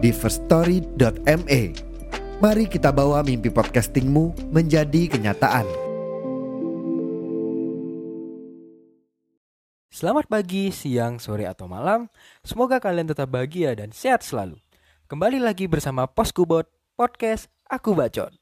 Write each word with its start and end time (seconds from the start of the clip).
di 0.00 0.10
firststory.me. 0.16 1.62
Mari 2.40 2.64
kita 2.72 2.88
bawa 2.88 3.20
mimpi 3.20 3.52
podcastingmu 3.52 4.48
menjadi 4.48 5.12
kenyataan. 5.12 5.68
Selamat 9.92 10.24
pagi, 10.32 10.72
siang, 10.72 11.20
sore, 11.20 11.44
atau 11.44 11.68
malam. 11.68 12.08
Semoga 12.40 12.80
kalian 12.80 13.12
tetap 13.12 13.28
bahagia 13.28 13.76
dan 13.76 13.92
sehat 13.92 14.24
selalu. 14.24 14.56
Kembali 15.12 15.36
lagi 15.36 15.68
bersama 15.68 16.08
Poskubot 16.08 16.64
Podcast 16.96 17.52
Aku 17.68 17.92
Bacot. 17.92 18.32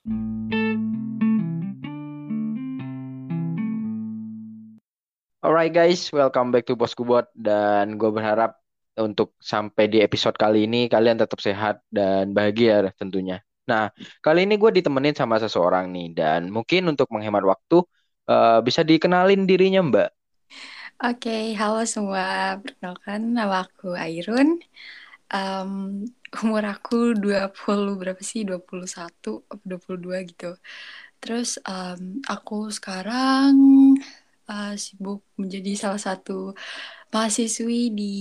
Alright 5.42 5.74
guys, 5.74 6.06
welcome 6.14 6.54
back 6.54 6.70
to 6.70 6.78
Poskubot 6.78 7.26
dan 7.34 7.98
gue 7.98 8.10
berharap 8.14 8.62
untuk 9.00 9.34
sampai 9.38 9.86
di 9.88 9.98
episode 10.02 10.34
kali 10.34 10.66
ini 10.66 10.90
kalian 10.90 11.18
tetap 11.22 11.38
sehat 11.38 11.80
dan 11.88 12.34
bahagia 12.36 12.90
tentunya. 12.98 13.40
Nah, 13.68 13.92
kali 14.24 14.48
ini 14.48 14.56
gue 14.56 14.70
ditemenin 14.80 15.12
sama 15.12 15.36
seseorang 15.38 15.92
nih 15.92 16.16
dan 16.16 16.48
mungkin 16.48 16.88
untuk 16.88 17.08
menghemat 17.12 17.44
waktu 17.44 17.84
uh, 18.28 18.58
bisa 18.64 18.80
dikenalin 18.82 19.44
dirinya 19.44 19.84
Mbak. 19.84 20.10
Oke, 20.98 21.30
okay, 21.30 21.44
halo 21.54 21.86
semua. 21.86 22.58
Perkenalkan 22.58 23.20
nama 23.36 23.62
aku 23.68 23.94
Airun. 23.94 24.58
Um, 25.28 26.02
umur 26.42 26.64
aku 26.64 27.14
20 27.14 28.00
berapa 28.00 28.18
sih? 28.24 28.42
21 28.42 28.88
atau 28.98 29.44
22 29.62 30.30
gitu. 30.32 30.56
Terus 31.22 31.60
um, 31.68 32.18
aku 32.26 32.72
sekarang 32.74 33.54
uh, 34.48 34.74
sibuk 34.74 35.22
menjadi 35.38 35.72
salah 35.76 36.00
satu 36.00 36.56
mahasiswi 37.08 37.88
di 37.92 38.14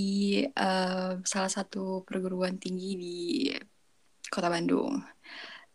uh, 0.48 1.20
salah 1.28 1.52
satu 1.52 2.08
perguruan 2.08 2.56
tinggi 2.56 2.92
di 2.96 3.18
Kota 4.32 4.48
Bandung. 4.48 5.04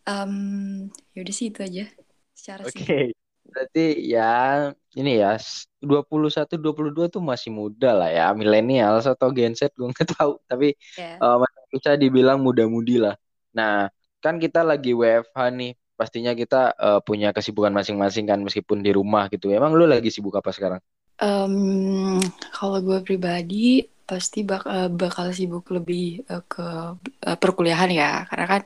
Um, 0.03 0.89
yaudah 1.15 1.35
sih 1.35 1.53
itu 1.53 1.61
aja 1.63 1.85
secara 2.33 2.67
Oke. 2.67 2.83
Okay. 2.83 3.07
Berarti 3.53 4.09
ya 4.09 4.73
ini 4.97 5.21
ya 5.21 5.37
21 5.85 6.57
22 6.57 7.13
tuh 7.13 7.23
masih 7.23 7.53
muda 7.53 7.93
lah 7.93 8.09
ya, 8.09 8.33
milenial 8.33 9.05
atau 9.05 9.29
Gen 9.29 9.53
Z 9.53 9.77
gue 9.77 9.93
nggak 9.93 10.09
tahu, 10.17 10.41
tapi 10.49 10.73
yeah. 10.97 11.21
uh, 11.21 11.37
bisa 11.69 11.97
dibilang 12.01 12.41
muda-mudi 12.41 12.97
lah. 12.97 13.17
Nah, 13.53 13.93
kan 14.25 14.41
kita 14.41 14.65
lagi 14.65 14.97
WFH 14.97 15.39
nih, 15.53 15.73
pastinya 15.97 16.33
kita 16.33 16.73
uh, 16.77 17.01
punya 17.05 17.37
kesibukan 17.37 17.73
masing-masing 17.77 18.25
kan 18.25 18.41
meskipun 18.41 18.81
di 18.81 18.93
rumah 18.97 19.29
gitu. 19.29 19.53
Emang 19.53 19.77
lu 19.77 19.85
lagi 19.85 20.09
sibuk 20.09 20.33
apa 20.33 20.49
sekarang? 20.53 20.81
Um, 21.21 22.19
kalau 22.55 22.79
gue 22.83 22.99
pribadi 23.05 23.87
pasti 24.09 24.43
bak 24.43 24.67
uh, 24.67 24.91
bakal 24.91 25.31
sibuk 25.33 25.71
lebih 25.71 26.27
uh, 26.29 26.43
ke 26.45 26.67
uh, 26.99 27.39
perkuliahan 27.39 27.91
ya, 27.93 28.27
karena 28.29 28.47
kan 28.47 28.63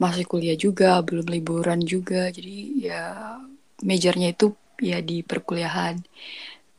masih 0.00 0.26
kuliah 0.26 0.58
juga, 0.58 0.98
belum 1.06 1.30
liburan 1.30 1.80
juga, 1.86 2.28
jadi 2.34 2.56
ya 2.82 3.02
majornya 3.84 4.34
itu 4.34 4.52
ya 4.82 4.98
di 4.98 5.22
perkuliahan. 5.22 6.02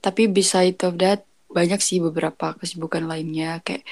Tapi 0.03 0.27
beside 0.27 0.75
of 0.83 0.99
that 0.99 1.23
banyak 1.47 1.79
sih 1.79 2.03
beberapa 2.03 2.53
kesibukan 2.59 3.07
lainnya 3.07 3.63
kayak 3.63 3.87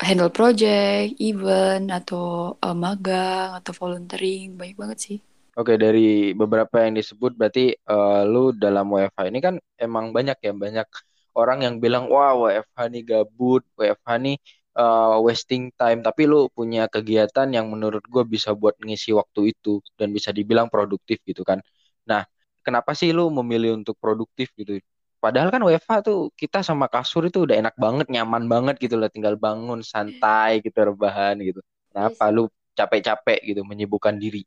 handle 0.00 0.32
project, 0.32 1.20
event, 1.20 1.92
atau 1.92 2.56
uh, 2.60 2.76
magang, 2.76 3.56
atau 3.60 3.72
volunteering, 3.76 4.56
banyak 4.56 4.76
banget 4.76 4.98
sih. 5.00 5.18
Oke, 5.56 5.80
dari 5.80 6.36
beberapa 6.36 6.84
yang 6.84 7.00
disebut 7.00 7.32
berarti 7.32 7.72
uh, 7.88 8.28
lu 8.28 8.52
dalam 8.52 8.92
WFH 8.92 9.20
ini 9.32 9.40
kan 9.40 9.54
emang 9.80 10.12
banyak 10.12 10.36
ya, 10.44 10.52
banyak 10.52 10.84
orang 11.32 11.58
yang 11.64 11.74
bilang, 11.80 12.12
wah 12.12 12.36
WFH 12.36 12.78
nih 12.92 13.02
gabut, 13.08 13.62
WFH 13.80 14.08
nih 14.20 14.36
uh, 14.76 15.16
wasting 15.24 15.72
time, 15.80 16.04
tapi 16.04 16.28
lu 16.28 16.52
punya 16.52 16.92
kegiatan 16.92 17.48
yang 17.56 17.72
menurut 17.72 18.04
gue 18.04 18.24
bisa 18.28 18.52
buat 18.52 18.76
ngisi 18.84 19.16
waktu 19.16 19.56
itu 19.56 19.80
dan 19.96 20.12
bisa 20.12 20.28
dibilang 20.28 20.68
produktif 20.68 21.24
gitu 21.24 21.40
kan. 21.40 21.64
Nah, 22.04 22.28
kenapa 22.60 22.92
sih 22.92 23.16
lu 23.16 23.32
memilih 23.32 23.80
untuk 23.80 23.96
produktif 23.96 24.52
gitu? 24.60 24.76
Padahal 25.24 25.48
kan 25.48 25.64
WFH 25.64 25.92
tuh 26.04 26.18
kita 26.36 26.60
sama 26.60 26.86
kasur 26.92 27.24
itu 27.32 27.48
udah 27.48 27.56
enak 27.56 27.74
banget, 27.80 28.06
nyaman 28.12 28.44
banget 28.44 28.76
gitu 28.76 29.00
lah, 29.00 29.08
tinggal 29.08 29.40
bangun 29.40 29.80
santai 29.80 30.60
gitu 30.60 30.76
rebahan 30.84 31.40
gitu. 31.40 31.64
Kenapa 31.88 32.28
yes. 32.28 32.34
lu 32.36 32.44
capek-capek 32.76 33.40
gitu 33.40 33.64
menyibukkan 33.64 34.20
diri? 34.20 34.44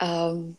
Um, 0.00 0.58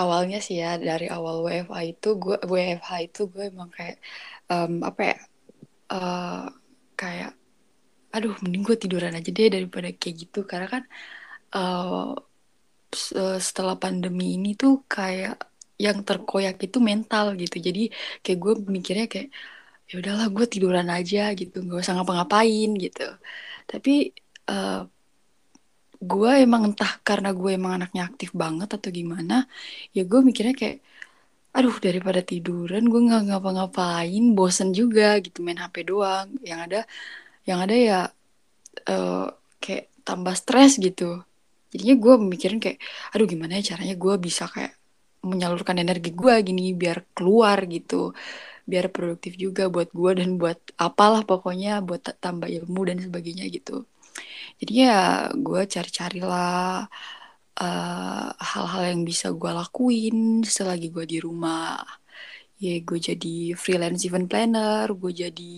awalnya 0.00 0.38
sih 0.46 0.56
ya 0.62 0.76
dari 0.76 1.06
awal 1.08 1.36
WFH 1.46 1.76
itu 1.92 2.08
gue 2.22 2.36
WFH 2.52 2.90
itu 3.06 3.20
gue 3.32 3.44
emang 3.52 3.70
kayak 3.76 3.96
um, 4.52 4.72
apa 4.88 5.00
ya 5.10 5.16
uh, 5.94 6.44
kayak 7.00 7.30
aduh 8.14 8.34
mending 8.42 8.62
gue 8.68 8.76
tiduran 8.82 9.12
aja 9.18 9.30
deh 9.36 9.48
daripada 9.56 9.88
kayak 10.00 10.16
gitu. 10.22 10.38
Karena 10.50 10.66
kan 10.74 10.82
uh, 11.56 12.16
setelah 13.48 13.76
pandemi 13.82 14.24
ini 14.36 14.48
tuh 14.62 14.72
kayak 14.94 15.32
yang 15.84 15.98
terkoyak 16.08 16.56
itu 16.66 16.78
mental 16.90 17.24
gitu. 17.42 17.56
Jadi 17.66 17.80
kayak 18.24 18.38
gue 18.44 18.52
mikirnya 18.76 19.06
kayak 19.12 19.28
ya 19.88 19.94
udahlah 20.00 20.26
gue 20.36 20.46
tiduran 20.52 20.88
aja 20.96 21.18
gitu 21.38 21.54
gak 21.68 21.80
usah 21.82 21.94
ngapa-ngapain 21.96 22.70
gitu. 22.84 23.02
Tapi 23.70 23.90
uh, 24.50 24.88
gue 26.00 26.30
emang 26.44 26.62
entah 26.72 26.92
karena 27.08 27.30
gue 27.32 27.50
emang 27.58 27.72
anaknya 27.80 28.02
aktif 28.08 28.30
banget 28.36 28.68
atau 28.76 28.90
gimana 28.92 29.48
ya 29.96 30.02
gue 30.04 30.20
mikirnya 30.20 30.54
kayak 30.56 30.78
aduh 31.56 31.76
daripada 31.80 32.20
tiduran 32.20 32.84
gue 32.92 33.00
nggak 33.08 33.22
ngapa-ngapain 33.32 34.24
bosen 34.36 34.76
juga 34.76 35.16
gitu 35.24 35.40
main 35.40 35.56
hp 35.56 35.76
doang. 35.88 36.28
Yang 36.44 36.60
ada 36.68 36.80
yang 37.48 37.58
ada 37.64 37.76
ya 37.76 38.00
uh, 38.92 39.26
kayak 39.62 39.84
tambah 40.04 40.34
stres 40.36 40.76
gitu. 40.76 41.24
Jadinya 41.72 41.96
gue 42.04 42.14
mikirin 42.32 42.58
kayak 42.60 42.78
aduh 43.14 43.26
gimana 43.32 43.52
ya 43.60 43.72
caranya 43.76 43.96
gue 43.96 44.14
bisa 44.20 44.44
kayak 44.52 44.76
menyalurkan 45.24 45.76
energi 45.82 46.10
gue 46.14 46.34
gini 46.46 46.76
biar 46.76 47.02
keluar 47.16 47.58
gitu 47.66 48.14
biar 48.66 48.90
produktif 48.90 49.38
juga 49.38 49.70
buat 49.70 49.90
gue 49.94 50.12
dan 50.18 50.30
buat 50.42 50.58
apalah 50.78 51.22
pokoknya 51.22 51.82
buat 51.86 52.02
tambah 52.18 52.50
ilmu 52.50 52.80
dan 52.90 52.98
sebagainya 52.98 53.46
gitu 53.50 53.86
jadi 54.60 54.72
ya 54.88 54.96
gue 55.46 55.60
cari-carilah 55.74 56.88
uh, 57.60 58.28
hal-hal 58.50 58.82
yang 58.92 59.02
bisa 59.10 59.26
gue 59.32 59.50
lakuin 59.52 60.16
selagi 60.44 60.88
gue 60.94 61.04
di 61.12 61.18
rumah. 61.26 61.80
Ya 62.56 62.80
gue 62.80 62.98
jadi 63.08 63.52
freelance 63.62 64.02
event 64.08 64.26
planner 64.30 64.86
gue 64.96 65.12
jadi 65.12 65.56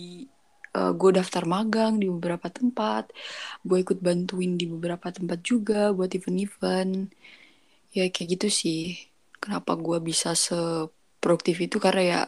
uh, 0.79 0.93
gue 1.01 1.11
daftar 1.19 1.45
magang 1.47 2.03
di 2.03 2.07
beberapa 2.11 2.49
tempat 2.51 3.05
gue 3.69 3.79
ikut 3.85 3.99
bantuin 4.03 4.53
di 4.61 4.67
beberapa 4.67 5.07
tempat 5.15 5.39
juga 5.47 5.95
buat 5.97 6.11
event-event. 6.19 6.93
Ya 7.95 8.05
kayak 8.15 8.29
gitu 8.39 8.49
sih. 8.51 8.81
Kenapa 9.43 9.73
gue 9.79 9.99
bisa 10.03 10.35
seproduktif 10.35 11.57
itu? 11.63 11.77
Karena 11.79 12.03
ya 12.03 12.21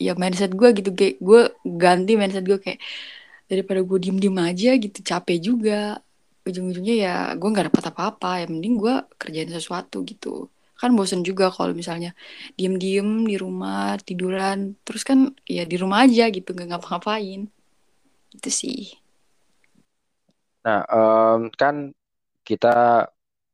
ya 0.00 0.12
mindset 0.16 0.52
gue 0.56 0.68
gitu 0.78 0.90
kayak 0.96 1.16
gue 1.20 1.40
ganti 1.82 2.12
mindset 2.16 2.44
gue 2.48 2.58
kayak 2.64 2.80
daripada 3.50 3.82
gue 3.82 3.98
diem 3.98 4.18
diem 4.22 4.38
aja 4.38 4.70
gitu 4.78 4.98
capek 5.02 5.38
juga. 5.42 5.98
Ujung-ujungnya 6.46 6.94
ya 6.96 7.14
gue 7.34 7.48
nggak 7.50 7.74
dapat 7.74 7.84
apa-apa 7.90 8.30
ya 8.40 8.46
mending 8.46 8.78
gue 8.78 8.94
kerjain 9.18 9.50
sesuatu 9.50 10.06
gitu. 10.06 10.46
Kan 10.78 10.94
bosen 10.96 11.26
juga 11.26 11.52
kalau 11.52 11.74
misalnya 11.76 12.16
diem-diem 12.56 13.26
di 13.26 13.36
rumah 13.36 13.98
tiduran 14.00 14.78
terus 14.86 15.04
kan 15.04 15.34
ya 15.44 15.66
di 15.66 15.76
rumah 15.76 16.06
aja 16.06 16.30
gitu 16.30 16.54
nggak 16.54 16.78
ngapa-ngapain. 16.78 17.50
Itu 18.30 18.50
sih. 18.54 18.94
Nah 20.62 20.86
um, 20.88 21.50
kan 21.52 21.90
kita 22.46 23.10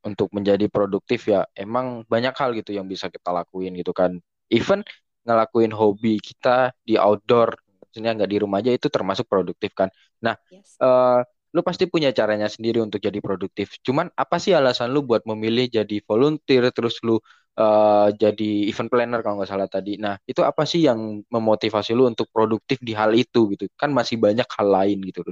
untuk 0.07 0.31
menjadi 0.31 0.71
produktif 0.71 1.27
ya 1.27 1.43
emang 1.59 2.07
banyak 2.07 2.31
hal 2.39 2.55
gitu 2.55 2.71
yang 2.71 2.87
bisa 2.87 3.11
kita 3.11 3.35
lakuin 3.35 3.75
gitu 3.75 3.91
kan. 3.91 4.23
Even 4.47 4.87
ngelakuin 5.27 5.75
hobi 5.75 6.23
kita 6.23 6.71
di 6.87 6.95
outdoor 6.95 7.59
maksudnya 7.97 8.13
nggak 8.13 8.29
di 8.29 8.39
rumah 8.45 8.61
aja 8.61 8.77
itu 8.77 8.93
termasuk 8.93 9.25
produktif 9.25 9.73
kan. 9.73 9.89
Nah 10.21 10.37
yes. 10.53 10.77
uh, 10.85 11.25
lu 11.57 11.65
pasti 11.65 11.89
punya 11.89 12.13
caranya 12.13 12.53
sendiri 12.53 12.85
untuk 12.85 13.01
jadi 13.01 13.17
produktif. 13.25 13.81
Cuman 13.81 14.13
apa 14.13 14.37
sih 14.37 14.53
alasan 14.53 14.93
lu 14.93 15.01
buat 15.01 15.25
memilih 15.25 15.73
jadi 15.73 15.97
volunteer 16.05 16.69
terus 16.77 17.01
lu 17.01 17.17
uh, 17.57 18.13
jadi 18.13 18.69
event 18.69 18.93
planner 18.93 19.21
kalau 19.25 19.41
nggak 19.41 19.49
salah 19.49 19.65
tadi? 19.65 19.97
Nah 19.97 20.21
itu 20.29 20.45
apa 20.45 20.69
sih 20.69 20.85
yang 20.85 21.25
memotivasi 21.33 21.97
lu 21.97 22.05
untuk 22.13 22.29
produktif 22.29 22.77
di 22.85 22.93
hal 22.93 23.17
itu 23.17 23.49
gitu? 23.57 23.65
Kan 23.81 23.97
masih 23.97 24.21
banyak 24.21 24.45
hal 24.45 24.69
lain 24.69 25.01
gitu 25.09 25.25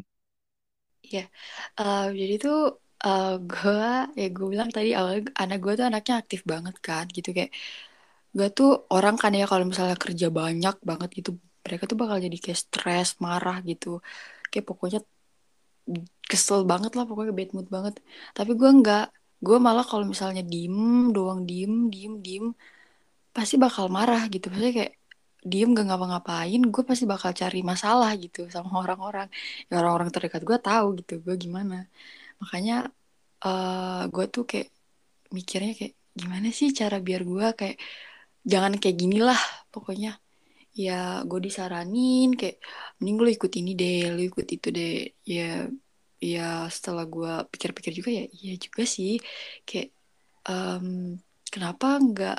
Iya, 1.04 1.20
uh, 1.80 2.08
jadi 2.20 2.34
tuh 2.44 2.56
uh, 3.04 3.24
gue 3.50 3.76
ya 4.20 4.26
gue 4.36 4.46
bilang 4.52 4.70
tadi 4.76 4.88
awal 4.98 5.20
anak 5.42 5.58
gue 5.64 5.72
tuh 5.78 5.86
anaknya 5.90 6.14
aktif 6.22 6.40
banget 6.52 6.74
kan 6.86 7.04
gitu. 7.16 7.28
Kayak 7.36 7.50
gue 8.36 8.46
tuh 8.58 8.68
orang 8.94 9.14
kan 9.22 9.32
ya 9.38 9.44
kalau 9.50 9.64
misalnya 9.70 9.96
kerja 10.04 10.26
banyak 10.38 10.74
banget 10.88 11.08
gitu 11.18 11.30
mereka 11.64 11.84
tuh 11.90 11.98
bakal 12.02 12.18
jadi 12.26 12.36
kayak 12.44 12.58
stres 12.64 13.08
marah 13.24 13.56
gitu. 13.70 13.88
Kayak 14.50 14.66
pokoknya 14.70 14.98
kesel 16.30 16.60
banget 16.70 16.92
lah 16.96 17.04
pokoknya 17.08 17.32
bad 17.38 17.50
mood 17.54 17.68
banget. 17.76 17.94
Tapi 18.36 18.50
gue 18.60 18.70
enggak 18.76 19.02
gue 19.46 19.56
malah 19.66 19.84
kalau 19.90 20.04
misalnya 20.12 20.42
diem 20.52 20.76
doang 21.14 21.40
diem 21.48 21.72
diem 21.92 22.12
diem 22.24 22.44
pasti 23.36 23.54
bakal 23.64 23.86
marah 23.96 24.22
gitu. 24.34 24.46
Pasti 24.52 24.68
kayak 24.78 24.92
diem 25.50 25.68
gak 25.76 25.86
ngapa-ngapain 25.88 26.60
gue 26.72 26.82
pasti 26.90 27.04
bakal 27.12 27.30
cari 27.40 27.58
masalah 27.72 28.10
gitu 28.22 28.38
sama 28.54 28.70
orang-orang. 28.82 29.28
Ya 29.68 29.72
orang-orang 29.80 30.08
terdekat 30.14 30.42
gue 30.48 30.58
tahu 30.66 30.86
gitu 31.00 31.12
gue 31.26 31.34
gimana. 31.44 31.74
Makanya 32.40 32.74
uh, 33.44 33.48
eh, 33.48 34.02
gue 34.14 34.24
tuh 34.34 34.44
kayak 34.50 34.68
mikirnya 35.36 35.72
kayak 35.78 35.94
gimana 36.20 36.48
sih 36.58 36.68
cara 36.80 36.96
biar 37.06 37.20
gue 37.30 37.46
kayak 37.58 37.76
jangan 38.52 38.72
kayak 38.80 38.96
gini 39.02 39.16
lah 39.28 39.40
pokoknya 39.72 40.08
ya 40.82 40.92
gue 41.28 41.40
disaranin 41.46 42.26
kayak 42.38 42.56
mending 42.98 43.16
lu 43.24 43.28
ikut 43.36 43.52
ini 43.60 43.70
deh 43.80 43.98
lu 44.14 44.20
ikut 44.30 44.46
itu 44.54 44.68
deh. 44.76 44.92
Ya 45.34 45.42
ya 46.30 46.40
setelah 46.74 47.04
gue 47.14 47.32
pikir-pikir 47.52 47.92
juga 47.98 48.10
ya 48.18 48.24
iya 48.36 48.52
juga 48.64 48.82
sih. 48.94 49.10
Kayak 49.68 49.88
um, 50.50 50.86
kenapa 51.52 51.86
nggak 52.08 52.36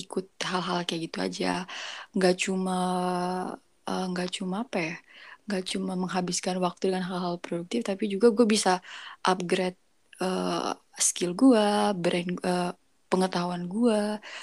ikut 0.00 0.26
hal-hal 0.50 0.78
kayak 0.86 1.00
gitu 1.06 1.18
aja? 1.26 1.46
Nggak 2.16 2.34
cuma 2.44 2.72
uh, 3.88 4.04
nggak 4.10 4.28
cuma 4.36 4.54
apa 4.64 4.78
ya 4.88 4.94
nggak 5.46 5.64
cuma 5.72 5.92
menghabiskan 6.02 6.56
waktu 6.62 6.82
dengan 6.94 7.04
hal-hal 7.10 7.36
produktif 7.42 7.80
tapi 7.82 8.04
juga 8.12 8.26
gue 8.36 8.46
bisa 8.46 8.78
upgrade 9.26 9.78
uh, 10.22 10.78
skill 10.94 11.32
gue 11.34 11.66
brand 12.02 12.30
uh, 12.46 12.70
pengetahuan 13.10 13.66
gue 13.66 14.00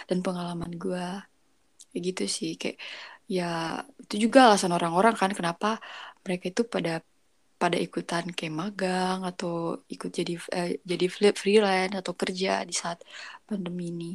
dan 0.10 0.18
pengalaman 0.26 0.72
gue 0.76 1.06
kayak 1.98 2.06
gitu 2.14 2.24
sih 2.30 2.54
kayak 2.62 2.78
ya 3.26 3.82
itu 4.06 4.30
juga 4.30 4.54
alasan 4.54 4.70
orang-orang 4.78 5.18
kan 5.18 5.34
kenapa 5.34 5.82
mereka 6.22 6.54
itu 6.54 6.62
pada 6.70 7.02
pada 7.58 7.74
ikutan 7.82 8.30
kayak 8.30 8.54
magang 8.54 9.26
atau 9.26 9.82
ikut 9.90 10.14
jadi 10.14 10.38
eh, 10.54 10.72
jadi 10.86 11.06
freelance 11.34 11.98
atau 11.98 12.14
kerja 12.14 12.62
di 12.62 12.74
saat 12.78 13.02
pandemi 13.50 13.90
ini. 13.90 14.14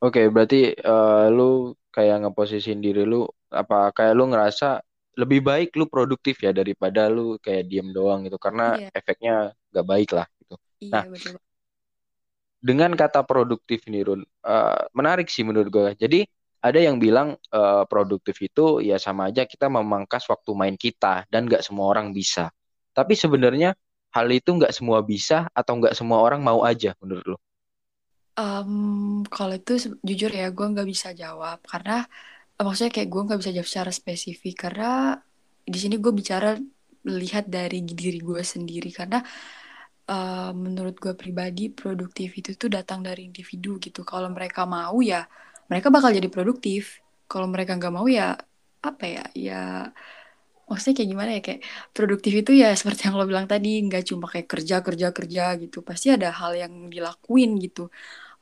Oke, 0.00 0.28
berarti 0.32 0.72
uh, 0.80 1.28
lu 1.28 1.76
kayak 1.92 2.24
ngeposisin 2.24 2.80
diri 2.80 3.04
lu 3.04 3.28
apa 3.52 3.92
kayak 3.92 4.16
lu 4.16 4.32
ngerasa 4.32 4.80
lebih 5.16 5.40
baik 5.44 5.68
lu 5.76 5.88
produktif 5.88 6.40
ya 6.44 6.52
daripada 6.52 7.08
lu 7.08 7.40
kayak 7.40 7.64
diem 7.68 7.88
doang 7.92 8.24
gitu 8.28 8.36
karena 8.36 8.76
iya. 8.76 8.88
efeknya 8.92 9.34
gak 9.72 9.86
baik 9.88 10.10
lah 10.12 10.28
gitu. 10.40 10.54
Iya, 10.84 10.92
nah, 10.92 11.04
betul. 11.08 11.36
dengan 12.60 12.92
kata 12.92 13.24
produktif 13.24 13.88
ini 13.88 14.04
Run, 14.04 14.20
uh, 14.44 14.84
menarik 14.92 15.28
sih 15.32 15.44
menurut 15.44 15.72
gue. 15.72 15.88
Jadi 15.96 16.28
ada 16.68 16.80
yang 16.82 16.98
bilang 16.98 17.38
uh, 17.54 17.84
produktif 17.86 18.36
itu 18.42 18.82
ya 18.82 18.98
sama 18.98 19.30
aja 19.30 19.46
kita 19.46 19.70
memangkas 19.70 20.26
waktu 20.26 20.50
main 20.52 20.74
kita 20.74 21.24
dan 21.30 21.46
gak 21.46 21.62
semua 21.62 21.90
orang 21.90 22.10
bisa. 22.10 22.50
Tapi 22.96 23.14
sebenarnya 23.14 23.76
hal 24.12 24.26
itu 24.32 24.56
gak 24.56 24.72
semua 24.74 25.04
bisa 25.04 25.46
atau 25.52 25.78
gak 25.80 25.94
semua 25.94 26.22
orang 26.24 26.42
mau 26.42 26.66
aja 26.66 26.96
menurut 26.98 27.36
lo? 27.36 27.38
Um, 28.36 29.24
kalau 29.32 29.56
itu 29.56 29.96
jujur 30.04 30.28
ya 30.28 30.52
gue 30.52 30.66
nggak 30.68 30.84
bisa 30.84 31.16
jawab 31.16 31.56
karena 31.64 32.04
uh, 32.60 32.64
maksudnya 32.68 32.92
kayak 32.92 33.08
gue 33.08 33.22
nggak 33.32 33.40
bisa 33.40 33.52
jawab 33.56 33.68
secara 33.72 33.92
spesifik 33.96 34.68
karena 34.68 35.16
di 35.64 35.78
sini 35.80 35.96
gue 35.96 36.12
bicara 36.12 36.52
lihat 37.08 37.48
dari 37.48 37.80
diri 37.80 38.20
gue 38.20 38.44
sendiri 38.44 38.92
karena 38.92 39.24
uh, 40.10 40.52
menurut 40.52 41.00
gue 41.00 41.16
pribadi 41.16 41.72
produktif 41.72 42.36
itu 42.36 42.54
tuh 42.60 42.70
datang 42.70 43.00
dari 43.00 43.24
individu 43.24 43.80
gitu 43.80 44.04
kalau 44.04 44.28
mereka 44.28 44.68
mau 44.68 45.00
ya 45.00 45.24
mereka 45.70 45.88
bakal 45.94 46.10
jadi 46.16 46.28
produktif. 46.30 47.02
Kalau 47.30 47.46
mereka 47.50 47.74
nggak 47.78 47.94
mau 47.94 48.06
ya 48.06 48.38
apa 48.86 49.04
ya 49.08 49.24
ya 49.34 49.54
maksudnya 50.66 50.94
kayak 50.98 51.10
gimana 51.14 51.30
ya 51.38 51.40
kayak 51.46 51.60
produktif 51.96 52.32
itu 52.40 52.50
ya 52.62 52.68
seperti 52.78 53.00
yang 53.06 53.14
lo 53.18 53.24
bilang 53.30 53.46
tadi 53.52 53.68
nggak 53.86 54.02
cuma 54.10 54.26
kayak 54.32 54.48
kerja 54.52 54.76
kerja 54.86 55.06
kerja 55.16 55.42
gitu. 55.62 55.78
Pasti 55.88 56.06
ada 56.14 56.28
hal 56.38 56.52
yang 56.62 56.72
dilakuin 56.94 57.50
gitu. 57.64 57.80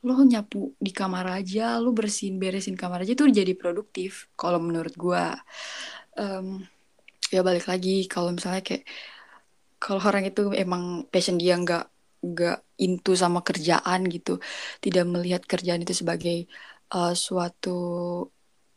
Lo 0.05 0.13
nyapu 0.21 0.73
di 0.85 0.91
kamar 0.93 1.25
aja 1.41 1.81
lo 1.83 1.89
bersihin 1.97 2.35
beresin 2.41 2.75
kamar 2.77 2.99
aja 3.03 3.13
tuh 3.19 3.27
jadi 3.33 3.53
produktif 3.57 4.29
kalau 4.39 4.59
menurut 4.61 4.93
gue 4.97 5.23
um, 6.19 6.47
ya 7.33 7.41
balik 7.47 7.65
lagi 7.71 8.05
kalau 8.13 8.29
misalnya 8.35 8.61
kayak 8.67 8.83
kalau 9.81 10.01
orang 10.09 10.23
itu 10.29 10.41
emang 10.63 10.83
passion 11.11 11.37
dia 11.41 11.53
nggak 11.63 11.83
nggak 12.25 12.57
into 12.85 13.11
sama 13.23 13.39
kerjaan 13.47 14.01
gitu 14.13 14.31
tidak 14.83 15.05
melihat 15.13 15.41
kerjaan 15.51 15.81
itu 15.85 15.93
sebagai 16.01 16.49
uh, 16.93 17.13
suatu 17.15 17.77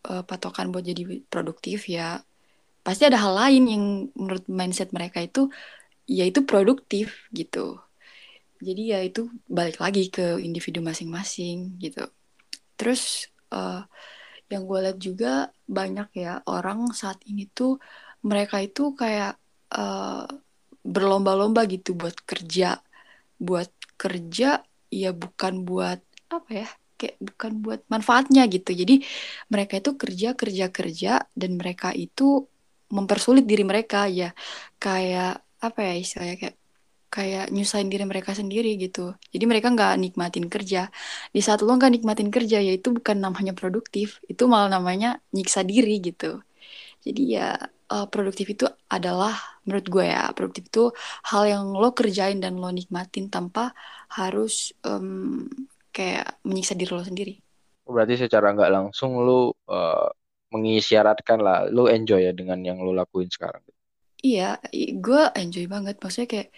uh, 0.09 0.23
patokan 0.25 0.73
buat 0.73 0.85
jadi 0.85 1.25
produktif 1.29 1.91
ya 1.91 2.23
pasti 2.87 3.05
ada 3.05 3.21
hal 3.21 3.35
lain 3.37 3.65
yang 3.69 3.85
menurut 4.17 4.45
mindset 4.49 4.95
mereka 4.97 5.21
itu 5.21 5.53
yaitu 6.09 6.41
produktif 6.49 7.29
gitu. 7.37 7.77
Jadi 8.65 8.83
ya 8.97 9.05
itu 9.05 9.29
balik 9.45 9.79
lagi 9.79 10.09
ke 10.09 10.41
individu 10.41 10.81
masing-masing 10.81 11.77
gitu. 11.77 12.09
Terus 12.81 13.29
uh, 13.53 13.85
yang 14.49 14.65
gue 14.65 14.79
lihat 14.89 14.99
juga 14.99 15.53
banyak 15.69 16.09
ya 16.17 16.41
orang 16.49 16.89
saat 16.97 17.21
ini 17.29 17.45
tuh 17.53 17.77
mereka 18.25 18.65
itu 18.65 18.97
kayak 18.97 19.37
uh, 19.77 20.25
berlomba-lomba 20.81 21.69
gitu 21.69 21.93
buat 21.93 22.17
kerja. 22.25 22.81
Buat 23.37 23.69
kerja 24.01 24.65
ya 24.89 25.11
bukan 25.13 25.69
buat 25.69 26.01
apa 26.33 26.51
ya 26.65 26.69
kayak 26.99 27.17
bukan 27.29 27.53
buat 27.65 27.81
manfaatnya 27.93 28.43
gitu 28.55 28.71
jadi 28.81 28.95
mereka 29.53 29.75
itu 29.81 29.91
kerja 30.03 30.29
kerja 30.41 30.65
kerja 30.77 31.11
dan 31.41 31.51
mereka 31.61 31.89
itu 31.95 32.23
mempersulit 32.97 33.45
diri 33.51 33.65
mereka 33.65 34.09
ya 34.11 34.33
kayak 34.85 35.45
apa 35.67 35.81
ya 35.89 35.95
istilahnya 36.03 36.37
kayak 36.43 36.57
kayak 37.09 37.49
nyusahin 37.55 37.89
diri 37.89 38.05
mereka 38.05 38.37
sendiri 38.37 38.77
gitu. 38.77 39.17
Jadi 39.33 39.45
mereka 39.49 39.73
nggak 39.73 39.93
nikmatin 39.97 40.47
kerja. 40.53 40.93
Di 41.35 41.41
saat 41.41 41.65
lo 41.65 41.73
nggak 41.73 41.93
nikmatin 42.01 42.29
kerja, 42.29 42.61
ya 42.61 42.73
itu 42.77 42.93
bukan 42.93 43.17
namanya 43.25 43.53
produktif, 43.57 44.21
itu 44.29 44.45
malah 44.45 44.69
namanya 44.77 45.09
nyiksa 45.33 45.65
diri 45.65 46.05
gitu. 46.05 46.45
Jadi 47.05 47.23
ya 47.37 47.57
uh, 47.93 48.07
produktif 48.13 48.47
itu 48.55 48.65
adalah 48.93 49.35
menurut 49.65 49.87
gue 49.89 50.05
ya 50.09 50.29
produktif 50.37 50.65
itu 50.69 50.85
hal 51.29 51.43
yang 51.49 51.65
lo 51.73 51.93
kerjain 51.97 52.39
dan 52.45 52.61
lo 52.61 52.69
nikmatin 52.73 53.33
tanpa 53.33 53.73
harus 54.13 54.73
um, 54.85 55.49
kayak 55.99 56.39
menyiksa 56.47 56.79
diri 56.79 56.93
lo 56.95 57.03
sendiri. 57.03 57.35
Berarti 57.83 58.15
secara 58.23 58.55
nggak 58.55 58.71
langsung 58.71 59.19
lo 59.27 59.59
uh, 59.67 60.07
mengisyaratkan 60.55 61.43
lah 61.43 61.67
lo 61.67 61.91
enjoy 61.91 62.23
ya 62.23 62.33
dengan 62.33 62.63
yang 62.63 62.79
lo 62.79 62.95
lakuin 62.95 63.27
sekarang. 63.27 63.61
Iya, 64.19 64.59
gue 64.99 65.23
enjoy 65.39 65.67
banget. 65.71 65.95
Maksudnya 66.03 66.29
kayak 66.31 66.49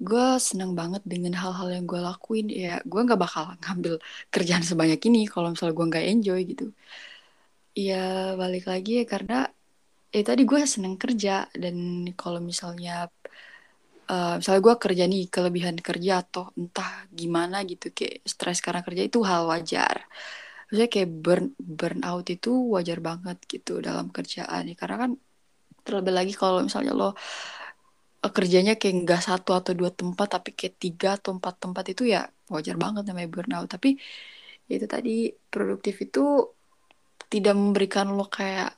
gue 0.00 0.26
seneng 0.40 0.72
banget 0.80 1.02
dengan 1.12 1.36
hal-hal 1.36 1.68
yang 1.76 1.84
gue 1.84 2.00
lakuin 2.00 2.46
ya 2.48 2.80
gue 2.90 3.00
nggak 3.04 3.20
bakal 3.20 3.44
ngambil 3.60 3.94
kerjaan 4.32 4.64
sebanyak 4.64 5.00
ini 5.08 5.28
kalau 5.28 5.52
misalnya 5.52 5.76
gue 5.76 5.86
nggak 5.92 6.06
enjoy 6.12 6.40
gitu 6.50 6.64
ya 7.86 7.94
balik 8.40 8.64
lagi 8.70 8.90
ya 9.00 9.04
karena 9.12 9.34
ya 10.14 10.20
tadi 10.28 10.42
gue 10.50 10.58
seneng 10.74 10.94
kerja 11.02 11.30
dan 11.62 11.76
kalau 12.20 12.40
misalnya 12.50 12.90
uh, 14.10 14.34
misalnya 14.38 14.62
gue 14.66 14.76
kerja 14.84 15.04
nih 15.06 15.22
kelebihan 15.34 15.76
kerja 15.78 16.12
atau 16.26 16.50
entah 16.58 17.06
gimana 17.14 17.62
gitu 17.70 17.86
kayak 17.96 18.26
stres 18.26 18.58
karena 18.64 18.82
kerja 18.86 19.02
itu 19.06 19.18
hal 19.22 19.42
wajar. 19.46 19.96
Maksudnya 20.66 20.88
kayak 20.94 21.10
burn 21.22 21.46
burn 21.58 22.00
out 22.06 22.26
itu 22.30 22.50
wajar 22.74 22.98
banget 23.08 23.38
gitu 23.46 23.72
dalam 23.86 24.06
kerjaan 24.16 24.62
ya. 24.70 24.74
Karena 24.80 24.96
kan 25.06 25.10
terlebih 25.86 26.12
lagi 26.18 26.32
kalau 26.34 26.60
misalnya 26.66 26.92
lo 26.92 27.14
kerjanya 28.20 28.76
kayak 28.76 28.94
nggak 29.06 29.22
satu 29.28 29.50
atau 29.56 29.72
dua 29.72 29.90
tempat 29.94 30.28
tapi 30.36 30.52
kayak 30.58 30.76
tiga 30.82 31.08
atau 31.16 31.30
empat 31.36 31.54
tempat 31.62 31.84
itu 31.92 32.02
ya 32.14 32.28
wajar 32.52 32.76
banget 32.76 33.02
namanya 33.08 33.28
burnout. 33.34 33.68
Tapi 33.70 33.88
ya 34.68 34.72
itu 34.78 34.86
tadi 34.90 35.10
produktif 35.52 35.94
itu 36.06 36.20
tidak 37.32 37.54
memberikan 37.54 38.06
lo 38.18 38.26
kayak 38.26 38.70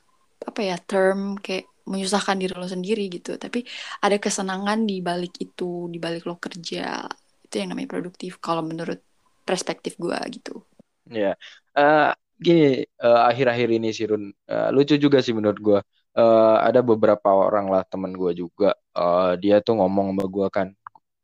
apa 0.49 0.59
ya 0.69 0.75
term 0.89 1.39
kayak 1.45 1.72
menyusahkan 1.87 2.39
diri 2.39 2.53
lo 2.55 2.67
sendiri 2.67 3.11
gitu. 3.11 3.35
Tapi 3.35 3.63
ada 4.03 4.15
kesenangan 4.19 4.87
di 4.87 5.03
balik 5.03 5.35
itu 5.39 5.87
di 5.91 5.99
balik 5.99 6.23
lo 6.27 6.39
kerja 6.39 7.07
itu 7.43 7.55
yang 7.61 7.75
namanya 7.75 7.89
produktif 7.99 8.39
kalau 8.41 8.63
menurut 8.65 8.99
perspektif 9.43 9.99
gue 9.99 10.15
gitu. 10.33 10.63
Ya 11.11 11.35
uh, 11.75 12.11
gini 12.39 12.87
uh, 13.03 13.27
akhir-akhir 13.29 13.69
ini 13.69 13.89
sih 13.91 14.07
Run 14.07 14.31
uh, 14.49 14.69
lucu 14.71 14.95
juga 14.97 15.19
sih 15.19 15.35
menurut 15.35 15.59
gue 15.59 15.79
uh, 16.17 16.57
ada 16.63 16.79
beberapa 16.79 17.29
orang 17.29 17.67
lah 17.69 17.83
teman 17.85 18.15
gue 18.15 18.31
juga. 18.33 18.73
Uh, 18.95 19.35
dia 19.37 19.59
tuh 19.59 19.77
ngomong 19.77 20.15
sama 20.15 20.25
gue 20.25 20.47
kan 20.49 20.67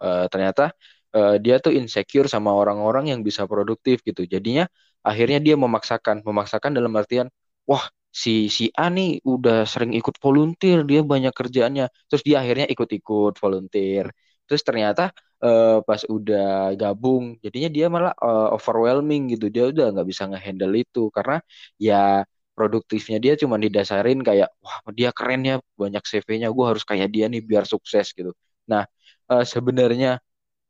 uh, 0.04 0.26
ternyata 0.28 0.76
uh, 1.16 1.40
dia 1.40 1.58
tuh 1.64 1.72
insecure 1.74 2.28
sama 2.28 2.52
orang-orang 2.52 3.16
yang 3.16 3.20
bisa 3.24 3.48
produktif 3.48 4.04
gitu. 4.04 4.28
Jadinya 4.28 4.68
akhirnya 5.02 5.40
dia 5.40 5.56
memaksakan 5.56 6.22
memaksakan 6.28 6.76
dalam 6.76 6.92
artian 7.00 7.32
wah 7.64 7.88
si 8.10 8.50
si 8.50 8.64
A 8.74 8.90
nih 8.90 9.22
udah 9.26 9.64
sering 9.70 9.92
ikut 10.00 10.16
volunteer 10.24 10.82
dia 10.90 11.00
banyak 11.06 11.34
kerjaannya. 11.40 11.86
Terus 12.10 12.22
dia 12.28 12.36
akhirnya 12.42 12.66
ikut-ikut 12.74 13.34
volunteer. 13.44 14.06
Terus 14.50 14.62
ternyata 14.66 15.14
uh, 15.46 15.80
pas 15.86 16.02
udah 16.10 16.74
gabung 16.82 17.38
jadinya 17.44 17.70
dia 17.70 17.86
malah 17.94 18.14
uh, 18.18 18.56
overwhelming 18.58 19.22
gitu. 19.34 19.46
Dia 19.54 19.70
udah 19.72 19.86
nggak 19.94 20.08
bisa 20.12 20.24
ngehandle 20.30 20.74
itu 20.82 21.00
karena 21.16 21.38
ya 21.78 22.26
produktifnya 22.58 23.18
dia 23.24 23.34
cuma 23.40 23.56
didasarin 23.56 24.20
kayak 24.20 24.50
wah 24.60 24.78
dia 24.92 25.10
keren 25.16 25.42
ya 25.48 25.56
banyak 25.80 26.04
CV-nya 26.04 26.48
gue 26.52 26.66
harus 26.68 26.84
kayak 26.84 27.08
dia 27.14 27.26
nih 27.32 27.42
biar 27.46 27.64
sukses 27.70 28.12
gitu. 28.18 28.32
Nah 28.72 28.84
uh, 29.32 29.44
sebenarnya 29.48 30.20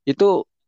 itu 0.10 0.26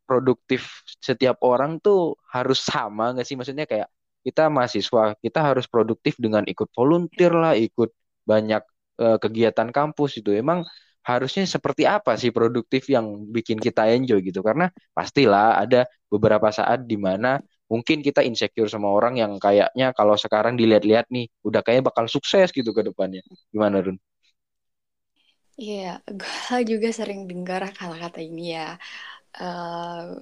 produktif 0.07 0.83
setiap 1.07 1.37
orang 1.45 1.79
tuh 1.85 2.19
harus 2.35 2.59
sama 2.63 3.13
nggak 3.15 3.25
sih? 3.27 3.35
Maksudnya 3.39 3.65
kayak 3.71 3.87
kita 4.25 4.47
mahasiswa 4.53 5.17
kita 5.23 5.39
harus 5.41 5.65
produktif 5.65 6.15
dengan 6.21 6.43
ikut 6.45 6.69
volunteer 6.77 7.33
lah 7.33 7.53
ikut 7.57 7.89
banyak 8.25 8.63
uh, 9.01 9.17
kegiatan 9.21 9.69
kampus 9.73 10.21
itu 10.21 10.31
emang 10.35 10.63
harusnya 11.01 11.43
seperti 11.49 11.83
apa 11.89 12.13
sih 12.21 12.29
produktif 12.29 12.85
yang 12.85 13.25
bikin 13.33 13.57
kita 13.57 13.89
enjoy 13.89 14.21
gitu 14.21 14.45
karena 14.45 14.69
pastilah 14.93 15.57
ada 15.57 15.89
beberapa 16.13 16.53
saat 16.53 16.85
di 16.85 16.97
mana 17.01 17.41
mungkin 17.71 18.05
kita 18.05 18.21
insecure 18.21 18.69
sama 18.69 18.91
orang 18.91 19.17
yang 19.17 19.31
kayaknya 19.41 19.95
kalau 19.97 20.13
sekarang 20.19 20.53
dilihat-lihat 20.59 21.09
nih 21.09 21.25
udah 21.47 21.61
kayak 21.65 21.87
bakal 21.87 22.05
sukses 22.05 22.53
gitu 22.53 22.69
ke 22.75 22.81
depannya 22.85 23.23
gimana 23.49 23.81
Run? 23.81 23.97
Iya, 25.61 25.73
yeah, 25.81 25.93
gue 26.19 26.59
juga 26.71 26.89
sering 26.99 27.19
dengar 27.29 27.61
kata-kata 27.77 28.19
ini 28.27 28.41
ya. 28.57 28.63
Uh, 29.41 30.19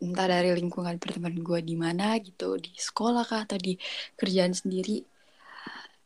entah 0.00 0.26
dari 0.26 0.50
lingkungan 0.56 0.96
pertemanan 0.96 1.40
gue 1.40 1.60
di 1.60 1.76
mana 1.76 2.16
gitu, 2.20 2.56
di 2.56 2.72
sekolah 2.74 3.22
kah 3.28 3.44
atau 3.46 3.56
di 3.60 3.76
kerjaan 4.16 4.56
sendiri. 4.56 5.04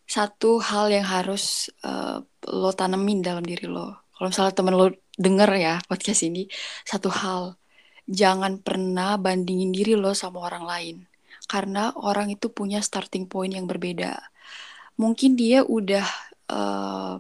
Satu 0.04 0.60
hal 0.60 0.92
yang 0.92 1.06
harus 1.08 1.72
uh, 1.80 2.20
lo 2.52 2.70
tanemin 2.76 3.24
dalam 3.24 3.40
diri 3.40 3.64
lo 3.64 4.04
kalau 4.14 4.28
misalnya 4.30 4.54
temen 4.54 4.74
lo 4.78 4.86
denger 5.14 5.50
ya 5.58 5.74
podcast 5.86 6.22
ini 6.26 6.46
satu 6.86 7.10
hal 7.10 7.42
jangan 8.06 8.62
pernah 8.62 9.18
bandingin 9.18 9.74
diri 9.74 9.94
lo 9.98 10.14
sama 10.14 10.44
orang 10.46 10.64
lain 10.64 10.96
karena 11.50 11.92
orang 11.98 12.32
itu 12.32 12.48
punya 12.48 12.80
starting 12.80 13.26
point 13.28 13.52
yang 13.52 13.66
berbeda 13.66 14.16
mungkin 14.96 15.34
dia 15.34 15.66
udah 15.66 16.06
uh, 16.48 17.14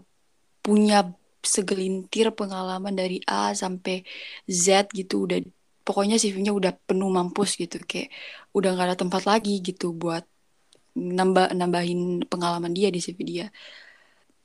punya 0.64 1.12
segelintir 1.44 2.32
pengalaman 2.32 2.96
dari 2.96 3.20
A 3.28 3.52
sampai 3.52 4.00
Z 4.48 4.88
gitu 4.96 5.28
udah 5.28 5.44
pokoknya 5.86 6.14
CV-nya 6.22 6.52
udah 6.58 6.72
penuh 6.88 7.08
mampus 7.16 7.50
gitu 7.62 7.76
kayak 7.90 8.08
udah 8.56 8.68
nggak 8.72 8.86
ada 8.88 8.98
tempat 9.02 9.22
lagi 9.30 9.50
gitu 9.66 9.84
buat 10.02 10.24
nambah 11.18 11.44
nambahin 11.60 12.00
pengalaman 12.30 12.72
dia 12.78 12.88
di 12.94 13.00
CV 13.06 13.20
dia. 13.30 13.44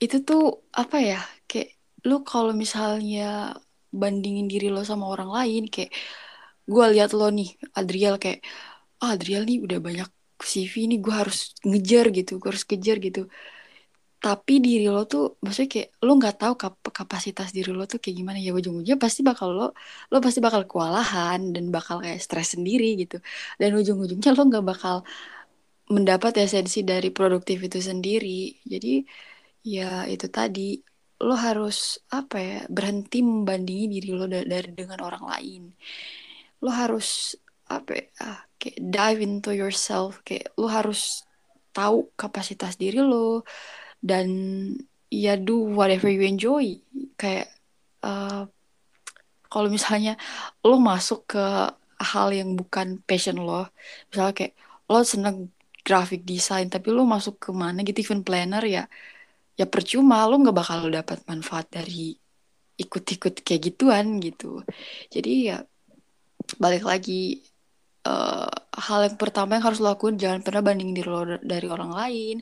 Itu 0.04 0.16
tuh 0.28 0.40
apa 0.82 0.98
ya 1.10 1.16
kayak 1.50 1.68
lu 2.08 2.16
kalau 2.32 2.52
misalnya 2.64 3.22
bandingin 4.02 4.48
diri 4.52 4.66
lo 4.76 4.80
sama 4.92 5.06
orang 5.14 5.30
lain 5.38 5.62
kayak 5.74 5.92
gue 6.72 6.84
lihat 6.94 7.10
lo 7.20 7.26
nih 7.38 7.48
Adriel 7.80 8.16
kayak 8.24 8.40
ah 9.04 9.10
Adriel 9.16 9.44
nih 9.50 9.58
udah 9.66 9.80
banyak 9.88 10.10
CV 10.54 10.74
nih 10.90 10.98
gue 11.06 11.14
harus 11.22 11.38
ngejar 11.70 12.06
gitu 12.18 12.32
gue 12.42 12.48
harus 12.52 12.66
kejar 12.72 12.98
gitu 13.06 13.20
tapi 14.24 14.54
diri 14.66 14.86
lo 14.96 15.00
tuh 15.12 15.22
maksudnya 15.44 15.70
kayak 15.76 15.90
lo 16.06 16.12
nggak 16.20 16.36
tahu 16.42 16.54
kap 16.62 16.74
kapasitas 17.00 17.48
diri 17.56 17.72
lo 17.78 17.84
tuh 17.92 18.00
kayak 18.04 18.16
gimana 18.20 18.38
ya. 18.46 18.52
Ujung-ujungnya 18.58 18.98
pasti 19.04 19.22
bakal 19.30 19.48
lo 19.58 19.64
lo 20.12 20.18
pasti 20.26 20.40
bakal 20.46 20.62
kewalahan 20.70 21.40
dan 21.56 21.64
bakal 21.76 21.96
kayak 22.04 22.20
stres 22.26 22.48
sendiri 22.56 22.86
gitu. 23.02 23.16
Dan 23.60 23.70
ujung-ujungnya 23.80 24.30
lo 24.38 24.42
nggak 24.50 24.66
bakal 24.72 24.96
mendapat 25.96 26.34
esensi 26.46 26.80
dari 26.92 27.10
produktif 27.18 27.58
itu 27.68 27.80
sendiri. 27.90 28.30
Jadi 28.72 28.90
ya 29.76 29.84
itu 30.14 30.26
tadi 30.38 30.62
lo 31.28 31.34
harus 31.48 31.76
apa 32.18 32.36
ya 32.50 32.56
berhenti 32.76 33.18
membandingi 33.30 33.86
diri 33.94 34.10
lo 34.18 34.26
dari 34.32 34.70
dengan 34.80 35.00
orang 35.08 35.24
lain. 35.34 35.62
Lo 36.64 36.70
harus 36.82 37.08
apa 37.76 37.92
ya, 38.00 38.04
ah, 38.26 38.40
kayak 38.60 38.78
dive 38.96 39.20
into 39.28 39.50
yourself. 39.62 40.12
Kayak 40.28 40.46
lo 40.60 40.68
harus 40.78 41.00
tahu 41.76 41.98
kapasitas 42.22 42.74
diri 42.82 43.00
lo 43.12 43.46
dan 44.00 44.28
ya 45.12 45.36
do 45.36 45.64
whatever 45.76 46.08
you 46.10 46.24
enjoy. 46.24 46.80
Kayak 47.20 47.52
uh, 48.04 48.48
kalau 49.50 49.68
misalnya 49.68 50.16
lo 50.62 50.78
masuk 50.78 51.26
ke 51.36 51.46
hal 52.00 52.28
yang 52.32 52.56
bukan 52.56 53.02
passion 53.04 53.42
lo 53.44 53.68
misalnya 54.08 54.34
kayak 54.38 54.54
lo 54.88 55.04
seneng 55.04 55.52
graphic 55.84 56.24
design 56.24 56.72
tapi 56.72 56.94
lo 56.96 57.04
masuk 57.04 57.42
ke 57.44 57.52
mana 57.52 57.84
gitu 57.84 58.00
event 58.06 58.24
planner 58.24 58.64
ya 58.64 58.84
ya 59.60 59.66
percuma 59.68 60.24
lo 60.30 60.40
nggak 60.40 60.56
bakal 60.56 60.88
dapat 60.88 61.20
manfaat 61.28 61.68
dari 61.68 62.16
ikut-ikut 62.80 63.44
kayak 63.44 63.62
gituan 63.68 64.24
gitu. 64.24 64.64
Jadi 65.12 65.52
ya 65.52 65.60
balik 66.58 66.88
lagi 66.88 67.44
uh, 68.08 68.48
hal 68.72 69.00
yang 69.12 69.18
pertama 69.20 69.60
yang 69.60 69.66
harus 69.68 69.84
lo 69.84 69.92
lakukan 69.92 70.16
jangan 70.16 70.40
pernah 70.46 70.64
banding 70.64 70.96
diri 70.96 71.10
lo 71.12 71.24
dari 71.44 71.68
orang 71.68 71.92
lain 71.92 72.36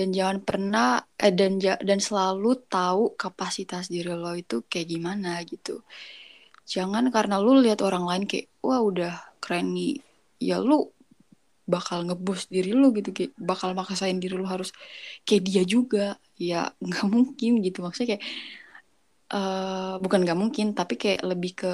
dan 0.00 0.16
jangan 0.16 0.38
pernah 0.40 1.04
eh, 1.20 1.28
dan 1.28 1.60
dan 1.60 2.00
selalu 2.00 2.56
tahu 2.72 3.12
kapasitas 3.20 3.92
diri 3.92 4.08
lo 4.16 4.32
itu 4.32 4.64
kayak 4.64 4.88
gimana 4.88 5.44
gitu. 5.44 5.84
Jangan 6.64 7.12
karena 7.12 7.36
lo 7.36 7.60
lihat 7.60 7.84
orang 7.84 8.08
lain 8.08 8.24
kayak 8.24 8.48
wah 8.64 8.80
udah 8.80 9.36
keren 9.44 9.76
nih. 9.76 10.00
Ya 10.40 10.56
lu 10.56 10.88
bakal 11.68 12.08
ngebus 12.08 12.48
diri 12.48 12.72
lu 12.72 12.96
gitu 12.96 13.12
kayak 13.12 13.36
bakal 13.36 13.76
maksain 13.76 14.16
diri 14.16 14.40
lu 14.40 14.48
harus 14.48 14.72
kayak 15.28 15.42
dia 15.44 15.62
juga. 15.68 16.16
Ya 16.40 16.72
nggak 16.80 17.04
mungkin 17.04 17.60
gitu. 17.60 17.84
Maksudnya 17.84 18.16
kayak 18.16 18.24
uh, 19.36 20.00
bukan 20.00 20.24
nggak 20.24 20.38
mungkin 20.40 20.72
tapi 20.72 20.96
kayak 20.96 21.28
lebih 21.28 21.52
ke 21.60 21.72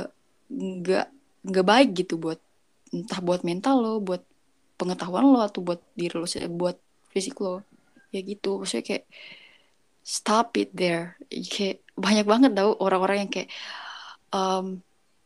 nggak 0.50 1.06
nggak 1.46 1.66
baik 1.66 1.88
gitu 1.94 2.18
buat 2.18 2.42
entah 2.90 3.22
buat 3.22 3.46
mental 3.46 3.78
lo 3.78 3.94
buat 4.02 4.26
pengetahuan 4.74 5.30
lo 5.30 5.46
atau 5.46 5.62
buat 5.62 5.78
diri 5.94 6.18
lo 6.18 6.26
buat 6.58 6.74
fisik 7.14 7.38
lo 7.38 7.62
ya 8.14 8.20
gitu 8.30 8.48
maksudnya 8.60 8.84
kayak 8.90 9.04
stop 10.06 10.46
it 10.62 10.70
there. 10.78 11.18
Kayak 11.54 11.82
banyak 11.98 12.26
banget 12.32 12.50
tau 12.58 12.70
orang-orang 12.84 13.16
yang 13.26 13.30
kayak 13.34 13.50
um, 14.30 14.64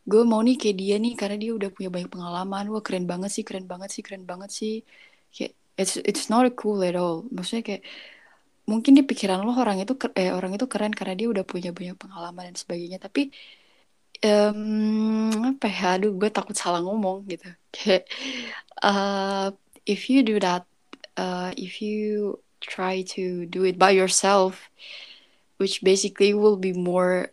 gue 0.09 0.21
mau 0.25 0.41
nih 0.41 0.55
kayak 0.61 0.75
dia 0.81 0.95
nih 1.03 1.13
karena 1.19 1.37
dia 1.43 1.51
udah 1.57 1.69
punya 1.75 1.89
banyak 1.93 2.09
pengalaman. 2.13 2.63
Wah 2.73 2.81
keren 2.85 3.05
banget 3.11 3.29
sih 3.35 3.43
keren 3.47 3.65
banget 3.71 3.89
sih 3.93 4.01
keren 4.05 4.25
banget 4.31 4.49
sih. 4.59 4.73
Kayak 5.35 5.51
it's 5.77 5.93
it's 6.09 6.25
not 6.33 6.43
cool 6.59 6.81
at 6.87 6.95
all. 6.97 7.15
Maksudnya 7.35 7.63
kayak 7.69 7.83
mungkin 8.71 8.91
di 8.97 9.03
pikiran 9.09 9.37
lo 9.45 9.51
orang 9.63 9.77
itu 9.83 9.93
eh 10.17 10.29
orang 10.37 10.51
itu 10.57 10.65
keren 10.73 10.93
karena 10.99 11.13
dia 11.19 11.27
udah 11.33 11.43
punya 11.51 11.69
banyak 11.77 11.95
pengalaman 12.01 12.43
dan 12.49 12.57
sebagainya. 12.57 12.97
Tapi 13.05 13.21
um, 14.25 15.29
apa 15.53 15.65
ya? 15.69 15.81
Aduh 15.97 16.11
gue 16.19 16.29
takut 16.33 16.55
salah 16.57 16.81
ngomong 16.85 17.17
gitu. 17.31 17.45
Kayak 17.75 18.01
uh, 18.81 19.53
if 19.85 20.09
you 20.09 20.25
do 20.25 20.35
that 20.45 20.65
uh, 21.17 21.49
if 21.57 21.81
you 21.85 22.41
try 22.61 23.01
to 23.01 23.45
do 23.45 23.65
it 23.65 23.77
by 23.77 23.89
yourself 23.91 24.69
which 25.61 25.85
basically 25.85 26.33
will 26.33 26.57
be 26.57 26.73
more 26.73 27.29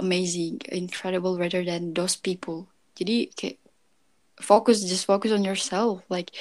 amazing 0.00 0.60
incredible 0.72 1.36
rather 1.36 1.60
than 1.60 1.92
those 1.92 2.16
people. 2.16 2.68
Jadi 2.96 3.28
kayak 3.36 3.60
focus 4.40 4.80
just 4.84 5.04
focus 5.04 5.28
on 5.32 5.44
yourself. 5.44 6.00
Like 6.08 6.32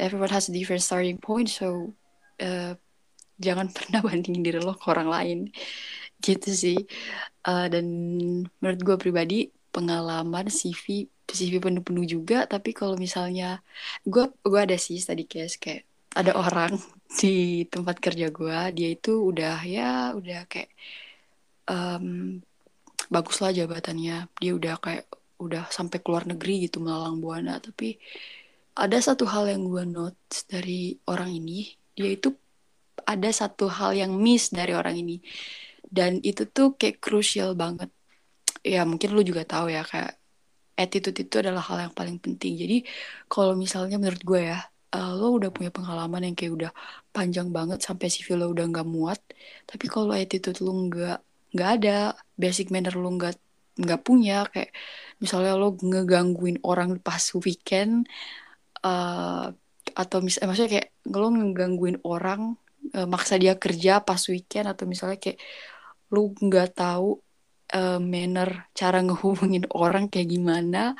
everyone 0.00 0.32
has 0.32 0.48
a 0.48 0.56
different 0.56 0.80
starting 0.80 1.20
point 1.20 1.52
so 1.52 1.92
uh, 2.40 2.80
jangan 3.36 3.68
pernah 3.76 4.00
bandingin 4.00 4.40
diri 4.40 4.60
lo 4.60 4.72
ke 4.72 4.88
orang 4.88 5.12
lain. 5.12 5.38
Gitu 6.24 6.48
sih. 6.52 6.78
Uh, 7.44 7.68
dan 7.68 7.84
menurut 8.60 8.80
gue 8.80 8.96
pribadi 8.96 9.52
pengalaman 9.68 10.48
CV 10.48 11.04
CV 11.28 11.60
penuh-penuh 11.60 12.08
juga. 12.08 12.48
Tapi 12.48 12.72
kalau 12.72 12.96
misalnya 12.96 13.60
gue 14.08 14.24
gue 14.40 14.60
ada 14.60 14.80
sih 14.80 14.96
tadi 15.04 15.28
case 15.28 15.60
kayak 15.60 15.84
ada 16.16 16.32
orang 16.34 16.72
di 17.20 17.64
tempat 17.68 17.96
kerja 18.00 18.26
gue 18.32 18.58
dia 18.76 18.88
itu 18.96 19.12
udah 19.30 19.56
ya 19.62 20.16
udah 20.18 20.40
kayak 20.48 20.72
um, 21.68 22.40
bagus 23.12 23.38
lah 23.42 23.52
jabatannya. 23.54 24.30
Dia 24.40 24.52
udah 24.58 24.74
kayak 24.82 25.06
udah 25.36 25.68
sampai 25.68 25.98
keluar 26.00 26.24
negeri 26.24 26.66
gitu 26.66 26.80
melalang 26.82 27.20
buana. 27.22 27.60
Tapi 27.60 27.98
ada 28.76 28.98
satu 29.00 29.24
hal 29.28 29.48
yang 29.52 29.62
gue 29.68 29.84
notes 29.88 30.44
dari 30.48 30.96
orang 31.08 31.32
ini 31.32 31.68
dia 31.96 32.12
itu 32.12 32.28
ada 33.06 33.30
satu 33.32 33.70
hal 33.70 33.96
yang 33.96 34.12
miss 34.16 34.50
dari 34.52 34.72
orang 34.76 34.96
ini. 34.98 35.16
Dan 35.86 36.18
itu 36.24 36.48
tuh 36.50 36.74
kayak 36.78 36.98
krusial 37.04 37.54
banget. 37.54 37.90
Ya 38.66 38.82
mungkin 38.82 39.14
lu 39.14 39.22
juga 39.22 39.46
tahu 39.46 39.70
ya 39.70 39.86
kayak 39.86 40.18
attitude 40.76 41.16
itu 41.24 41.34
adalah 41.42 41.62
hal 41.64 41.78
yang 41.88 41.94
paling 41.94 42.18
penting. 42.20 42.52
Jadi 42.58 42.76
kalau 43.30 43.54
misalnya 43.56 43.96
menurut 44.02 44.22
gue 44.26 44.40
ya 44.52 44.60
uh, 44.96 45.12
lo 45.12 45.36
udah 45.38 45.50
punya 45.52 45.68
pengalaman 45.68 46.32
yang 46.32 46.36
kayak 46.38 46.52
udah 46.58 46.72
panjang 47.12 47.48
banget 47.52 47.78
sampai 47.84 48.08
CV 48.08 48.40
lo 48.40 48.48
udah 48.54 48.64
nggak 48.72 48.88
muat 48.88 49.20
tapi 49.68 49.84
kalau 49.92 50.16
attitude 50.16 50.58
lo 50.64 50.72
nggak 50.88 51.18
nggak 51.52 51.70
ada 51.80 52.16
basic 52.40 52.72
manner 52.72 52.94
lo 52.96 53.08
nggak 53.12 53.36
nggak 53.76 54.00
punya 54.00 54.48
kayak 54.48 54.72
misalnya 55.20 55.52
lo 55.60 55.76
ngegangguin 55.76 56.64
orang 56.64 56.96
pas 57.00 57.20
weekend 57.44 58.08
uh, 58.84 59.52
atau 59.92 60.18
mis 60.24 60.40
eh, 60.40 60.48
maksudnya 60.48 60.72
kayak 60.80 60.88
lo 61.12 61.28
ngegangguin 61.32 62.00
orang 62.08 62.56
uh, 62.96 63.06
maksa 63.08 63.36
dia 63.36 63.54
kerja 63.60 64.00
pas 64.00 64.20
weekend 64.32 64.66
atau 64.72 64.84
misalnya 64.88 65.20
kayak 65.20 65.38
lu 66.12 66.32
nggak 66.32 66.72
tahu 66.76 67.20
uh, 67.76 68.00
manner 68.00 68.68
cara 68.72 69.04
ngehubungin 69.04 69.68
orang 69.84 70.08
kayak 70.12 70.28
gimana 70.32 70.96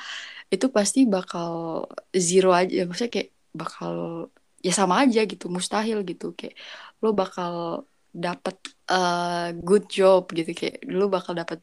itu 0.52 0.66
pasti 0.70 1.08
bakal 1.08 1.84
zero 2.14 2.54
aja 2.54 2.86
maksudnya 2.86 3.12
kayak 3.12 3.30
bakal 3.56 4.28
ya 4.60 4.72
sama 4.74 5.04
aja 5.04 5.24
gitu 5.24 5.46
mustahil 5.48 6.04
gitu. 6.04 6.36
Kayak 6.38 6.56
lo 7.02 7.10
bakal 7.16 7.84
dapat 8.12 8.56
uh, 8.92 9.52
good 9.60 9.88
job 9.88 10.28
gitu. 10.32 10.50
Kayak 10.52 10.84
lo 10.88 11.08
bakal 11.08 11.32
dapat 11.36 11.60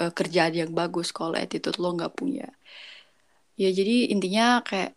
uh, 0.00 0.12
kerjaan 0.12 0.54
yang 0.56 0.70
bagus 0.72 1.12
kalau 1.12 1.36
attitude 1.36 1.76
lo 1.80 1.92
nggak 1.94 2.14
punya. 2.16 2.48
Ya 3.60 3.70
jadi 3.70 4.10
intinya 4.10 4.64
kayak 4.66 4.96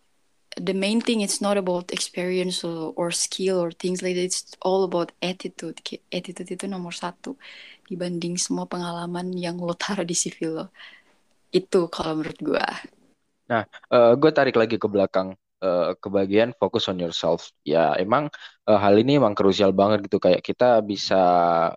the 0.58 0.74
main 0.74 0.98
thing 0.98 1.22
it's 1.22 1.38
not 1.38 1.54
about 1.54 1.94
experience 1.94 2.66
or, 2.66 2.89
or 2.98 3.13
skill 3.13 3.62
or 3.62 3.70
things 3.70 4.01
like 4.01 4.18
that. 4.18 4.32
It's 4.32 4.58
all 4.63 4.88
about 4.88 5.13
attitude. 5.22 5.84
Kayak 5.86 6.04
attitude 6.10 6.50
itu 6.58 6.66
nomor 6.66 6.96
satu 6.96 7.38
dibanding 7.88 8.36
semua 8.42 8.66
pengalaman 8.66 9.32
yang 9.38 9.62
lo 9.62 9.77
taruh 9.77 10.08
di 10.08 10.18
CV 10.18 10.38
lo. 10.50 10.66
Itu 11.54 11.88
kalau 11.88 12.24
menurut 12.24 12.39
gue 12.42 12.68
nah 13.48 13.63
uh, 13.96 14.13
gue 14.20 14.32
tarik 14.36 14.60
lagi 14.60 14.75
ke 14.75 14.88
belakang 14.92 15.34
uh, 15.64 15.94
ke 16.02 16.08
bagian 16.12 16.50
focus 16.60 16.90
on 16.92 16.98
yourself 17.02 17.52
ya 17.64 17.94
emang 17.98 18.30
uh, 18.70 18.80
hal 18.80 18.96
ini 19.00 19.18
emang 19.22 19.34
krusial 19.38 19.72
banget 19.74 20.06
gitu 20.06 20.18
kayak 20.22 20.42
kita 20.46 20.82
bisa 20.86 21.18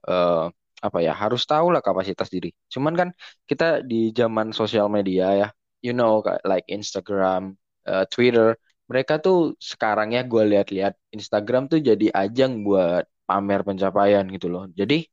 uh, 0.04 0.50
apa 0.80 0.98
ya 1.04 1.12
harus 1.12 1.44
tahu 1.44 1.72
lah 1.74 1.84
kapasitas 1.84 2.28
diri 2.32 2.50
cuman 2.72 2.94
kan 2.96 3.08
kita 3.44 3.84
di 3.84 4.10
zaman 4.16 4.52
sosial 4.56 4.88
media 4.88 5.26
ya 5.36 5.48
you 5.84 5.92
know 5.96 6.20
like 6.44 6.64
Instagram, 6.68 7.56
uh, 7.88 8.04
Twitter, 8.12 8.56
mereka 8.90 9.18
tuh 9.20 9.56
sekarang 9.60 10.12
ya 10.16 10.22
gue 10.24 10.42
lihat-lihat 10.52 10.94
Instagram 11.16 11.62
tuh 11.72 11.80
jadi 11.80 12.06
ajang 12.12 12.62
buat 12.66 13.04
pamer 13.28 13.60
pencapaian 13.66 14.24
gitu 14.34 14.46
loh. 14.52 14.64
Jadi 14.76 15.06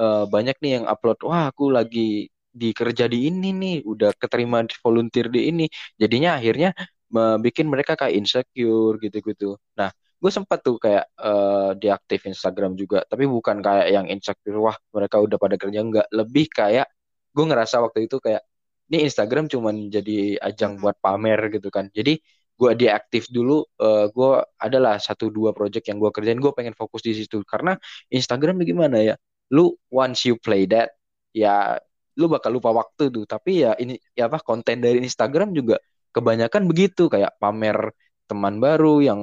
uh, 0.00 0.24
banyak 0.28 0.56
nih 0.62 0.72
yang 0.80 0.84
upload, 0.88 1.18
wah 1.28 1.50
aku 1.50 1.64
lagi 1.74 2.28
di 2.56 2.72
kerja 2.72 3.04
di 3.12 3.28
ini 3.28 3.52
nih, 3.52 3.74
udah 3.84 4.10
keterima 4.16 4.64
volunteer 4.80 5.26
di 5.28 5.40
ini. 5.52 5.64
Jadinya 6.00 6.40
akhirnya 6.40 6.72
bikin 7.14 7.66
mereka 7.70 7.94
kayak 7.94 8.14
insecure 8.18 8.98
gitu-gitu. 8.98 9.56
Nah, 9.78 9.90
gue 10.16 10.30
sempat 10.32 10.58
tuh 10.64 10.76
kayak 10.80 11.06
uh, 11.20 11.76
diaktif 11.78 12.26
Instagram 12.26 12.74
juga, 12.74 13.04
tapi 13.06 13.24
bukan 13.28 13.60
kayak 13.62 13.86
yang 13.92 14.06
insecure, 14.10 14.58
wah 14.58 14.76
mereka 14.90 15.20
udah 15.22 15.38
pada 15.38 15.56
kerja. 15.60 15.78
Enggak, 15.84 16.06
lebih 16.10 16.46
kayak 16.50 16.88
gue 17.36 17.44
ngerasa 17.44 17.84
waktu 17.84 18.08
itu 18.08 18.16
kayak 18.18 18.42
ini 18.90 19.06
Instagram 19.06 19.44
cuman 19.50 19.90
jadi 19.92 20.38
ajang 20.40 20.78
buat 20.80 20.96
pamer 21.02 21.50
gitu 21.52 21.68
kan. 21.74 21.90
Jadi 21.92 22.18
gue 22.56 22.72
diaktif 22.72 23.28
dulu 23.28 23.60
uh, 23.60 23.64
eh, 23.84 24.04
gue 24.08 24.32
adalah 24.56 24.96
satu 24.96 25.28
dua 25.28 25.52
project 25.52 25.84
yang 25.92 26.00
gue 26.00 26.08
kerjain 26.14 26.40
gue 26.40 26.52
pengen 26.56 26.72
fokus 26.72 27.02
di 27.04 27.12
situ. 27.12 27.42
Karena 27.44 27.76
Instagram 28.08 28.62
gimana 28.64 28.98
ya 29.02 29.14
lu 29.52 29.74
once 29.92 30.26
you 30.26 30.34
play 30.40 30.66
that 30.66 30.90
ya 31.36 31.76
lu 32.16 32.26
bakal 32.32 32.50
lupa 32.56 32.72
waktu 32.72 33.12
tuh. 33.12 33.24
Tapi 33.28 33.66
ya 33.66 33.76
ini 33.76 33.98
ya 34.16 34.30
apa 34.30 34.40
konten 34.40 34.80
dari 34.80 34.98
Instagram 35.02 35.52
juga 35.52 35.76
kebanyakan 36.16 36.62
begitu 36.70 37.02
kayak 37.12 37.32
pamer 37.42 37.78
teman 38.28 38.54
baru 38.64 39.04
yang 39.08 39.20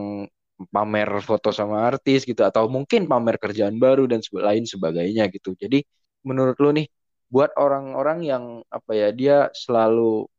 pamer 0.76 1.10
foto 1.28 1.50
sama 1.60 1.78
artis 1.90 2.24
gitu 2.30 2.42
atau 2.50 2.64
mungkin 2.76 3.02
pamer 3.12 3.36
kerjaan 3.44 3.76
baru 3.82 4.04
dan 4.12 4.22
lain 4.48 4.64
sebagainya 4.74 5.24
gitu. 5.36 5.50
Jadi 5.58 5.84
menurut 6.28 6.56
lu 6.64 6.70
nih 6.78 6.88
buat 7.34 7.52
orang-orang 7.58 8.20
yang 8.24 8.44
apa 8.70 8.92
ya 8.94 9.08
dia 9.12 9.36
selalu 9.64 10.30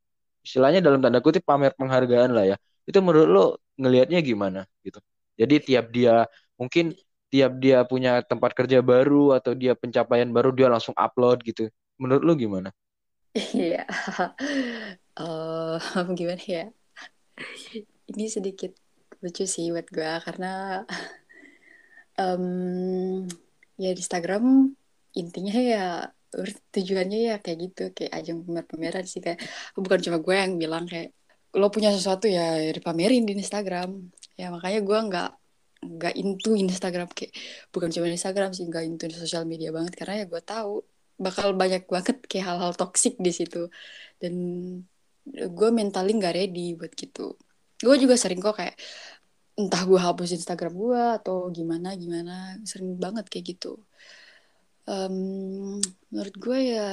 istilahnya 0.46 0.80
dalam 0.84 1.00
tanda 1.02 1.20
kutip 1.24 1.42
pamer 1.48 1.72
penghargaan 1.74 2.30
lah 2.36 2.44
ya 2.54 2.56
itu 2.88 2.98
menurut 3.00 3.28
lo 3.28 3.44
ngelihatnya 3.80 4.20
gimana 4.24 4.60
gitu? 4.86 5.00
Jadi 5.40 5.54
tiap 5.66 5.86
dia 5.90 6.24
mungkin 6.60 6.94
tiap 7.32 7.52
dia 7.58 7.82
punya 7.82 8.22
tempat 8.22 8.54
kerja 8.54 8.78
baru 8.84 9.34
atau 9.36 9.52
dia 9.58 9.74
pencapaian 9.74 10.30
baru 10.30 10.54
dia 10.54 10.70
langsung 10.70 10.94
upload 10.94 11.42
gitu 11.42 11.66
menurut 11.98 12.22
lo 12.22 12.32
gimana 12.38 12.70
Iya, 13.34 13.82
uh, 15.18 15.74
gimana 16.18 16.44
ya? 16.46 16.64
Ini 18.10 18.24
sedikit 18.30 18.70
lucu 19.22 19.44
sih 19.48 19.72
buat 19.74 19.88
gue 19.90 20.12
karena 20.26 20.84
um, 22.22 22.44
ya 23.82 23.90
di 23.96 24.00
Instagram 24.04 24.44
intinya 25.18 25.56
ya 25.72 25.84
tujuannya 26.74 27.18
ya 27.30 27.34
kayak 27.42 27.58
gitu 27.64 27.82
kayak 27.96 28.12
ajang 28.18 28.38
pamer-pameran 28.46 29.04
sih. 29.10 29.18
Kayak 29.24 29.42
bukan 29.74 29.98
cuma 30.04 30.18
gue 30.22 30.34
yang 30.34 30.52
bilang 30.62 30.84
kayak 30.86 31.10
lo 31.58 31.66
punya 31.74 31.90
sesuatu 31.94 32.26
ya, 32.30 32.58
ya 32.62 32.70
dipamerin 32.70 33.26
di 33.26 33.34
Instagram. 33.42 33.90
Ya 34.38 34.54
makanya 34.54 34.80
gue 34.88 34.98
nggak 35.10 35.30
nggak 35.94 36.14
into 36.22 36.50
Instagram. 36.54 37.08
Kayak 37.16 37.32
bukan 37.74 37.90
cuma 37.94 38.06
Instagram 38.06 38.50
sih 38.54 38.64
nggak 38.70 38.84
into 38.86 39.04
sosial 39.10 39.42
media 39.42 39.70
banget 39.74 39.92
karena 39.98 40.14
ya 40.22 40.26
gue 40.30 40.42
tahu 40.42 40.93
bakal 41.18 41.54
banyak 41.54 41.86
banget 41.86 42.22
kayak 42.26 42.44
hal-hal 42.54 42.72
toksik 42.74 43.14
di 43.20 43.32
situ. 43.34 43.70
Dan 44.18 44.34
gue 45.28 45.68
mentally 45.72 46.12
nggak 46.18 46.34
ready 46.36 46.76
buat 46.76 46.92
gitu. 46.92 47.38
Gue 47.80 47.96
juga 47.96 48.14
sering 48.20 48.40
kok 48.40 48.56
kayak 48.60 48.76
entah 49.54 49.82
gue 49.86 50.00
hapus 50.00 50.34
Instagram 50.34 50.74
gue 50.74 51.02
atau 51.22 51.46
gimana 51.54 51.94
gimana 51.94 52.58
sering 52.66 52.98
banget 52.98 53.26
kayak 53.30 53.56
gitu. 53.56 53.78
Um, 54.84 55.80
menurut 56.12 56.34
gue 56.36 56.58
ya 56.76 56.88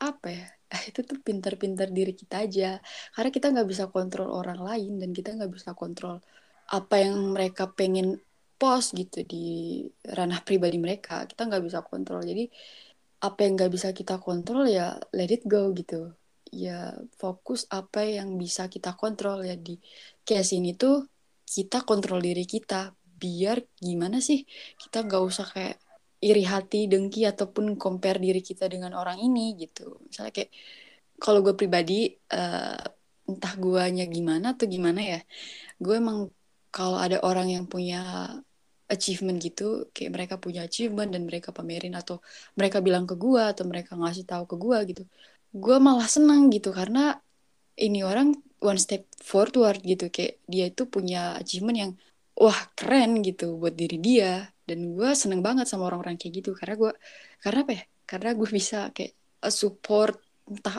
apa 0.00 0.28
ya? 0.32 0.46
Itu 0.90 1.04
tuh 1.06 1.18
pintar-pintar 1.22 1.92
diri 1.92 2.12
kita 2.16 2.46
aja. 2.46 2.80
Karena 3.14 3.30
kita 3.30 3.46
nggak 3.54 3.68
bisa 3.68 3.84
kontrol 3.92 4.28
orang 4.32 4.60
lain 4.64 4.92
dan 5.00 5.10
kita 5.14 5.36
nggak 5.36 5.52
bisa 5.52 5.70
kontrol 5.76 6.18
apa 6.70 6.94
yang 7.02 7.34
mereka 7.34 7.66
pengen 7.70 8.22
post 8.60 8.92
gitu 8.92 9.24
di 9.24 9.44
ranah 10.04 10.40
pribadi 10.44 10.76
mereka. 10.76 11.24
Kita 11.28 11.48
nggak 11.48 11.64
bisa 11.64 11.80
kontrol. 11.84 12.20
Jadi 12.24 12.44
apa 13.20 13.38
yang 13.44 13.52
nggak 13.56 13.72
bisa 13.76 13.88
kita 13.92 14.16
kontrol 14.20 14.64
ya 14.64 14.96
let 15.12 15.30
it 15.32 15.44
go 15.44 15.70
gitu. 15.76 16.16
Ya 16.50 16.96
fokus 17.20 17.68
apa 17.70 18.02
yang 18.02 18.34
bisa 18.40 18.66
kita 18.66 18.96
kontrol. 18.96 19.44
Ya 19.46 19.54
di 19.54 19.78
case 20.26 20.56
ini 20.58 20.74
tuh 20.74 21.06
kita 21.44 21.84
kontrol 21.84 22.20
diri 22.24 22.44
kita. 22.48 22.96
Biar 23.20 23.60
gimana 23.76 24.18
sih 24.24 24.48
kita 24.80 25.04
nggak 25.04 25.22
usah 25.22 25.46
kayak 25.52 25.76
iri 26.20 26.44
hati, 26.44 26.88
dengki 26.88 27.24
ataupun 27.24 27.76
compare 27.80 28.20
diri 28.20 28.40
kita 28.44 28.68
dengan 28.68 28.92
orang 28.96 29.20
ini 29.20 29.56
gitu. 29.56 30.00
Misalnya 30.08 30.32
kayak 30.36 30.50
kalau 31.20 31.40
gue 31.44 31.54
pribadi 31.56 32.16
uh, 32.32 32.80
entah 33.28 33.54
guanya 33.56 34.04
gimana 34.08 34.56
atau 34.56 34.66
gimana 34.68 35.00
ya, 35.00 35.20
gue 35.80 35.94
emang 35.96 36.32
kalau 36.72 36.96
ada 37.00 37.20
orang 37.24 37.48
yang 37.52 37.64
punya 37.68 38.00
achievement 38.94 39.38
gitu, 39.46 39.62
kayak 39.94 40.10
mereka 40.16 40.34
punya 40.44 40.60
achievement 40.68 41.10
dan 41.14 41.22
mereka 41.28 41.48
pamerin 41.56 41.94
atau 42.00 42.16
mereka 42.58 42.78
bilang 42.86 43.04
ke 43.10 43.14
gue 43.24 43.42
atau 43.52 43.64
mereka 43.70 43.92
ngasih 44.00 44.24
tahu 44.30 44.44
ke 44.50 44.56
gue 44.64 44.78
gitu, 44.90 45.02
gue 45.64 45.76
malah 45.86 46.08
senang 46.10 46.42
gitu 46.54 46.70
karena 46.78 47.00
ini 47.80 47.98
orang 48.10 48.28
one 48.60 48.80
step 48.84 49.02
forward 49.30 49.80
gitu 49.90 50.04
kayak 50.14 50.32
dia 50.52 50.64
itu 50.70 50.82
punya 50.94 51.18
achievement 51.40 51.78
yang 51.82 51.92
wah 52.42 52.60
keren 52.78 53.10
gitu 53.26 53.44
buat 53.60 53.74
diri 53.80 53.96
dia. 54.00 54.48
Dan 54.68 54.78
gue 54.96 55.10
seneng 55.18 55.40
banget 55.46 55.66
sama 55.70 55.88
orang-orang 55.90 56.16
kayak 56.20 56.32
gitu 56.44 56.50
karena 56.58 56.74
gue 56.80 56.92
karena 57.42 57.58
apa 57.64 57.72
ya? 57.78 57.82
Karena 58.10 58.30
gue 58.38 58.48
bisa 58.58 58.76
kayak 58.96 59.12
support 59.60 60.14
entah 60.50 60.78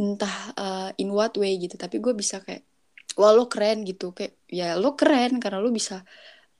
entah 0.00 0.36
uh, 0.58 0.90
in 1.00 1.08
what 1.16 1.32
way 1.40 1.52
gitu. 1.62 1.74
Tapi 1.78 1.96
gue 2.04 2.12
bisa 2.16 2.36
kayak 2.46 2.62
wah 3.20 3.32
lo 3.36 3.46
keren 3.52 3.78
gitu. 3.88 4.10
Kayak 4.16 4.32
ya 4.50 4.66
lo 4.82 4.88
keren 4.98 5.38
karena 5.42 5.58
lo 5.64 5.70
bisa 5.70 6.02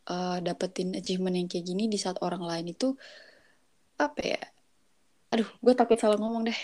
uh, 0.08 0.38
dapetin 0.44 0.96
achievement 0.98 1.36
yang 1.36 1.48
kayak 1.48 1.66
gini 1.66 1.88
di 1.88 1.98
saat 2.00 2.20
orang 2.20 2.42
lain 2.44 2.66
itu 2.74 2.92
apa 4.00 4.20
ya? 4.20 4.42
Aduh 5.32 5.48
gue 5.62 5.74
takut 5.76 5.98
salah 5.98 6.18
ngomong 6.20 6.48
deh. 6.48 6.60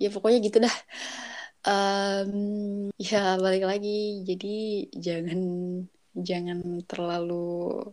Ya 0.00 0.08
pokoknya 0.08 0.38
gitu 0.40 0.58
dah. 0.64 0.76
Um, 1.60 2.88
ya 2.96 3.36
balik 3.36 3.64
lagi. 3.68 4.24
Jadi 4.24 4.88
jangan 4.96 5.40
jangan 6.16 6.58
terlalu 6.88 7.84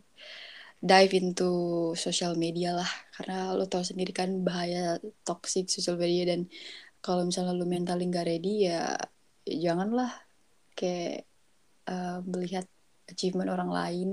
dive 0.78 1.12
into 1.18 1.50
sosial 1.98 2.34
media 2.38 2.74
lah. 2.74 2.90
Karena 3.14 3.52
lo 3.54 3.66
tau 3.66 3.84
sendiri 3.84 4.12
kan 4.14 4.42
bahaya 4.46 4.96
toxic 5.26 5.68
sosial 5.68 6.00
media. 6.00 6.34
Dan 6.34 6.48
kalau 7.04 7.22
misalnya 7.28 7.54
lo 7.54 7.66
mental 7.68 8.00
nggak 8.00 8.26
ready 8.26 8.70
ya, 8.70 8.96
ya 9.46 9.70
janganlah 9.70 10.10
kayak 10.78 11.26
uh, 11.90 12.22
melihat 12.22 12.66
achievement 13.10 13.50
orang 13.50 13.70
lain 13.72 14.08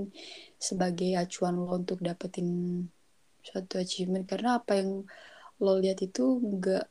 sebagai 0.56 1.14
acuan 1.20 1.60
lo 1.60 1.76
untuk 1.76 2.00
dapetin 2.00 2.48
suatu 3.44 3.78
achievement. 3.78 4.26
Karena 4.26 4.58
apa 4.58 4.80
yang 4.80 5.04
lo 5.62 5.72
lihat 5.80 6.02
itu 6.04 6.40
nggak 6.40 6.84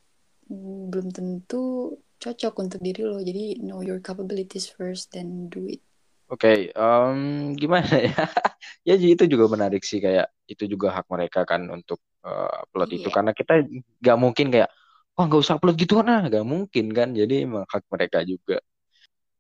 belum 0.90 1.10
tentu 1.10 1.94
cocok 2.22 2.54
untuk 2.62 2.80
diri 2.82 3.02
lo. 3.04 3.20
Jadi 3.22 3.60
know 3.62 3.82
your 3.82 4.00
capabilities 4.00 4.70
first 4.72 5.12
then 5.14 5.52
do 5.52 5.68
it. 5.68 5.82
Oke, 6.26 6.42
okay, 6.42 6.60
um, 6.74 7.54
gimana 7.54 8.02
ya? 8.02 8.18
ya 8.88 8.94
itu 8.98 9.30
juga 9.30 9.46
menarik 9.46 9.86
sih. 9.86 10.02
Kayak 10.02 10.34
itu 10.50 10.66
juga 10.66 10.90
hak 10.98 11.06
mereka 11.06 11.46
kan 11.46 11.70
untuk 11.70 12.02
uh, 12.26 12.66
upload 12.66 12.90
yeah. 12.90 12.98
itu. 12.98 13.10
Iya. 13.10 13.14
karena 13.14 13.32
kita 13.38 13.54
nggak 14.02 14.18
mungkin 14.18 14.48
kayak 14.50 14.70
oh 15.16 15.24
nggak 15.30 15.42
usah 15.46 15.62
upload 15.62 15.78
gitu. 15.78 16.02
Nah 16.02 16.26
nggak 16.26 16.42
mungkin 16.42 16.86
kan. 16.98 17.14
Jadi 17.14 17.46
emang 17.46 17.70
hak 17.70 17.86
mereka 17.94 18.26
juga. 18.26 18.58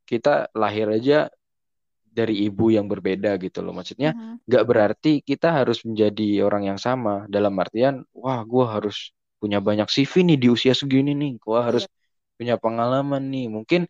Kita 0.05 0.53
lahir 0.53 0.85
aja 0.93 1.25
dari 2.15 2.47
ibu 2.47 2.71
yang 2.71 2.87
berbeda 2.87 3.35
gitu 3.43 3.59
loh. 3.59 3.75
Maksudnya 3.75 4.15
nggak 4.47 4.63
uh 4.63 4.65
-huh. 4.65 4.71
berarti 4.71 5.19
kita 5.19 5.51
harus 5.51 5.83
menjadi 5.83 6.47
orang 6.47 6.71
yang 6.71 6.79
sama. 6.79 7.27
Dalam 7.27 7.51
artian 7.59 8.07
wah 8.15 8.39
gue 8.47 8.65
harus 8.65 9.11
punya 9.35 9.59
banyak 9.59 9.91
CV 9.91 10.23
nih 10.31 10.37
di 10.39 10.47
usia 10.47 10.71
segini 10.71 11.11
nih. 11.11 11.35
Gue 11.43 11.59
harus 11.59 11.83
yeah. 11.83 12.35
punya 12.39 12.55
pengalaman 12.55 13.27
nih. 13.27 13.51
Mungkin 13.51 13.83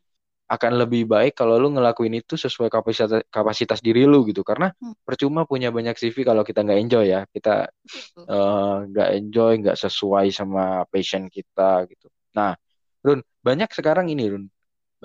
akan 0.45 0.71
lebih 0.77 1.09
baik 1.09 1.33
kalau 1.33 1.57
lu 1.57 1.73
ngelakuin 1.73 2.21
itu 2.21 2.37
sesuai 2.37 2.69
kapasitas 2.69 3.25
kapasitas 3.29 3.79
diri 3.85 4.09
lu 4.09 4.25
gitu. 4.25 4.41
Karena 4.41 4.73
hmm. 4.73 5.05
percuma 5.05 5.45
punya 5.45 5.69
banyak 5.69 5.93
CV 5.93 6.25
kalau 6.25 6.41
kita 6.41 6.65
nggak 6.65 6.79
enjoy 6.81 7.05
ya. 7.05 7.29
Kita 7.29 7.69
eh, 8.25 8.75
nggak 8.89 9.09
uh, 9.13 9.17
enjoy 9.21 9.51
nggak 9.61 9.77
sesuai 9.77 10.33
sama 10.33 10.89
passion 10.89 11.29
kita 11.29 11.85
gitu. 11.85 12.09
Nah 12.33 12.57
Run 13.05 13.21
banyak 13.45 13.69
sekarang 13.69 14.09
ini 14.09 14.25
Run 14.33 14.45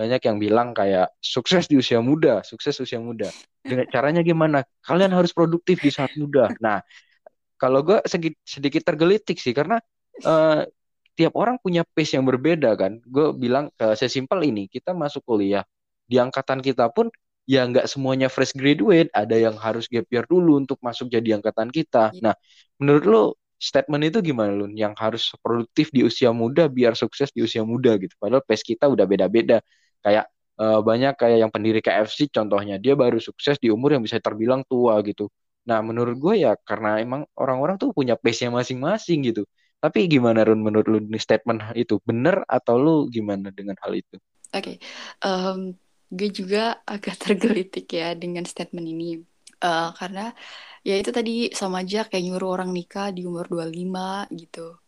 banyak 0.00 0.20
yang 0.24 0.40
bilang 0.40 0.72
kayak 0.72 1.12
sukses 1.20 1.68
di 1.68 1.76
usia 1.76 2.00
muda 2.00 2.40
sukses 2.40 2.72
usia 2.80 2.96
muda 2.96 3.28
dengan 3.60 3.84
caranya 3.92 4.24
gimana 4.24 4.64
kalian 4.80 5.12
harus 5.12 5.36
produktif 5.36 5.84
di 5.84 5.92
saat 5.92 6.16
muda 6.16 6.48
nah 6.64 6.80
kalau 7.60 7.84
gue 7.84 8.00
sedikit 8.48 8.80
tergelitik 8.88 9.36
sih 9.36 9.52
karena 9.52 9.76
uh, 10.24 10.64
tiap 11.20 11.36
orang 11.36 11.60
punya 11.60 11.84
pace 11.84 12.16
yang 12.16 12.24
berbeda 12.24 12.72
kan. 12.80 13.04
Gue 13.04 13.36
bilang 13.36 13.68
uh, 13.76 13.92
sesimpel 13.92 14.40
ini, 14.48 14.64
kita 14.72 14.96
masuk 14.96 15.20
kuliah 15.28 15.68
di 16.08 16.16
angkatan 16.16 16.64
kita 16.64 16.88
pun 16.88 17.12
ya 17.44 17.68
nggak 17.68 17.84
semuanya 17.84 18.32
fresh 18.32 18.56
graduate, 18.56 19.12
ada 19.12 19.36
yang 19.36 19.60
harus 19.60 19.84
gap 19.92 20.08
year 20.08 20.24
dulu 20.24 20.56
untuk 20.56 20.80
masuk 20.80 21.12
jadi 21.12 21.36
angkatan 21.36 21.68
kita. 21.68 22.16
Iya. 22.16 22.20
Nah, 22.24 22.34
menurut 22.80 23.04
lo 23.04 23.22
statement 23.60 24.08
itu 24.08 24.24
gimana 24.24 24.56
Lun? 24.56 24.72
Yang 24.72 24.94
harus 24.96 25.22
produktif 25.44 25.92
di 25.92 26.00
usia 26.00 26.32
muda 26.32 26.72
biar 26.72 26.96
sukses 26.96 27.28
di 27.36 27.44
usia 27.44 27.60
muda 27.60 28.00
gitu. 28.00 28.16
Padahal 28.16 28.40
pace 28.40 28.64
kita 28.64 28.88
udah 28.88 29.04
beda-beda. 29.04 29.60
Kayak 30.00 30.32
uh, 30.60 30.80
banyak 30.84 31.16
kayak 31.16 31.38
yang 31.46 31.52
pendiri 31.52 31.80
KFC 31.80 32.28
contohnya 32.28 32.76
dia 32.76 32.92
baru 32.92 33.16
sukses 33.16 33.56
di 33.56 33.72
umur 33.72 33.96
yang 33.96 34.02
bisa 34.04 34.20
terbilang 34.20 34.64
tua 34.68 35.00
gitu. 35.04 35.32
Nah, 35.68 35.80
menurut 35.84 36.16
gue 36.16 36.34
ya 36.44 36.56
karena 36.64 37.00
emang 37.00 37.28
orang-orang 37.36 37.76
tuh 37.76 37.92
punya 37.92 38.16
pace-nya 38.16 38.50
masing-masing 38.52 39.28
gitu. 39.28 39.42
Tapi 39.80 40.08
gimana 40.12 40.44
Run 40.44 40.60
menurut 40.60 40.86
lu 40.88 41.00
statement 41.16 41.72
itu 41.72 42.00
benar 42.04 42.44
atau 42.44 42.76
lu 42.76 42.96
gimana 43.08 43.48
dengan 43.48 43.76
hal 43.80 43.96
itu? 43.96 44.20
Oke, 44.52 44.76
okay. 44.76 44.76
um, 45.24 45.72
gue 46.12 46.28
juga 46.28 46.84
agak 46.84 47.16
tergelitik 47.24 47.88
ya 47.88 48.12
dengan 48.12 48.44
statement 48.44 48.84
ini. 48.84 49.24
Uh, 49.60 49.92
karena 49.92 50.32
ya 50.80 50.96
itu 50.96 51.12
tadi 51.12 51.52
sama 51.52 51.84
aja 51.84 52.08
kayak 52.08 52.24
nyuruh 52.24 52.60
orang 52.60 52.72
nikah 52.72 53.12
di 53.12 53.28
umur 53.28 53.48
25 53.48 54.32
gitu. 54.36 54.80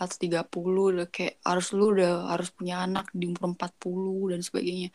Atau 0.00 0.16
30 0.28 0.82
udah 0.92 1.08
kayak 1.08 1.40
harus 1.48 1.66
lu 1.76 1.84
udah 1.96 2.32
harus 2.32 2.48
punya 2.52 2.84
anak 2.86 3.08
di 3.16 3.24
umur 3.30 3.56
40 3.56 4.32
dan 4.32 4.40
sebagainya. 4.44 4.90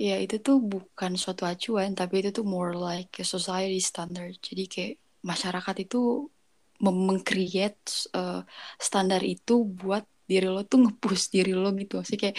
Ya 0.00 0.16
itu 0.24 0.36
tuh 0.40 0.56
bukan 0.64 1.12
suatu 1.20 1.44
acuan 1.44 1.92
tapi 1.92 2.24
itu 2.24 2.30
tuh 2.32 2.44
more 2.46 2.72
like 2.74 3.12
a 3.20 3.26
society 3.26 3.78
standard. 3.78 4.34
Jadi 4.42 4.62
kayak 4.66 4.94
masyarakat 5.22 5.76
itu 5.84 6.26
mengcreate 6.80 8.08
uh, 8.16 8.40
standar 8.80 9.20
itu 9.20 9.68
buat 9.68 10.04
diri 10.24 10.48
lo 10.48 10.62
tuh 10.64 10.86
ngepush 10.86 11.28
diri 11.34 11.52
lo 11.52 11.74
gitu 11.76 12.00
sih 12.06 12.16
kayak 12.16 12.38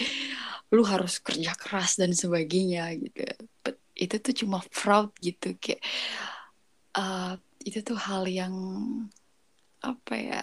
lu 0.72 0.82
harus 0.88 1.20
kerja 1.20 1.52
keras 1.52 2.00
dan 2.00 2.16
sebagainya 2.16 2.96
gitu 2.96 3.28
But 3.60 3.76
itu 3.92 4.16
tuh 4.18 4.34
cuma 4.34 4.58
fraud 4.72 5.12
gitu 5.20 5.54
kayak 5.60 5.84
uh, 6.96 7.36
itu 7.62 7.84
tuh 7.84 7.98
hal 8.00 8.24
yang 8.26 8.54
apa 9.84 10.14
ya 10.16 10.42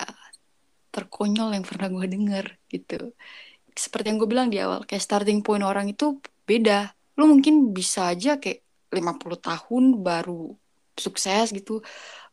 terkonyol 0.89 1.49
yang 1.55 1.65
pernah 1.65 1.87
gue 1.89 2.05
denger 2.09 2.45
gitu. 2.73 3.13
Seperti 3.73 4.05
yang 4.11 4.17
gue 4.21 4.29
bilang 4.29 4.47
di 4.53 4.57
awal 4.59 4.83
kayak 4.83 5.03
starting 5.03 5.39
point 5.45 5.63
orang 5.63 5.87
itu 5.93 6.19
beda. 6.49 6.91
Lu 7.17 7.29
mungkin 7.29 7.71
bisa 7.71 8.11
aja 8.11 8.41
kayak 8.41 8.65
50 8.89 9.37
tahun 9.39 9.83
baru 10.01 10.57
sukses 10.97 11.53
gitu. 11.55 11.79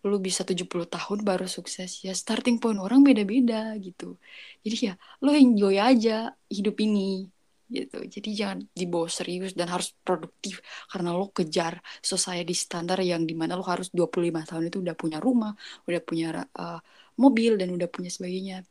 Lu 0.02 0.16
bisa 0.18 0.42
70 0.42 0.88
tahun 0.88 1.18
baru 1.22 1.46
sukses. 1.46 2.02
Ya 2.02 2.12
starting 2.16 2.56
point 2.62 2.80
orang 2.80 3.04
beda-beda 3.06 3.76
gitu. 3.78 4.16
Jadi 4.64 4.76
ya 4.90 4.94
lu 5.22 5.30
enjoy 5.36 5.76
aja 5.78 6.34
hidup 6.50 6.76
ini 6.82 7.28
gitu. 7.66 7.98
Jadi 8.06 8.28
jangan 8.38 8.58
dibawa 8.70 9.08
serius 9.10 9.52
dan 9.58 9.68
harus 9.70 9.94
produktif. 10.06 10.62
Karena 10.90 11.14
lo 11.14 11.30
kejar 11.34 11.82
society 12.02 12.54
standar 12.54 12.98
yang 13.02 13.26
di 13.26 13.34
mana 13.34 13.58
lo 13.58 13.64
harus 13.66 13.90
25 13.90 14.48
tahun 14.48 14.62
itu 14.70 14.78
udah 14.82 14.96
punya 14.98 15.18
rumah 15.22 15.52
udah 15.86 16.00
punya 16.02 16.46
uh, 16.58 16.80
mobil 17.16 17.57
dan 17.57 17.72
udah 17.72 17.88
punya 17.88 18.12
sebagainya. 18.12 18.62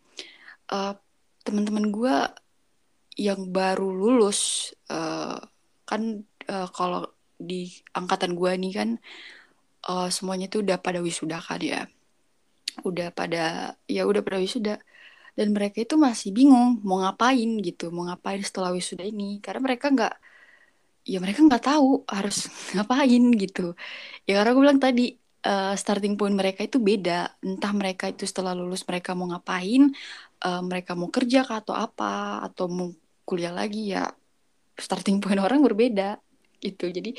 Uh, 0.70 0.98
teman-teman 1.46 1.94
gue 1.94 2.16
yang 3.16 3.50
baru 3.54 3.90
lulus 3.90 4.72
uh, 4.90 5.38
kan 5.86 6.26
uh, 6.50 6.68
kalau 6.74 7.06
di 7.36 7.70
angkatan 7.94 8.34
gue 8.34 8.52
nih 8.56 8.74
kan 8.74 8.90
uh, 9.88 10.10
semuanya 10.10 10.48
tuh 10.50 10.66
udah 10.66 10.78
pada 10.82 11.00
wisuda 11.02 11.38
kan 11.42 11.62
ya. 11.62 11.82
Udah 12.84 13.14
pada 13.14 13.76
ya 13.86 14.04
udah 14.06 14.22
pada 14.26 14.42
wisuda. 14.42 14.82
Dan 15.36 15.52
mereka 15.52 15.84
itu 15.84 16.00
masih 16.00 16.32
bingung 16.32 16.80
mau 16.88 17.04
ngapain 17.04 17.60
gitu 17.60 17.92
mau 17.92 18.08
ngapain 18.08 18.42
setelah 18.42 18.72
wisuda 18.72 19.04
ini. 19.06 19.40
Karena 19.44 19.62
mereka 19.64 19.92
nggak 19.92 20.14
ya 21.06 21.18
mereka 21.22 21.40
nggak 21.46 21.64
tahu 21.66 22.04
harus 22.10 22.50
ngapain 22.76 23.24
gitu. 23.38 23.74
Ya 24.28 24.42
karena 24.42 24.52
gue 24.56 24.64
bilang 24.64 24.82
tadi 24.82 25.25
uh, 25.46 25.74
starting 25.78 26.18
point 26.18 26.34
mereka 26.34 26.66
itu 26.66 26.82
beda 26.82 27.38
entah 27.46 27.72
mereka 27.72 28.10
itu 28.10 28.26
setelah 28.26 28.58
lulus 28.58 28.84
mereka 28.84 29.14
mau 29.14 29.30
ngapain 29.30 29.94
uh, 30.44 30.62
mereka 30.66 30.98
mau 30.98 31.08
kerja 31.14 31.46
kah 31.46 31.62
atau 31.62 31.78
apa 31.78 32.44
atau 32.44 32.66
mau 32.68 32.90
kuliah 33.24 33.54
lagi 33.54 33.94
ya 33.94 34.10
starting 34.76 35.22
point 35.22 35.40
orang 35.46 35.62
berbeda 35.62 36.18
gitu 36.60 36.90
jadi 36.90 37.14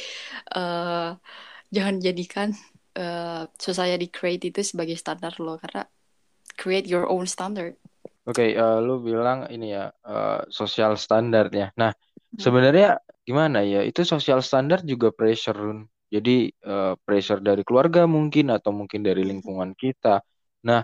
uh, 0.58 1.14
jangan 1.70 1.96
jadikan 2.02 2.48
uh, 2.98 3.46
society 3.56 4.10
create 4.10 4.50
itu 4.50 4.60
sebagai 4.66 4.98
standar 4.98 5.38
lo 5.38 5.60
karena 5.60 5.86
create 6.56 6.88
your 6.88 7.04
own 7.06 7.28
standard. 7.28 7.76
Oke, 8.26 8.42
okay, 8.42 8.50
uh, 8.58 8.82
lu 8.82 8.98
bilang 8.98 9.46
ini 9.52 9.76
ya 9.76 9.92
uh, 10.02 10.42
sosial 10.50 10.98
standar 10.98 11.46
ya. 11.54 11.70
Nah, 11.78 11.94
hmm. 11.94 12.40
sebenarnya 12.42 12.98
gimana 13.22 13.62
ya? 13.62 13.86
Itu 13.86 14.02
sosial 14.02 14.42
standar 14.42 14.82
juga 14.82 15.14
pressure, 15.14 15.86
jadi 16.06 16.50
uh, 16.66 16.94
pressure 17.02 17.42
dari 17.42 17.66
keluarga 17.66 18.06
mungkin 18.06 18.54
atau 18.54 18.70
mungkin 18.70 19.02
dari 19.02 19.26
hmm. 19.26 19.30
lingkungan 19.36 19.70
kita. 19.74 20.22
Nah, 20.66 20.80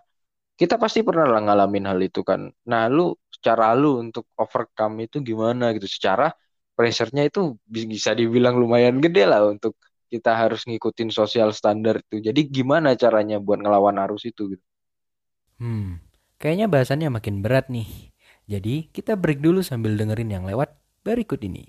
kita 0.59 0.77
pasti 0.79 1.03
pernah 1.07 1.27
lah 1.27 1.41
ngalamin 1.43 1.87
hal 1.89 1.99
itu 2.03 2.23
kan. 2.27 2.51
Nah, 2.67 2.87
lu 2.91 3.15
cara 3.43 3.75
lu 3.75 4.03
untuk 4.03 4.31
overcome 4.39 5.07
itu 5.07 5.23
gimana 5.23 5.75
gitu? 5.75 5.87
Secara 5.87 6.31
pressure-nya 6.75 7.27
itu 7.29 7.59
bisa 7.67 8.15
dibilang 8.15 8.59
lumayan 8.59 8.99
gede 8.99 9.25
lah 9.27 9.47
untuk 9.47 9.79
kita 10.13 10.37
harus 10.37 10.69
ngikutin 10.69 11.09
sosial 11.09 11.55
standar 11.57 12.03
itu. 12.05 12.21
Jadi 12.21 12.47
gimana 12.51 12.93
caranya 12.99 13.41
buat 13.41 13.63
ngelawan 13.63 13.97
arus 14.09 14.29
itu 14.29 14.57
gitu? 14.57 14.65
Hmm, 15.57 16.03
kayaknya 16.37 16.67
bahasannya 16.69 17.09
makin 17.09 17.41
berat 17.41 17.71
nih. 17.73 18.13
Jadi 18.51 18.91
kita 18.93 19.17
break 19.17 19.41
dulu 19.41 19.63
sambil 19.63 19.95
dengerin 19.95 20.29
yang 20.29 20.45
lewat 20.45 20.75
berikut 21.07 21.41
ini. 21.47 21.65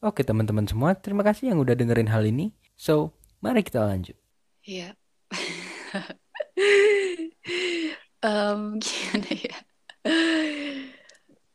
Oke 0.00 0.24
teman-teman 0.24 0.64
semua, 0.64 0.96
terima 0.96 1.20
kasih 1.20 1.52
yang 1.52 1.60
udah 1.60 1.76
dengerin 1.76 2.08
hal 2.08 2.24
ini. 2.24 2.56
So, 2.72 3.12
mari 3.44 3.60
kita 3.60 3.84
lanjut. 3.84 4.16
Iya. 4.64 4.96
um, 8.24 8.80
gimana 8.80 9.30
ya? 9.36 9.56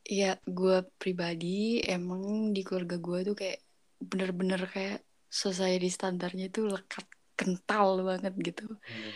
Ya, 0.05 0.31
gue 0.45 0.85
pribadi 1.01 1.81
emang 1.81 2.53
di 2.53 2.61
keluarga 2.61 3.01
gue 3.01 3.33
tuh 3.33 3.35
kayak 3.35 3.65
bener-bener 3.97 4.61
kayak 4.69 5.01
society 5.25 5.89
standarnya 5.89 6.53
itu 6.53 6.69
lekat 6.69 7.09
kental 7.35 8.05
banget 8.05 8.31
gitu 8.39 8.65
hmm. 8.69 9.11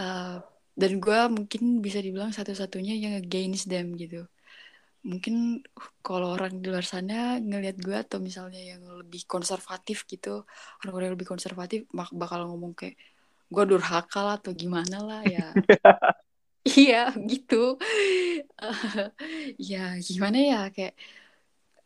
uh, 0.00 0.42
dan 0.74 0.92
gue 0.98 1.20
mungkin 1.30 1.78
bisa 1.78 2.02
dibilang 2.02 2.34
satu-satunya 2.34 2.98
yang 2.98 3.14
against 3.14 3.70
them 3.70 3.94
gitu 3.94 4.26
mungkin 5.06 5.62
kalau 6.02 6.34
orang 6.34 6.58
di 6.58 6.66
luar 6.66 6.82
sana 6.82 7.38
ngelihat 7.38 7.78
gue 7.78 7.94
atau 7.94 8.18
misalnya 8.18 8.58
yang 8.58 8.82
lebih 9.00 9.22
konservatif 9.30 10.02
gitu 10.10 10.42
orang-orang 10.82 11.06
yang 11.08 11.16
lebih 11.16 11.30
konservatif 11.30 11.86
bakal 11.94 12.50
ngomong 12.50 12.74
kayak 12.74 12.98
gue 13.46 13.64
durhaka 13.70 14.20
lah 14.26 14.34
atau 14.42 14.50
gimana 14.50 14.98
lah 15.06 15.22
ya 15.22 15.54
iya 16.82 17.14
gitu 17.14 17.78
uh, 18.58 19.06
ya 19.70 19.94
gimana 20.02 20.38
ya 20.42 20.60
kayak 20.74 20.98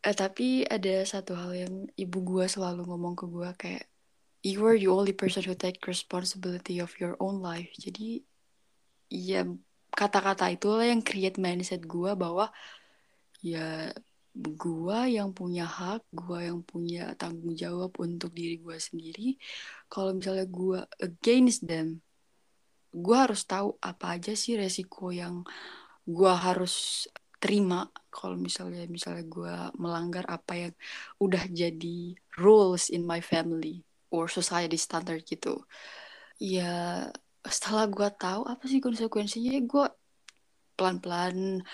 Eh, 0.01 0.17
tapi 0.17 0.65
ada 0.65 1.05
satu 1.05 1.37
hal 1.37 1.51
yang 1.53 1.73
ibu 1.93 2.17
gue 2.25 2.45
selalu 2.49 2.89
ngomong 2.89 3.13
ke 3.13 3.25
gue 3.29 3.49
kayak 3.53 3.85
you 4.41 4.57
are 4.65 4.73
the 4.73 4.89
only 4.89 5.13
person 5.13 5.45
who 5.45 5.53
take 5.53 5.77
responsibility 5.85 6.81
of 6.81 6.89
your 6.97 7.13
own 7.21 7.37
life. 7.37 7.69
Jadi 7.77 8.25
ya 9.13 9.45
kata-kata 9.93 10.49
itulah 10.49 10.89
yang 10.89 11.05
create 11.05 11.37
mindset 11.37 11.85
gue 11.85 12.11
bahwa 12.17 12.49
ya 13.41 13.91
gue 14.37 14.99
yang 15.11 15.35
punya 15.35 15.67
hak, 15.67 16.07
gue 16.15 16.39
yang 16.47 16.63
punya 16.63 17.11
tanggung 17.19 17.51
jawab 17.51 17.91
untuk 17.99 18.31
diri 18.31 18.61
gue 18.63 18.77
sendiri. 18.79 19.35
Kalau 19.91 20.15
misalnya 20.15 20.47
gue 20.47 20.79
against 21.03 21.67
them, 21.67 21.99
gue 22.95 23.17
harus 23.17 23.43
tahu 23.43 23.75
apa 23.83 24.15
aja 24.15 24.31
sih 24.35 24.55
resiko 24.55 25.11
yang 25.11 25.43
gue 26.07 26.31
harus 26.31 27.07
terima 27.41 27.89
kalau 28.13 28.37
misalnya 28.37 28.85
misalnya 28.85 29.25
gue 29.25 29.55
melanggar 29.81 30.27
apa 30.29 30.53
yang 30.69 30.73
udah 31.17 31.49
jadi 31.49 32.13
rules 32.37 32.93
in 32.93 33.01
my 33.01 33.17
family 33.17 33.81
or 34.13 34.29
society 34.29 34.77
standard 34.77 35.25
gitu 35.25 35.65
ya 36.37 37.07
setelah 37.41 37.89
gue 37.89 38.09
tahu 38.13 38.45
apa 38.45 38.61
sih 38.69 38.77
konsekuensinya 38.77 39.57
gue 39.65 39.85
pelan-pelan 40.77 41.65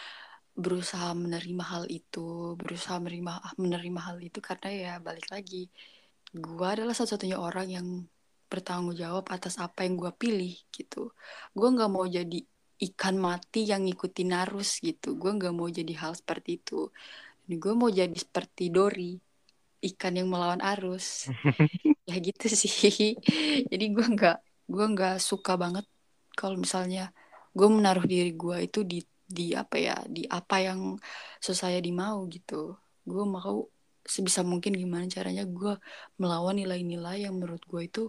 berusaha 0.64 1.14
menerima 1.24 1.64
hal 1.72 1.84
itu 1.88 2.58
berusaha 2.60 2.98
menerima 2.98 3.32
menerima 3.62 4.00
hal 4.08 4.18
itu 4.28 4.40
karena 4.42 4.68
ya 4.84 4.92
balik 5.08 5.28
lagi 5.30 5.70
gue 6.34 6.68
adalah 6.68 6.94
satu-satunya 6.98 7.38
orang 7.40 7.68
yang 7.72 7.88
bertanggung 8.52 8.96
jawab 8.96 9.28
atas 9.32 9.60
apa 9.60 9.84
yang 9.84 10.00
gue 10.00 10.12
pilih 10.16 10.56
gitu. 10.72 11.12
Gue 11.52 11.68
nggak 11.76 11.92
mau 11.92 12.08
jadi 12.08 12.40
ikan 12.92 13.16
mati 13.20 13.68
yang 13.68 13.84
ngikutin 13.88 14.32
arus 14.48 14.80
gitu. 14.84 15.16
Gue 15.20 15.32
nggak 15.36 15.54
mau 15.56 15.68
jadi 15.68 15.94
hal 16.02 16.16
seperti 16.16 16.50
itu. 16.64 16.92
Gue 17.48 17.74
mau 17.76 17.92
jadi 17.92 18.16
seperti 18.16 18.72
Dori 18.72 19.20
ikan 19.94 20.14
yang 20.20 20.28
melawan 20.32 20.64
arus. 20.64 21.28
Ya 22.08 22.16
gitu 22.24 22.48
sih. 22.48 22.72
Jadi 23.72 23.86
gue 23.92 24.06
nggak 24.16 24.38
gue 24.72 24.86
nggak 24.96 25.20
suka 25.20 25.60
banget 25.60 25.84
kalau 26.40 26.56
misalnya 26.56 27.12
gue 27.52 27.68
menaruh 27.68 28.08
diri 28.08 28.32
gue 28.32 28.64
itu 28.64 28.80
di 28.88 29.04
di 29.28 29.52
apa 29.52 29.76
ya 29.76 29.96
di 30.08 30.24
apa 30.24 30.64
yang 30.64 30.96
society 31.44 31.92
mau 31.92 32.24
gitu. 32.32 32.80
Gue 33.04 33.24
mau 33.28 33.68
sebisa 34.08 34.42
mungkin 34.42 34.72
gimana 34.72 35.04
caranya 35.12 35.44
gue 35.44 35.76
melawan 36.16 36.56
nilai-nilai 36.56 37.28
yang 37.28 37.36
menurut 37.36 37.60
gue 37.68 37.82
itu 37.84 38.04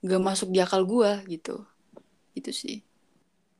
gak 0.00 0.22
masuk 0.24 0.48
di 0.48 0.58
akal 0.64 0.88
gue 0.88 1.12
gitu. 1.28 1.60
Itu 2.32 2.50
sih. 2.56 2.80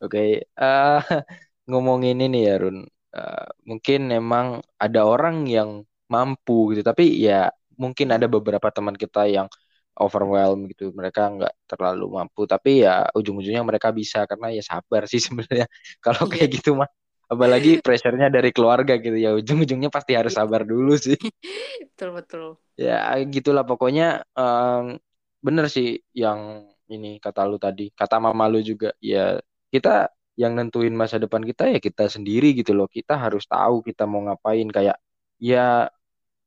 Oke 0.01 0.17
okay. 0.17 0.57
uh, 0.57 1.05
eh, 1.05 1.23
ngomongin 1.71 2.25
ini 2.25 2.49
ya 2.49 2.57
Run. 2.57 2.89
Uh, 3.11 3.49
mungkin 3.69 4.09
memang 4.09 4.65
ada 4.81 5.05
orang 5.05 5.45
yang 5.45 5.85
mampu 6.09 6.73
gitu. 6.73 6.81
Tapi 6.81 7.21
ya 7.21 7.53
mungkin 7.77 8.09
ada 8.17 8.25
beberapa 8.25 8.73
teman 8.73 8.97
kita 8.97 9.29
yang 9.29 9.53
overwhelmed 10.01 10.73
gitu. 10.73 10.91
Mereka 10.97 11.37
nggak 11.37 11.55
terlalu 11.69 12.07
mampu. 12.17 12.49
Tapi 12.49 12.89
ya 12.89 13.05
ujung-ujungnya 13.13 13.63
mereka 13.63 13.93
bisa 13.93 14.25
karena 14.25 14.49
ya 14.51 14.63
sabar 14.65 15.05
sih 15.05 15.21
sebenarnya. 15.27 15.69
Kalau 16.01 16.25
yeah. 16.27 16.33
kayak 16.33 16.51
gitu 16.57 16.75
mah 16.81 16.89
apalagi 17.31 17.79
pressure-nya 17.79 18.27
dari 18.27 18.51
keluarga 18.51 18.99
gitu 18.99 19.15
ya 19.15 19.31
ujung-ujungnya 19.39 19.87
pasti 19.87 20.19
harus 20.19 20.35
iya. 20.35 20.43
sabar 20.43 20.67
dulu 20.67 20.99
sih. 20.99 21.15
Betul 21.95 22.11
betul. 22.17 22.47
Ya 22.81 23.13
gitulah 23.29 23.63
pokoknya 23.63 24.25
um, 24.33 24.97
bener 25.45 25.69
sih 25.69 26.01
yang 26.17 26.65
ini 26.89 27.21
kata 27.21 27.45
lu 27.45 27.61
tadi 27.61 27.93
kata 27.93 28.17
mama 28.19 28.49
lu 28.49 28.65
juga. 28.65 28.97
Ya 29.05 29.39
kita 29.69 30.11
yang 30.35 30.57
nentuin 30.57 30.97
masa 30.97 31.21
depan 31.21 31.45
kita 31.45 31.69
ya 31.71 31.79
kita 31.79 32.09
sendiri 32.09 32.57
gitu 32.57 32.73
loh. 32.73 32.89
Kita 32.89 33.21
harus 33.21 33.45
tahu 33.45 33.85
kita 33.85 34.09
mau 34.09 34.25
ngapain. 34.25 34.65
Kayak 34.73 34.97
ya 35.37 35.93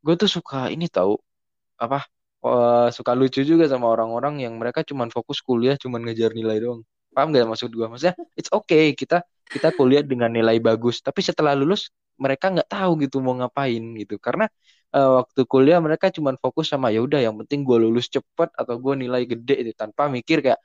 gue 0.03 0.15
tuh 0.19 0.27
suka 0.27 0.73
ini 0.73 0.89
tahu 0.89 1.15
apa 1.79 2.05
uh, 2.43 2.87
suka 2.91 3.11
lucu 3.15 3.41
juga 3.47 3.65
sama 3.71 3.87
orang-orang 3.89 4.43
yang 4.43 4.53
mereka 4.59 4.83
cuman 4.83 5.09
fokus 5.09 5.39
kuliah 5.39 5.75
cuman 5.79 6.03
ngejar 6.05 6.31
nilai 6.35 6.59
doang. 6.63 6.81
Paham 7.13 7.29
gak 7.33 7.45
maksud 7.45 7.69
gue 7.71 7.85
maksudnya 7.85 8.15
it's 8.39 8.49
okay 8.49 8.91
kita 8.97 9.21
kita 9.47 9.69
kuliah 9.77 10.03
dengan 10.03 10.29
nilai 10.33 10.57
bagus. 10.59 10.99
Tapi 10.99 11.21
setelah 11.23 11.53
lulus 11.55 11.89
mereka 12.19 12.53
nggak 12.53 12.69
tahu 12.69 12.91
gitu 13.03 13.17
mau 13.25 13.33
ngapain 13.37 13.81
gitu. 14.01 14.15
Karena 14.21 14.45
uh, 14.95 15.23
waktu 15.23 15.41
kuliah 15.49 15.79
mereka 15.81 16.09
cuman 16.13 16.35
fokus 16.41 16.69
sama 16.73 16.89
ya 16.93 17.01
udah 17.05 17.19
yang 17.21 17.35
penting 17.45 17.65
gue 17.67 17.77
lulus 17.79 18.05
cepet 18.11 18.49
atau 18.53 18.75
gue 18.77 18.93
nilai 19.03 19.23
gede 19.25 19.55
itu 19.65 19.71
tanpa 19.73 20.07
mikir 20.11 20.41
kayak 20.45 20.59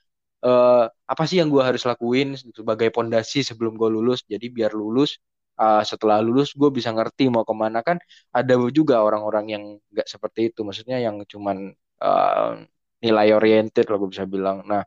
uh, 0.44 0.86
apa 1.08 1.22
sih 1.28 1.40
yang 1.40 1.48
gue 1.52 1.62
harus 1.64 1.82
lakuin 1.88 2.36
sebagai 2.36 2.88
pondasi 2.92 3.40
sebelum 3.46 3.76
gue 3.80 3.88
lulus? 3.88 4.24
Jadi 4.28 4.46
biar 4.52 4.72
lulus 4.76 5.18
uh, 5.62 5.82
setelah 5.90 6.18
lulus 6.26 6.48
gue 6.60 6.70
bisa 6.78 6.90
ngerti 6.96 7.22
mau 7.34 7.44
ke 7.48 7.54
mana. 7.62 7.78
Kan 7.88 7.98
ada 8.38 8.54
juga 8.78 8.94
orang-orang 9.06 9.44
yang 9.54 9.64
nggak 9.92 10.06
seperti 10.12 10.40
itu. 10.52 10.60
Maksudnya 10.66 10.96
yang 11.06 11.16
cuman 11.32 11.56
uh, 12.02 12.58
nilai 13.04 13.28
oriented 13.38 13.84
lah 13.90 13.96
gue 14.02 14.10
bisa 14.14 14.24
bilang. 14.34 14.56
Nah 14.70 14.82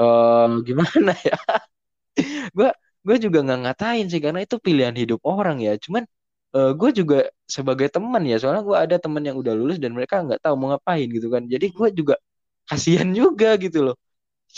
uh, 0.00 0.48
gimana 0.68 1.12
ya? 1.28 1.36
Gue 2.56 2.68
gue 3.06 3.16
juga 3.24 3.38
nggak 3.44 3.58
ngatain 3.64 4.06
sih 4.12 4.20
karena 4.24 4.40
itu 4.46 4.56
pilihan 4.66 4.94
hidup 4.96 5.20
orang 5.26 5.56
ya. 5.66 5.72
Cuman 5.84 6.02
uh, 6.56 6.70
gue 6.80 6.90
juga 7.00 7.16
sebagai 7.56 7.88
teman 7.94 8.22
ya 8.30 8.36
soalnya 8.40 8.62
gue 8.68 8.76
ada 8.84 8.96
teman 9.04 9.22
yang 9.28 9.36
udah 9.42 9.54
lulus 9.58 9.78
dan 9.82 9.92
mereka 9.96 10.14
nggak 10.26 10.40
tahu 10.44 10.54
mau 10.60 10.68
ngapain 10.74 11.06
gitu 11.16 11.28
kan. 11.34 11.42
Jadi 11.52 11.66
gue 11.76 11.88
juga 11.98 12.14
kasihan 12.68 13.08
juga 13.20 13.48
gitu 13.64 13.78
loh. 13.86 13.96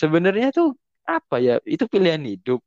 Sebenarnya 0.01 0.47
tuh 0.57 0.69
apa 1.09 1.37
ya? 1.47 1.53
Itu 1.67 1.85
pilihan 1.93 2.23
hidup 2.33 2.61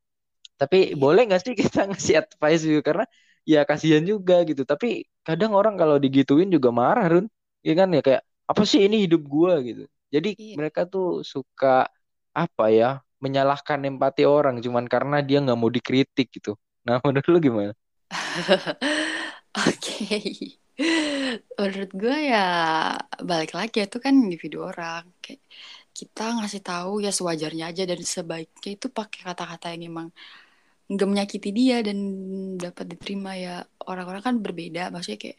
tapi 0.60 0.92
boleh 0.92 1.24
nggak 1.24 1.40
sih 1.40 1.54
kita 1.56 1.80
ngasih 1.88 2.14
advice 2.20 2.62
juga 2.68 2.82
karena 2.84 3.04
ya 3.48 3.64
kasihan 3.64 4.04
juga 4.04 4.44
gitu. 4.44 4.62
Tapi 4.68 5.08
kadang 5.24 5.56
orang 5.56 5.74
kalau 5.80 5.96
digituin 5.96 6.52
juga 6.52 6.68
marah 6.68 7.08
Run. 7.08 7.26
Ya 7.64 7.72
kan 7.76 7.88
ya 7.96 8.00
kayak 8.04 8.22
apa 8.44 8.62
sih 8.68 8.84
ini 8.84 9.08
hidup 9.08 9.24
gua 9.24 9.60
gitu. 9.64 9.88
Jadi 10.12 10.36
iya. 10.36 10.54
mereka 10.60 10.84
tuh 10.84 11.24
suka 11.24 11.88
apa 12.36 12.64
ya 12.68 13.00
menyalahkan 13.24 13.80
empati 13.84 14.24
orang 14.24 14.60
cuman 14.64 14.84
karena 14.88 15.20
dia 15.24 15.40
nggak 15.40 15.58
mau 15.60 15.72
dikritik 15.72 16.28
gitu. 16.36 16.52
Nah 16.84 17.00
menurut 17.04 17.26
lu 17.32 17.38
gimana? 17.40 17.72
Oke, 19.50 20.06
okay. 20.06 20.30
menurut 21.58 21.90
gue 21.90 22.18
ya 22.30 22.46
balik 23.18 23.50
lagi 23.58 23.82
itu 23.82 23.98
kan 23.98 24.14
individu 24.14 24.62
orang. 24.62 25.10
Kayak 25.18 25.42
kita 25.90 26.22
ngasih 26.38 26.62
tahu 26.62 27.02
ya 27.02 27.10
sewajarnya 27.10 27.74
aja 27.74 27.82
dan 27.82 27.98
sebaiknya 27.98 28.70
itu 28.78 28.86
pakai 28.94 29.20
kata-kata 29.26 29.74
yang 29.74 29.90
emang 29.90 30.08
nggak 30.90 31.08
menyakiti 31.10 31.50
dia 31.54 31.76
dan 31.86 31.98
dapat 32.58 32.86
diterima 32.92 33.32
ya. 33.38 33.62
Orang-orang 33.90 34.22
kan 34.26 34.34
berbeda 34.44 34.90
maksudnya 34.92 35.20
kayak 35.30 35.38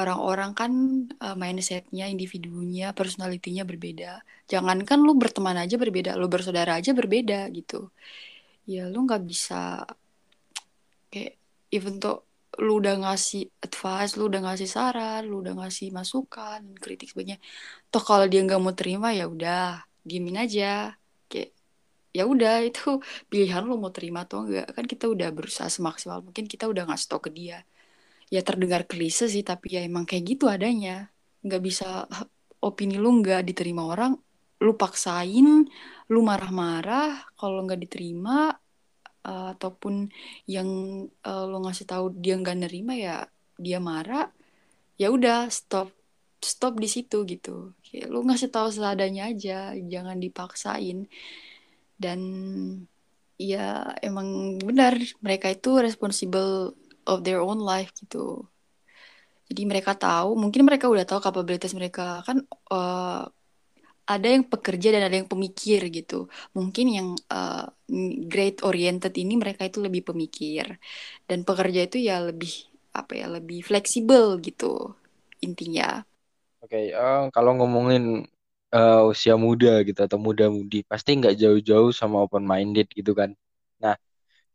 orang-orang 0.00 0.50
kan 0.56 0.72
uh, 1.20 1.36
mindsetnya 1.36 2.08
individunya 2.08 2.96
personalitinya 2.96 3.62
berbeda. 3.68 4.24
Jangankan 4.48 4.98
lu 5.04 5.12
berteman 5.20 5.56
aja 5.60 5.76
berbeda 5.76 6.16
lu 6.20 6.26
bersaudara 6.32 6.80
aja 6.80 6.90
berbeda 6.96 7.48
gitu. 7.52 7.92
Ya 8.64 8.88
lu 8.88 9.04
nggak 9.04 9.22
bisa 9.28 9.84
kayak 11.12 11.36
even 11.68 12.00
tuh 12.00 12.24
lu 12.60 12.80
udah 12.80 12.94
ngasih 13.00 13.48
advice 13.64 14.12
lu 14.20 14.28
udah 14.28 14.40
ngasih 14.44 14.68
saran 14.68 15.24
lu 15.24 15.40
udah 15.40 15.54
ngasih 15.56 15.88
masukan 15.88 16.60
kritik 16.76 17.08
sebagainya 17.12 17.40
toh 17.88 18.02
kalau 18.04 18.28
dia 18.28 18.44
nggak 18.44 18.60
mau 18.60 18.76
terima 18.76 19.08
ya 19.16 19.24
udah 19.24 19.80
gimana 20.04 20.44
aja 20.44 20.92
ya 22.16 22.22
udah 22.28 22.62
itu 22.68 23.00
pilihan 23.30 23.64
lo 23.64 23.76
mau 23.80 23.92
terima 23.92 24.24
atau 24.26 24.44
enggak. 24.44 24.72
Kan 24.76 24.84
kita 24.88 25.08
udah 25.10 25.28
berusaha 25.34 25.68
semaksimal 25.68 26.20
mungkin 26.24 26.44
kita 26.48 26.64
udah 26.68 26.84
ngasih 26.88 27.08
tau 27.10 27.20
ke 27.24 27.30
dia. 27.32 27.64
Ya 28.32 28.40
terdengar 28.44 28.88
klise 28.88 29.28
sih 29.28 29.44
tapi 29.44 29.76
ya 29.76 29.80
emang 29.84 30.04
kayak 30.08 30.24
gitu 30.36 30.44
adanya. 30.48 31.10
Nggak 31.44 31.62
bisa 31.64 31.86
opini 32.68 32.96
lu 33.00 33.10
nggak 33.20 33.42
diterima 33.48 33.82
orang 33.88 34.14
lu 34.62 34.78
paksain 34.78 35.66
lu 36.12 36.20
marah-marah 36.22 37.26
kalau 37.34 37.66
nggak 37.66 37.82
diterima 37.82 38.54
uh, 39.26 39.48
ataupun 39.54 40.06
yang 40.46 40.68
uh, 41.26 41.44
lu 41.50 41.58
ngasih 41.66 41.86
tahu 41.90 42.14
dia 42.14 42.38
nggak 42.38 42.58
nerima 42.62 42.92
ya 42.94 43.16
dia 43.58 43.78
marah 43.82 44.30
ya 45.00 45.10
udah 45.10 45.50
stop 45.50 45.90
stop 46.42 46.74
di 46.78 46.88
situ 46.90 47.22
gitu. 47.26 47.74
Kayak 47.86 48.06
lu 48.10 48.20
ngasih 48.26 48.50
tahu 48.50 48.68
seadanya 48.74 49.30
aja 49.30 49.74
jangan 49.78 50.18
dipaksain 50.18 51.06
dan 52.02 52.20
ya 53.38 53.94
emang 54.02 54.58
benar 54.58 54.98
mereka 55.22 55.46
itu 55.54 55.78
responsible 55.78 56.74
of 57.06 57.22
their 57.22 57.38
own 57.38 57.62
life 57.62 57.94
gitu. 57.98 58.46
Jadi 59.46 59.62
mereka 59.68 59.92
tahu 59.94 60.34
mungkin 60.38 60.64
mereka 60.64 60.88
udah 60.88 61.04
tahu 61.04 61.20
kapabilitas 61.22 61.76
mereka. 61.76 62.24
Kan 62.26 62.46
uh, 62.72 63.28
ada 64.08 64.28
yang 64.28 64.42
pekerja 64.48 64.90
dan 64.94 65.06
ada 65.06 65.16
yang 65.18 65.28
pemikir 65.30 65.86
gitu. 65.92 66.26
Mungkin 66.56 66.86
yang 66.90 67.08
uh, 67.30 67.68
great 68.26 68.64
oriented 68.66 69.14
ini 69.14 69.38
mereka 69.38 69.68
itu 69.68 69.78
lebih 69.78 70.08
pemikir. 70.08 70.78
Dan 71.28 71.44
pekerja 71.46 71.86
itu 71.86 72.00
ya 72.02 72.22
lebih 72.22 72.50
apa 72.92 73.12
ya 73.16 73.26
lebih 73.28 73.64
fleksibel 73.64 74.40
gitu 74.40 74.96
intinya. 75.44 76.02
Oke 76.62 76.78
okay, 76.78 76.84
uh, 76.94 77.26
eh, 77.26 77.34
kalau 77.34 77.58
ngomongin 77.58 78.24
uh, 78.74 79.08
usia 79.12 79.34
muda 79.36 79.84
gitu 79.86 80.00
atau 80.06 80.18
muda-mudi 80.20 80.84
pasti 80.90 81.10
nggak 81.20 81.34
jauh-jauh 81.40 81.90
sama 81.94 82.24
open 82.24 82.44
minded 82.44 82.88
gitu 82.92 83.12
kan. 83.12 83.30
Nah 83.82 83.94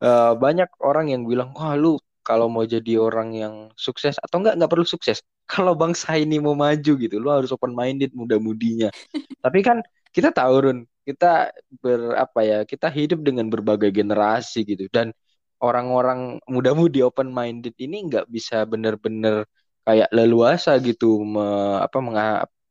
uh, 0.03 0.33
banyak 0.37 0.69
orang 0.81 1.13
yang 1.13 1.23
bilang 1.29 1.53
wah 1.57 1.73
lu 1.77 1.97
kalau 2.27 2.51
mau 2.51 2.67
jadi 2.67 2.99
orang 2.99 3.29
yang 3.39 3.55
sukses 3.79 4.19
atau 4.19 4.43
enggak 4.43 4.53
nggak 4.59 4.71
perlu 4.73 4.83
sukses. 4.87 5.23
Kalau 5.53 5.79
bangsa 5.79 6.19
ini 6.19 6.43
mau 6.43 6.59
maju 6.59 6.91
gitu, 6.99 7.15
lu 7.23 7.31
harus 7.31 7.55
open 7.55 7.71
minded 7.71 8.11
muda-mudinya. 8.11 8.91
Tapi 9.43 9.59
kan 9.63 9.79
kita 10.11 10.35
tahu 10.35 10.55
Run, 10.59 10.79
kita 11.07 11.55
berapa 11.79 12.39
ya? 12.43 12.57
Kita 12.67 12.91
hidup 12.91 13.23
dengan 13.23 13.47
berbagai 13.47 13.95
generasi 13.95 14.67
gitu 14.67 14.91
dan 14.91 15.15
orang-orang 15.63 16.43
muda-mudi 16.51 16.99
open 17.01 17.31
minded 17.31 17.73
ini 17.79 18.11
nggak 18.11 18.27
bisa 18.27 18.67
bener-bener 18.67 19.47
kayak 19.87 20.09
leluasa 20.11 20.77
gitu 20.83 21.23
me, 21.23 21.79
apa 21.79 21.97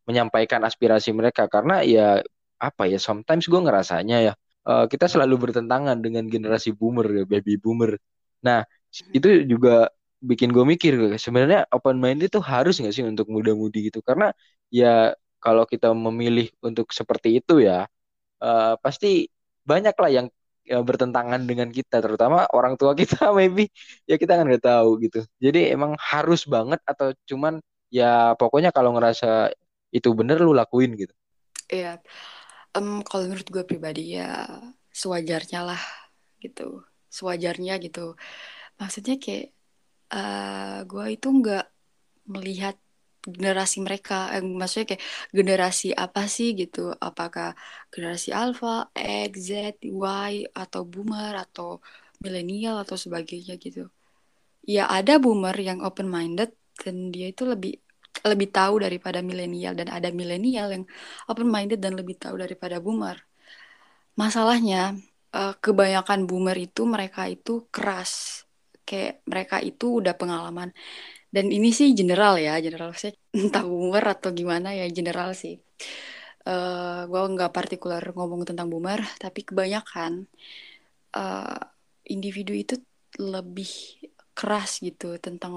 menyampaikan 0.09 0.63
aspirasi 0.69 1.11
mereka. 1.13 1.47
Karena 1.51 1.83
ya 1.83 2.23
apa 2.57 2.83
ya 2.89 2.97
sometimes 2.97 3.45
gue 3.53 3.61
ngerasanya 3.61 4.17
ya 4.27 4.33
uh, 4.69 4.85
kita 4.89 5.07
selalu 5.13 5.35
bertentangan 5.51 6.01
dengan 6.01 6.25
generasi 6.27 6.73
boomer 6.73 7.07
ya 7.23 7.25
baby 7.29 7.55
boomer. 7.61 8.01
Nah 8.47 8.65
itu 9.13 9.45
juga 9.47 9.93
bikin 10.25 10.51
gue 10.57 10.65
mikir 10.65 10.93
sebenarnya 11.21 11.69
open 11.75 12.01
mind 12.01 12.25
itu 12.27 12.39
harus 12.41 12.81
nggak 12.81 12.95
sih 12.97 13.05
untuk 13.07 13.27
muda-mudi 13.31 13.93
gitu? 13.93 14.01
Karena 14.01 14.33
ya 14.73 15.13
kalau 15.39 15.65
kita 15.69 15.93
memilih 15.95 16.51
untuk 16.65 16.91
seperti 16.91 17.39
itu 17.39 17.63
ya 17.63 17.87
uh, 18.43 18.75
pasti 18.81 19.29
banyak 19.67 19.95
lah 19.99 20.11
yang 20.11 20.27
ya, 20.67 20.83
bertentangan 20.83 21.43
dengan 21.51 21.69
kita. 21.71 22.03
Terutama 22.05 22.47
orang 22.57 22.75
tua 22.81 22.93
kita 23.01 23.31
maybe. 23.35 23.69
Ya 24.11 24.17
kita 24.21 24.33
kan 24.39 24.45
nggak 24.49 24.65
tahu 24.65 24.89
gitu. 25.05 25.19
Jadi 25.45 25.73
emang 25.75 25.95
harus 26.01 26.45
banget 26.49 26.81
atau 26.87 27.13
cuman 27.29 27.61
ya 27.93 28.35
pokoknya 28.41 28.71
kalau 28.75 28.91
ngerasa 28.97 29.55
itu 29.99 30.09
bener 30.19 30.37
lu 30.47 30.53
lakuin 30.61 30.91
gitu 31.03 31.15
Iya, 31.75 31.89
Em, 32.77 32.89
kalau 33.09 33.23
menurut 33.29 33.49
gue 33.55 33.65
pribadi 33.71 34.01
ya 34.19 34.25
sewajarnya 35.03 35.59
lah 35.69 35.83
gitu, 36.45 36.63
sewajarnya 37.19 37.73
gitu. 37.85 38.01
Maksudnya 38.81 39.15
kayak 39.25 39.47
eh 40.15 40.77
gue 40.91 41.05
itu 41.17 41.27
nggak 41.39 41.63
melihat 42.35 42.77
generasi 43.37 43.77
mereka, 43.87 44.15
eh, 44.35 44.43
maksudnya 44.61 44.87
kayak 44.91 45.05
generasi 45.39 45.87
apa 46.05 46.21
sih 46.37 46.49
gitu? 46.61 46.81
Apakah 47.09 47.47
generasi 47.93 48.29
Alpha, 48.43 48.69
X, 49.27 49.33
Z, 49.49 49.53
Y, 49.85 50.33
atau 50.63 50.83
Boomer, 50.93 51.33
atau 51.45 51.69
milenial 52.25 52.77
atau 52.85 52.97
sebagainya 53.05 53.53
gitu. 53.65 53.81
Ya 54.75 54.83
ada 54.97 55.13
Boomer 55.23 55.57
yang 55.69 55.79
open 55.87 56.09
minded 56.17 56.51
dan 56.83 56.97
dia 57.15 57.27
itu 57.33 57.43
lebih 57.53 57.73
lebih 58.33 58.49
tahu 58.57 58.75
daripada 58.85 59.19
milenial 59.29 59.73
dan 59.81 59.89
ada 59.97 60.09
milenial 60.21 60.67
yang 60.75 60.85
open 61.31 61.49
minded 61.55 61.79
dan 61.85 61.93
lebih 62.01 62.17
tahu 62.23 62.35
daripada 62.45 62.77
Boomer. 62.85 63.17
Masalahnya 64.23 64.97
eh, 65.37 65.53
kebanyakan 65.65 66.21
Boomer 66.29 66.57
itu 66.67 66.83
mereka 66.95 67.21
itu 67.35 67.53
keras. 67.75 68.13
Kayak 68.87 69.13
mereka 69.27 69.57
itu 69.69 69.99
udah 70.01 70.15
pengalaman 70.21 70.71
dan 71.35 71.47
ini 71.57 71.69
sih 71.79 71.89
general 71.99 72.35
ya, 72.47 72.53
general 72.67 72.93
sih 73.03 73.13
entah 73.39 73.65
boomer 73.71 74.05
atau 74.15 74.31
gimana 74.41 74.69
ya 74.81 74.85
general 74.99 75.31
sih. 75.43 75.55
eh 76.49 76.99
gue 77.11 77.21
nggak 77.35 77.51
partikular 77.57 78.03
ngomong 78.17 78.43
tentang 78.49 78.69
boomer, 78.73 79.01
tapi 79.23 79.41
kebanyakan 79.49 80.13
eh 81.17 81.59
individu 82.15 82.53
itu 82.63 82.75
lebih 83.33 83.71
keras 84.37 84.71
gitu 84.87 85.07
tentang 85.27 85.53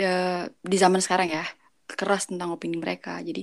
eh, 0.00 0.44
di 0.70 0.76
zaman 0.82 1.00
sekarang 1.04 1.28
ya, 1.36 1.44
keras 2.00 2.22
tentang 2.30 2.48
opini 2.56 2.76
mereka. 2.84 3.10
Jadi 3.28 3.40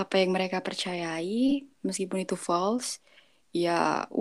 apa 0.00 0.14
yang 0.20 0.30
mereka 0.36 0.58
percayai, 0.66 1.64
meskipun 1.86 2.18
itu 2.26 2.36
false, 2.48 2.90
ya 3.54 3.70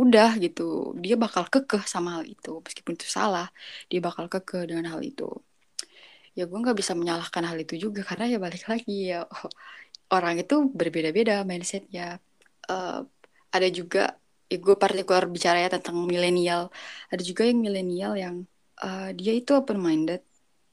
udah 0.01 0.29
gitu, 0.45 0.63
dia 1.03 1.15
bakal 1.23 1.43
kekeh 1.53 1.83
sama 1.93 2.09
hal 2.21 2.23
itu, 2.33 2.49
meskipun 2.65 2.93
itu 2.97 3.07
salah, 3.17 3.47
dia 3.91 3.99
bakal 4.07 4.25
kekeh 4.33 4.63
dengan 4.69 4.85
hal 4.93 5.01
itu. 5.11 5.23
Ya 6.37 6.43
gue 6.49 6.57
nggak 6.63 6.77
bisa 6.81 6.93
menyalahkan 6.99 7.43
hal 7.49 7.57
itu 7.63 7.73
juga 7.83 8.01
karena 8.09 8.25
ya 8.33 8.37
balik 8.45 8.63
lagi 8.71 8.91
ya 9.13 9.17
orang 10.15 10.35
itu 10.41 10.55
berbeda-beda 10.79 11.33
mindsetnya. 11.49 12.03
Eh, 12.71 12.99
ada 13.55 13.67
juga 13.79 13.99
ya 14.51 14.57
gue 14.65 14.75
partikular 14.83 15.23
bicara 15.35 15.57
ya 15.65 15.69
tentang 15.75 15.95
milenial. 16.11 16.61
Ada 17.11 17.21
juga 17.29 17.43
yang 17.49 17.59
milenial 17.65 18.13
yang 18.23 18.35
eh, 18.83 19.09
dia 19.19 19.33
itu 19.39 19.51
open 19.59 19.77
minded 19.87 20.21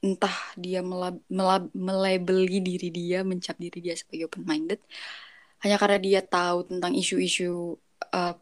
entah 0.05 0.35
dia 0.63 0.79
melab, 0.81 1.15
melab, 1.29 1.63
melabeli 1.77 2.57
diri 2.69 2.87
dia 2.89 3.17
mencap 3.21 3.55
diri 3.63 3.79
dia 3.85 3.95
sebagai 3.99 4.25
open 4.29 4.43
minded 4.49 4.79
hanya 5.61 5.77
karena 5.81 5.97
dia 6.01 6.19
tahu 6.25 6.57
tentang 6.69 6.93
isu-isu 7.01 7.77
eh, 8.17 8.33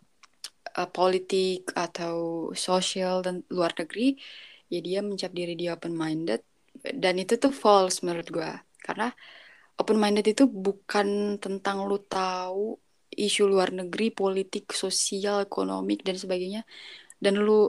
eh, 0.80 0.90
politik 0.98 1.60
atau 1.76 2.16
sosial 2.56 3.16
dan 3.26 3.36
luar 3.52 3.72
negeri 3.80 4.16
ya 4.72 4.80
dia 4.88 5.00
mencap 5.04 5.32
diri 5.40 5.54
dia 5.60 5.76
open 5.78 5.94
minded 6.04 6.42
dan 7.04 7.16
itu 7.24 7.34
tuh 7.44 7.52
false 7.52 7.98
menurut 8.06 8.28
gue 8.32 8.52
karena 8.86 9.12
open 9.80 9.98
minded 10.04 10.26
itu 10.34 10.44
bukan 10.48 11.40
tentang 11.44 11.78
lu 11.90 11.98
tahu 12.04 12.76
isu 13.26 13.42
luar 13.52 13.70
negeri 13.80 14.12
politik 14.14 14.64
sosial 14.76 15.44
ekonomik 15.48 16.00
dan 16.08 16.16
sebagainya. 16.20 16.62
Dan 17.24 17.34
lu 17.46 17.68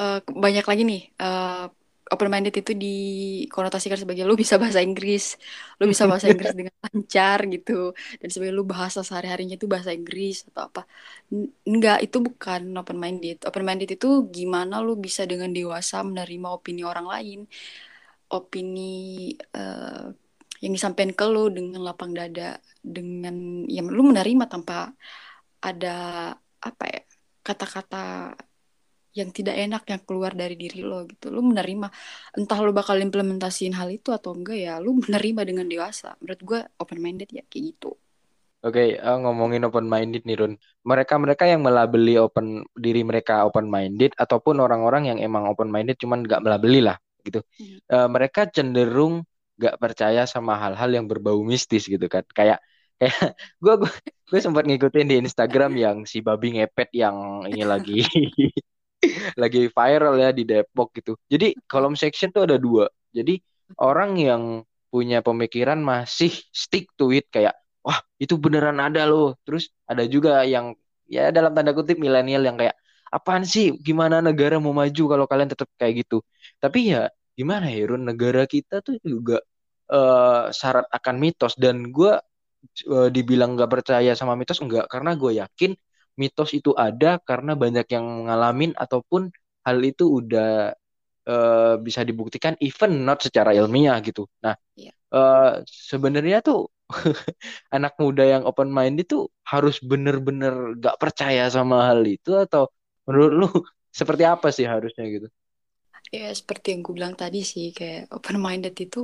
eh, 0.00 0.20
banyak 0.44 0.64
lagi 0.70 0.82
nih 0.90 1.02
eh, 1.22 1.66
open 2.12 2.28
minded 2.32 2.54
itu 2.60 2.72
dikonotasikan 2.84 3.98
sebagai 4.02 4.24
lu 4.28 4.34
bisa 4.42 4.54
bahasa 4.62 4.80
Inggris. 4.82 5.38
Lu 5.78 5.84
bisa 5.92 6.04
bahasa 6.10 6.26
Inggris 6.32 6.52
dengan 6.58 6.74
lancar 6.84 7.38
gitu. 7.54 7.94
Dan 8.20 8.28
sebagai 8.32 8.54
lu 8.58 8.64
bahasa 8.66 9.00
sehari-harinya 9.06 9.54
itu 9.58 9.66
bahasa 9.70 9.90
Inggris 9.94 10.46
atau 10.50 10.62
apa. 10.68 10.82
Enggak 11.70 11.98
itu 12.06 12.16
bukan 12.26 12.62
open 12.80 12.98
minded 12.98 13.36
open 13.48 13.64
minded 13.66 13.90
itu 13.96 14.08
gimana 14.36 14.74
lu 14.86 14.98
bisa 14.98 15.22
dengan 15.30 15.50
dewasa 15.54 16.02
menerima 16.08 16.46
opini 16.56 16.82
orang 16.82 17.06
lain. 17.14 17.38
Opini 18.30 18.82
eh, 19.58 20.06
yang 20.62 20.72
disampaikan 20.76 21.12
ke 21.18 21.24
lu 21.32 21.48
dengan 21.56 21.80
lapang 21.88 22.12
dada, 22.18 22.60
dengan 22.84 23.64
yang 23.76 23.86
lu 23.96 24.02
menerima 24.10 24.44
tanpa 24.52 24.92
ada 25.68 25.88
apa 26.60 26.84
ya 26.92 27.00
kata-kata 27.46 27.96
yang 29.10 29.34
tidak 29.34 29.58
enak 29.58 29.82
yang 29.90 30.02
keluar 30.06 30.32
dari 30.34 30.54
diri 30.54 30.86
lo 30.86 31.02
gitu. 31.06 31.34
Lu 31.34 31.42
menerima, 31.42 31.90
entah 32.38 32.58
lu 32.62 32.70
bakal 32.70 33.02
implementasiin 33.02 33.74
hal 33.74 33.90
itu 33.90 34.14
atau 34.14 34.34
enggak 34.34 34.58
ya, 34.58 34.74
lu 34.78 34.98
menerima 35.02 35.42
dengan 35.42 35.66
dewasa. 35.66 36.14
Menurut 36.22 36.40
gue 36.42 36.60
open 36.78 36.98
minded 37.02 37.28
ya 37.30 37.42
kayak 37.46 37.64
gitu. 37.74 37.90
Oke, 38.60 39.00
eh, 39.00 39.18
ngomongin 39.24 39.64
open 39.64 39.88
minded 39.88 40.22
nih 40.28 40.36
Run. 40.36 40.52
Mereka-mereka 40.84 41.48
yang 41.48 41.64
melabeli 41.64 42.20
open 42.20 42.60
diri 42.76 43.00
mereka 43.00 43.48
open 43.48 43.72
minded 43.72 44.12
ataupun 44.20 44.60
orang-orang 44.60 45.08
yang 45.08 45.18
emang 45.18 45.48
open 45.48 45.72
minded 45.72 45.96
cuman 45.96 46.20
nggak 46.22 46.44
melabeli 46.44 46.84
lah 46.84 47.00
gitu. 47.24 47.40
Hmm. 47.56 47.78
Eh, 47.88 48.08
mereka 48.12 48.44
cenderung 48.52 49.24
nggak 49.56 49.76
percaya 49.80 50.28
sama 50.28 50.60
hal-hal 50.60 50.92
yang 50.92 51.08
berbau 51.08 51.40
mistis 51.40 51.88
gitu 51.88 52.04
kan. 52.04 52.20
Kayak 52.36 52.60
kayak 53.00 53.32
gue 53.64 53.74
gue 54.28 54.40
sempat 54.44 54.68
ngikutin 54.68 55.08
di 55.08 55.16
Instagram 55.24 55.72
yang 55.84 55.96
si 56.04 56.20
babi 56.20 56.60
ngepet 56.60 56.92
yang 56.92 57.48
ini 57.48 57.64
lagi 57.64 58.04
lagi 59.42 59.70
viral 59.70 60.14
ya 60.20 60.30
di 60.34 60.42
Depok 60.48 60.88
gitu. 60.96 61.12
Jadi 61.32 61.56
kolom 61.70 61.94
section 61.98 62.30
tuh 62.34 62.46
ada 62.48 62.56
dua. 62.60 62.86
Jadi 63.14 63.38
orang 63.82 64.10
yang 64.18 64.42
punya 64.90 65.22
pemikiran 65.22 65.78
masih 65.78 66.30
stick 66.50 66.90
to 66.98 67.14
it 67.14 67.26
kayak 67.30 67.54
wah 67.86 67.98
itu 68.22 68.34
beneran 68.40 68.78
ada 68.82 69.06
loh. 69.06 69.38
Terus 69.46 69.70
ada 69.86 70.02
juga 70.06 70.42
yang 70.46 70.74
ya 71.10 71.30
dalam 71.34 71.52
tanda 71.54 71.74
kutip 71.74 71.98
milenial 71.98 72.42
yang 72.46 72.56
kayak 72.60 72.76
apaan 73.10 73.42
sih 73.42 73.74
gimana 73.82 74.22
negara 74.22 74.56
mau 74.62 74.70
maju 74.74 75.02
kalau 75.10 75.26
kalian 75.30 75.50
tetap 75.50 75.68
kayak 75.78 76.06
gitu. 76.06 76.22
Tapi 76.62 76.94
ya 76.94 77.10
gimana 77.38 77.66
ya 77.72 77.88
Run 77.90 78.04
negara 78.06 78.44
kita 78.46 78.82
tuh 78.86 78.98
juga 79.02 79.40
eh, 79.90 80.44
syarat 80.54 80.86
akan 80.90 81.14
mitos 81.22 81.54
dan 81.58 81.90
gue 81.90 82.12
eh, 82.94 83.08
dibilang 83.14 83.56
nggak 83.56 83.70
percaya 83.70 84.12
sama 84.18 84.34
mitos 84.38 84.60
enggak 84.62 84.86
karena 84.92 85.10
gue 85.18 85.32
yakin 85.40 85.70
mitos 86.20 86.50
itu 86.58 86.70
ada 86.86 87.06
karena 87.28 87.52
banyak 87.62 87.86
yang 87.94 88.06
ngalamin 88.28 88.72
ataupun 88.84 89.22
hal 89.66 89.78
itu 89.90 90.04
udah 90.20 90.46
eh, 91.30 91.74
bisa 91.86 92.00
dibuktikan 92.08 92.54
even 92.66 92.92
not 93.06 93.18
secara 93.26 93.50
ilmiah 93.58 93.96
gitu. 94.06 94.22
Nah, 94.44 94.54
eh, 95.16 95.50
sebenarnya 95.90 96.38
tuh 96.46 96.58
anak 97.76 97.94
muda 98.02 98.24
yang 98.32 98.42
open 98.50 98.70
mind 98.78 98.96
itu 99.04 99.16
harus 99.52 99.76
bener-bener 99.90 100.54
gak 100.84 100.96
percaya 101.02 101.44
sama 101.56 101.76
hal 101.90 102.00
itu 102.06 102.30
atau 102.44 102.62
menurut 103.08 103.32
lu 103.40 103.46
seperti 104.00 104.24
apa 104.28 104.48
sih 104.56 104.66
harusnya 104.68 105.04
gitu? 105.14 105.28
Ya 106.16 106.26
seperti 106.40 106.66
yang 106.74 106.80
gue 106.86 106.94
bilang 106.98 107.14
tadi 107.22 107.38
sih 107.52 107.64
kayak 107.78 108.00
open 108.16 108.36
minded 108.46 108.74
itu 108.84 108.98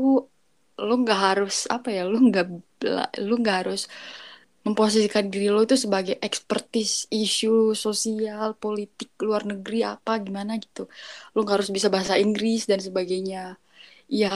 lu 0.87 0.93
nggak 1.03 1.21
harus 1.27 1.55
apa 1.75 1.89
ya 1.97 2.01
lu 2.11 2.17
nggak 2.29 2.45
lu 3.29 3.33
nggak 3.43 3.57
harus 3.65 3.81
memposisikan 4.67 5.25
diri 5.33 5.47
lo 5.55 5.61
itu 5.67 5.77
sebagai 5.85 6.17
expertise 6.27 6.95
isu 7.23 7.49
sosial 7.85 8.47
politik 8.63 9.09
luar 9.27 9.43
negeri 9.51 9.77
apa 9.93 10.11
gimana 10.27 10.53
gitu. 10.65 10.81
Lu 11.33 11.39
nggak 11.43 11.57
harus 11.57 11.71
bisa 11.77 11.89
bahasa 11.95 12.15
Inggris 12.25 12.61
dan 12.71 12.81
sebagainya. 12.89 13.39
Ya 14.21 14.29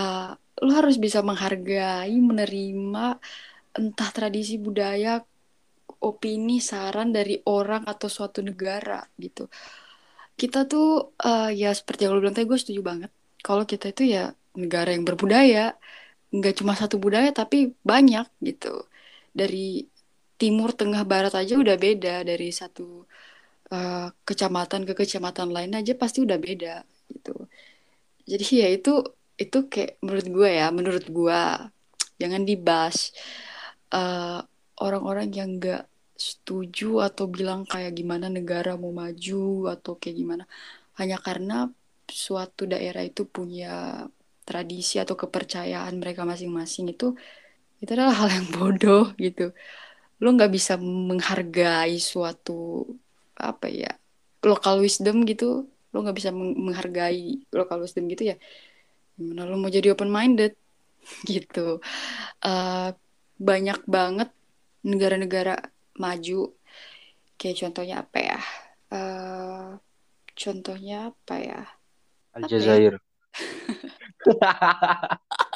lu 0.64 0.70
harus 0.78 0.96
bisa 1.04 1.20
menghargai 1.28 2.14
menerima 2.30 3.00
entah 3.78 4.10
tradisi 4.16 4.54
budaya 4.66 5.10
opini 6.08 6.54
saran 6.70 7.08
dari 7.16 7.32
orang 7.56 7.82
atau 7.92 8.08
suatu 8.16 8.40
negara 8.48 8.94
gitu. 9.24 9.42
Kita 10.40 10.58
tuh 10.70 10.84
eh, 11.26 11.42
ya 11.60 11.68
seperti 11.78 12.00
yang 12.04 12.12
lu 12.16 12.20
bilang 12.22 12.36
tadi 12.36 12.48
gue 12.52 12.60
setuju 12.62 12.80
banget. 12.90 13.10
Kalau 13.46 13.64
kita 13.72 13.84
itu 13.92 14.02
ya 14.14 14.20
negara 14.62 14.88
yang 14.94 15.04
berbudaya 15.08 15.60
nggak 16.36 16.52
cuma 16.60 16.72
satu 16.82 16.96
budaya 17.04 17.28
tapi 17.40 17.56
banyak 17.90 18.26
gitu. 18.48 18.68
Dari 19.38 19.56
timur 20.40 20.70
tengah 20.80 21.02
barat 21.12 21.34
aja 21.40 21.54
udah 21.64 21.76
beda. 21.86 22.24
Dari 22.30 22.48
satu 22.60 23.04
eh, 23.74 24.08
kecamatan 24.28 24.82
ke 24.88 24.94
kecamatan 25.00 25.48
lain 25.56 25.72
aja 25.78 25.92
pasti 26.02 26.18
udah 26.26 26.38
beda 26.46 26.74
gitu. 27.12 27.34
Jadi 28.30 28.44
ya 28.62 28.68
itu 28.76 28.90
itu 29.40 29.58
kayak 29.72 29.92
menurut 30.04 30.26
gue 30.36 30.48
ya 30.60 30.66
menurut 30.78 31.04
gue 31.08 31.40
jangan 32.20 32.42
dibahas 32.50 32.98
eh, 33.94 34.40
orang-orang 34.84 35.28
yang 35.38 35.50
nggak 35.58 35.82
setuju 36.28 37.00
atau 37.08 37.24
bilang 37.36 37.64
kayak 37.72 37.92
gimana 37.98 38.26
negara 38.28 38.76
mau 38.82 38.92
maju 38.92 39.72
atau 39.74 39.92
kayak 40.00 40.16
gimana. 40.20 40.44
Hanya 41.00 41.16
karena 41.26 41.54
suatu 42.10 42.62
daerah 42.72 43.02
itu 43.06 43.22
punya 43.36 44.04
tradisi 44.48 44.98
atau 45.02 45.14
kepercayaan 45.22 45.94
mereka 46.02 46.22
masing-masing 46.26 46.86
itu 46.94 47.14
itu 47.82 47.90
adalah 47.96 48.14
hal 48.20 48.28
yang 48.36 48.46
bodoh 48.56 49.04
gitu 49.16 49.54
lo 50.20 50.28
nggak 50.36 50.52
bisa 50.52 50.76
menghargai 50.80 51.96
suatu 51.96 52.84
apa 53.40 53.66
ya 53.72 53.92
local 54.44 54.84
wisdom 54.84 55.24
gitu. 55.24 55.68
Lo 55.90 56.04
nggak 56.04 56.16
bisa 56.16 56.30
menghargai 56.30 57.44
local 57.50 57.82
wisdom 57.82 58.06
gitu 58.12 58.32
ya. 58.32 58.36
Gimana 59.16 59.48
lo 59.48 59.56
mau 59.56 59.72
jadi 59.72 59.92
open 59.92 60.12
minded 60.12 60.56
gitu. 61.32 61.80
Uh, 62.44 62.92
banyak 63.40 63.80
banget 63.88 64.28
negara-negara 64.84 65.72
maju. 65.96 66.52
Kayak 67.40 67.56
contohnya 67.64 67.96
apa 68.04 68.18
ya? 68.20 68.40
Uh, 68.92 69.68
contohnya 70.36 70.96
apa 71.12 71.34
ya? 71.40 71.60
Aljazair 72.36 73.00
ya? 73.00 73.00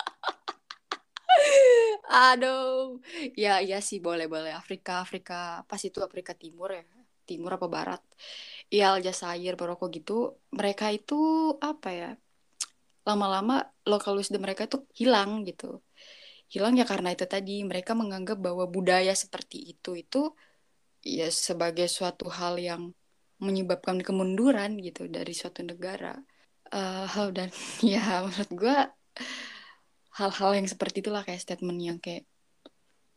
Aduh, 2.13 3.01
ya 3.43 3.51
ya 3.71 3.77
sih 3.89 3.99
boleh 4.07 4.27
boleh. 4.35 4.51
Afrika 4.61 4.91
Afrika 5.05 5.35
pas 5.69 5.81
itu? 5.89 5.99
Afrika 6.09 6.33
Timur 6.43 6.69
ya? 6.79 6.83
Timur 7.29 7.51
apa 7.57 7.67
Barat? 7.77 8.01
Ya 8.77 8.85
Aljazair 8.95 9.55
Maroko 9.61 9.85
gitu. 9.97 10.13
Mereka 10.59 10.85
itu 10.97 11.15
apa 11.71 11.89
ya 12.01 12.07
lama-lama 13.09 13.55
lokal 13.91 14.13
wisdom 14.19 14.41
mereka 14.47 14.63
itu 14.69 14.79
hilang 15.01 15.31
gitu. 15.49 15.65
Hilang 16.53 16.75
ya 16.81 16.85
karena 16.93 17.09
itu 17.15 17.25
tadi 17.35 17.53
mereka 17.71 17.93
menganggap 18.01 18.39
bahwa 18.47 18.65
budaya 18.77 19.13
seperti 19.25 19.57
itu 19.73 19.91
itu 20.03 20.19
ya 21.17 21.29
sebagai 21.49 21.87
suatu 21.97 22.27
hal 22.39 22.55
yang 22.69 22.83
menyebabkan 23.47 23.99
kemunduran 24.07 24.71
gitu 24.87 25.03
dari 25.17 25.33
suatu 25.41 25.61
negara. 25.71 26.09
Uh, 26.75 27.29
dan 27.37 27.49
ya 27.93 28.25
menurut 28.27 28.51
gue 28.61 28.77
hal-hal 30.15 30.51
yang 30.55 30.69
seperti 30.71 31.03
itulah 31.03 31.27
kayak 31.27 31.43
statement 31.43 31.79
yang 31.83 31.99
kayak 31.99 32.25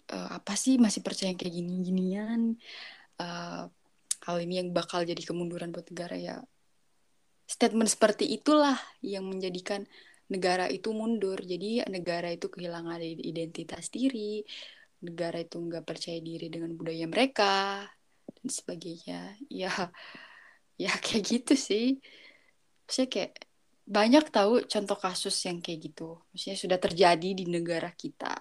uh, 0.10 0.42
apa 0.42 0.54
sih 0.58 0.82
masih 0.82 1.06
percaya 1.06 1.34
kayak 1.38 1.54
gini-ginian? 1.54 2.58
Uh, 3.18 3.70
hal 4.26 4.38
ini 4.42 4.60
yang 4.62 4.70
bakal 4.74 5.06
jadi 5.06 5.22
kemunduran 5.22 5.70
buat 5.70 5.88
negara. 5.94 6.18
Ya 6.18 6.36
statement 7.48 7.88
seperti 7.88 8.28
itulah 8.28 8.76
yang 9.06 9.24
menjadikan 9.30 9.86
negara 10.28 10.68
itu 10.68 10.92
mundur. 10.92 11.40
Jadi 11.40 11.86
negara 11.88 12.34
itu 12.34 12.52
kehilangan 12.52 13.00
identitas 13.02 13.88
diri 13.94 14.44
negara 14.98 15.38
itu 15.46 15.62
nggak 15.62 15.86
percaya 15.86 16.18
diri 16.18 16.50
dengan 16.50 16.74
budaya 16.74 17.06
mereka 17.06 17.86
dan 18.36 18.48
sebagainya. 18.50 19.38
Ya 19.48 19.72
ya 20.84 20.92
kayak 20.98 21.24
gitu 21.24 21.54
sih. 21.54 22.02
Saya 22.90 23.08
kayak 23.08 23.47
banyak 23.88 24.28
tahu 24.28 24.68
contoh 24.68 24.98
kasus 25.00 25.34
yang 25.48 25.64
kayak 25.64 25.80
gitu. 25.88 26.20
Maksudnya 26.36 26.58
sudah 26.60 26.78
terjadi 26.78 27.30
di 27.32 27.48
negara 27.48 27.88
kita. 27.96 28.36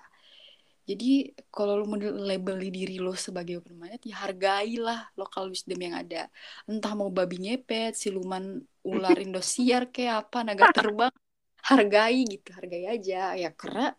Jadi 0.87 1.35
kalau 1.51 1.83
lo 1.83 1.87
labeli 1.99 2.71
diri 2.71 3.03
lo 3.03 3.15
sebagai 3.15 3.59
open 3.59 3.75
minded, 3.75 4.03
ya 4.07 4.23
hargailah 4.23 5.11
lokal 5.19 5.51
wisdom 5.51 5.79
yang 5.79 5.99
ada. 5.99 6.31
Entah 6.67 6.95
mau 6.95 7.11
babi 7.11 7.43
ngepet, 7.43 7.95
siluman 7.99 8.63
ular 8.87 9.19
Indosiar 9.25 9.91
kayak 9.91 10.27
apa, 10.31 10.47
naga 10.47 10.71
terbang, 10.71 11.15
hargai 11.63 12.23
gitu, 12.27 12.55
hargai 12.55 12.87
aja. 12.87 13.35
Ya 13.35 13.51
karena 13.51 13.95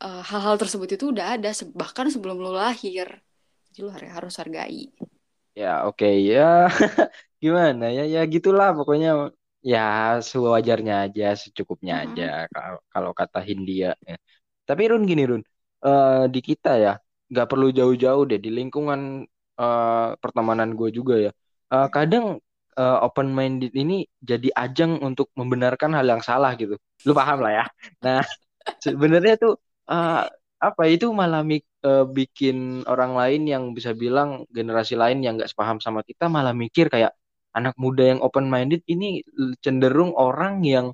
hal 0.00 0.20
eh, 0.20 0.22
hal-hal 0.24 0.56
tersebut 0.60 0.88
itu 1.00 1.04
udah 1.12 1.40
ada 1.40 1.52
bahkan 1.72 2.08
sebelum 2.12 2.40
lo 2.40 2.52
lahir. 2.52 3.08
Jadi 3.72 3.80
lo 3.80 3.92
harus 3.92 4.36
hargai. 4.36 4.92
Ya 5.56 5.88
oke 5.88 6.04
okay. 6.04 6.28
ya 6.28 6.68
gimana 7.42 7.88
ya 7.88 8.04
ya 8.04 8.20
gitulah 8.28 8.76
pokoknya 8.76 9.32
Ya, 9.70 9.78
sewajarnya 10.30 10.94
aja, 11.10 11.24
secukupnya 11.42 11.94
Mm-mm. 11.94 12.06
aja 12.06 12.46
kalau 12.54 12.78
kalau 12.94 13.10
kata 13.20 13.38
Hindia. 13.48 13.86
ya. 14.08 14.14
Tapi 14.68 14.82
Run 14.90 15.02
gini 15.10 15.22
Run, 15.30 15.42
Eh, 15.86 16.24
di 16.34 16.40
kita 16.48 16.68
ya 16.84 16.90
nggak 17.30 17.46
perlu 17.50 17.66
jauh-jauh 17.78 18.22
deh 18.30 18.38
di 18.44 18.50
lingkungan 18.58 19.00
eh, 19.60 20.06
pertemanan 20.22 20.70
gue 20.78 20.88
juga 20.98 21.14
ya. 21.24 21.30
Eh, 21.74 21.86
kadang 21.94 22.24
eh, 22.78 22.96
open 23.06 23.28
minded 23.38 23.72
ini 23.82 23.94
jadi 24.30 24.48
ajang 24.62 24.92
untuk 25.06 25.26
membenarkan 25.38 25.90
hal 25.98 26.06
yang 26.12 26.22
salah 26.28 26.50
gitu. 26.60 26.74
Lu 27.06 27.12
paham 27.18 27.38
lah 27.44 27.52
ya. 27.58 27.64
Nah, 28.04 28.18
sebenarnya 28.84 29.34
tuh 29.42 29.52
eh, 29.90 30.22
apa 30.66 30.82
itu 30.92 31.06
malah 31.20 31.42
mik- 31.50 31.68
eh, 31.86 32.04
bikin 32.18 32.56
orang 32.92 33.12
lain 33.20 33.42
yang 33.52 33.64
bisa 33.76 33.92
bilang 34.02 34.28
generasi 34.56 34.94
lain 35.02 35.18
yang 35.24 35.32
nggak 35.38 35.50
sepaham 35.52 35.78
sama 35.84 36.00
kita 36.08 36.24
malah 36.36 36.54
mikir 36.56 36.86
kayak 36.94 37.12
anak 37.56 37.74
muda 37.80 38.04
yang 38.12 38.20
open 38.20 38.46
minded 38.52 38.84
ini 38.86 39.24
cenderung 39.64 40.12
orang 40.12 40.60
yang 40.60 40.92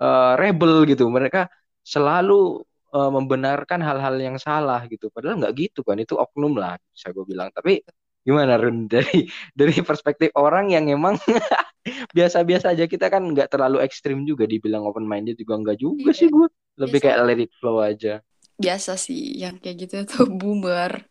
uh, 0.00 0.34
rebel 0.40 0.88
gitu. 0.88 1.06
Mereka 1.12 1.46
selalu 1.84 2.64
uh, 2.96 3.10
membenarkan 3.12 3.84
hal-hal 3.84 4.16
yang 4.16 4.36
salah 4.40 4.82
gitu. 4.88 5.12
Padahal 5.12 5.44
nggak 5.44 5.54
gitu 5.54 5.84
kan. 5.84 6.00
Itu 6.00 6.16
oknum 6.16 6.56
lah 6.56 6.80
bisa 6.92 7.12
gue 7.12 7.24
bilang. 7.28 7.52
Tapi 7.52 7.84
gimana 8.24 8.56
Run 8.56 8.88
dari 8.92 9.28
dari 9.52 9.76
perspektif 9.84 10.32
orang 10.36 10.72
yang 10.72 10.88
emang 10.88 11.20
biasa-biasa 12.16 12.76
aja 12.76 12.84
kita 12.84 13.08
kan 13.08 13.24
nggak 13.32 13.48
terlalu 13.48 13.80
ekstrim 13.80 14.28
juga 14.28 14.44
dibilang 14.44 14.84
open 14.84 15.08
minded 15.08 15.40
juga 15.40 15.56
nggak 15.60 15.78
juga 15.78 16.10
iya. 16.12 16.18
sih 16.18 16.28
gue. 16.32 16.48
Lebih 16.78 16.98
biasa. 17.02 17.04
kayak 17.04 17.18
let 17.28 17.40
it 17.44 17.52
flow 17.60 17.78
aja. 17.84 18.14
Biasa 18.58 18.98
sih 18.98 19.38
yang 19.38 19.60
kayak 19.60 19.86
gitu 19.86 19.96
tuh 20.08 20.26
boomer 20.26 21.04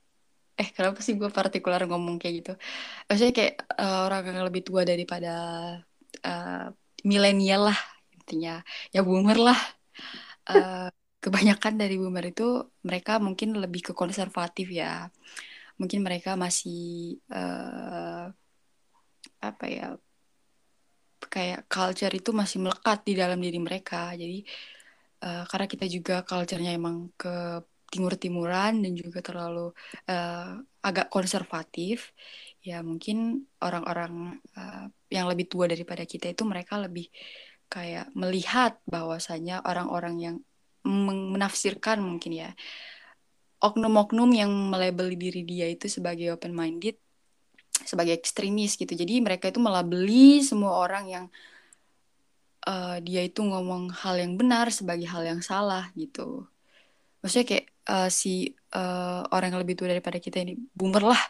eh 0.58 0.70
kenapa 0.74 1.00
sih 1.06 1.14
gue 1.20 1.30
partikular 1.30 1.82
ngomong 1.86 2.18
kayak 2.18 2.36
gitu? 2.42 2.54
Maksudnya 3.08 3.34
kayak 3.38 3.54
uh, 3.78 4.10
orang 4.10 4.24
yang 4.34 4.46
lebih 4.50 4.62
tua 4.66 4.82
daripada 4.82 5.34
uh, 6.26 6.66
milenial 7.06 7.70
lah 7.70 7.80
intinya. 8.18 8.66
Ya 8.90 9.06
boomer 9.06 9.38
lah. 9.38 9.60
Uh, 10.50 10.90
kebanyakan 11.24 11.74
dari 11.78 11.96
boomer 12.02 12.26
itu 12.34 12.66
mereka 12.82 13.22
mungkin 13.22 13.54
lebih 13.58 13.92
ke 13.92 13.94
konservatif 13.94 14.68
ya. 14.74 15.14
Mungkin 15.78 16.02
mereka 16.02 16.34
masih 16.34 17.22
uh, 17.30 18.34
apa 19.38 19.66
ya 19.70 19.94
kayak 21.30 21.70
culture 21.70 22.14
itu 22.14 22.34
masih 22.34 22.58
melekat 22.66 23.06
di 23.06 23.14
dalam 23.14 23.38
diri 23.38 23.60
mereka. 23.62 24.18
Jadi 24.18 24.42
uh, 25.22 25.46
karena 25.46 25.68
kita 25.70 25.86
juga 25.86 26.26
culture-nya 26.26 26.74
emang 26.74 27.14
ke 27.14 27.62
timur-timuran 27.88 28.84
dan 28.84 28.92
juga 28.94 29.24
terlalu 29.24 29.72
uh, 30.12 30.60
agak 30.84 31.08
konservatif 31.08 32.12
ya 32.60 32.84
mungkin 32.84 33.48
orang-orang 33.64 34.44
uh, 34.60 34.92
yang 35.08 35.32
lebih 35.32 35.48
tua 35.48 35.72
daripada 35.72 36.04
kita 36.04 36.32
itu 36.32 36.44
mereka 36.44 36.76
lebih 36.80 37.08
kayak 37.72 38.12
melihat 38.16 38.80
bahwasanya 38.88 39.64
orang-orang 39.64 40.16
yang 40.20 40.36
menafsirkan 40.88 42.00
mungkin 42.00 42.32
ya 42.32 42.50
oknum-oknum 43.60 44.30
yang 44.32 44.52
melabeli 44.52 45.16
diri 45.20 45.42
dia 45.44 45.68
itu 45.68 45.92
sebagai 45.92 46.32
open 46.32 46.56
minded 46.56 46.96
sebagai 47.88 48.18
ekstremis 48.18 48.76
gitu. 48.76 48.94
Jadi 48.94 49.22
mereka 49.22 49.48
itu 49.48 49.62
melabeli 49.62 50.42
semua 50.42 50.82
orang 50.82 51.06
yang 51.08 51.26
uh, 52.68 52.98
dia 53.00 53.24
itu 53.24 53.40
ngomong 53.44 53.94
hal 53.94 54.20
yang 54.20 54.34
benar 54.36 54.68
sebagai 54.74 55.08
hal 55.08 55.24
yang 55.24 55.42
salah 55.44 55.90
gitu. 55.94 56.48
Maksudnya 57.22 57.46
kayak 57.48 57.66
uh, 57.90 58.10
si 58.12 58.52
uh, 58.76 59.24
orang 59.32 59.56
yang 59.56 59.62
lebih 59.64 59.76
tua 59.80 59.90
daripada 59.92 60.20
kita 60.20 60.44
ini. 60.44 60.60
Boomer 60.76 61.04
lah. 61.04 61.22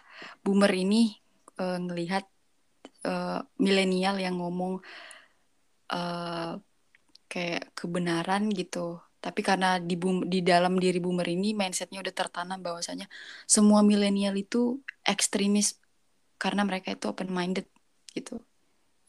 Boomer 0.41 0.70
ini 0.74 1.14
uh, 1.62 1.78
ngelihat 1.78 2.26
uh, 3.05 3.39
milenial 3.62 4.18
yang 4.18 4.41
ngomong 4.41 4.82
uh, 5.93 6.58
kayak 7.30 7.72
kebenaran 7.78 8.49
gitu. 8.51 8.99
Tapi 9.18 9.41
karena 9.41 9.82
di 9.82 9.97
boom, 9.97 10.30
di 10.30 10.45
dalam 10.45 10.78
diri 10.78 11.01
boomer 11.01 11.26
ini 11.26 11.51
mindsetnya 11.53 11.99
udah 11.99 12.14
tertanam 12.14 12.62
bahwasanya 12.62 13.10
semua 13.49 13.82
milenial 13.82 14.38
itu 14.38 14.80
ekstremis 15.03 15.78
karena 16.38 16.62
mereka 16.64 16.93
itu 16.93 17.10
open 17.10 17.34
minded 17.34 17.66
gitu. 18.14 18.39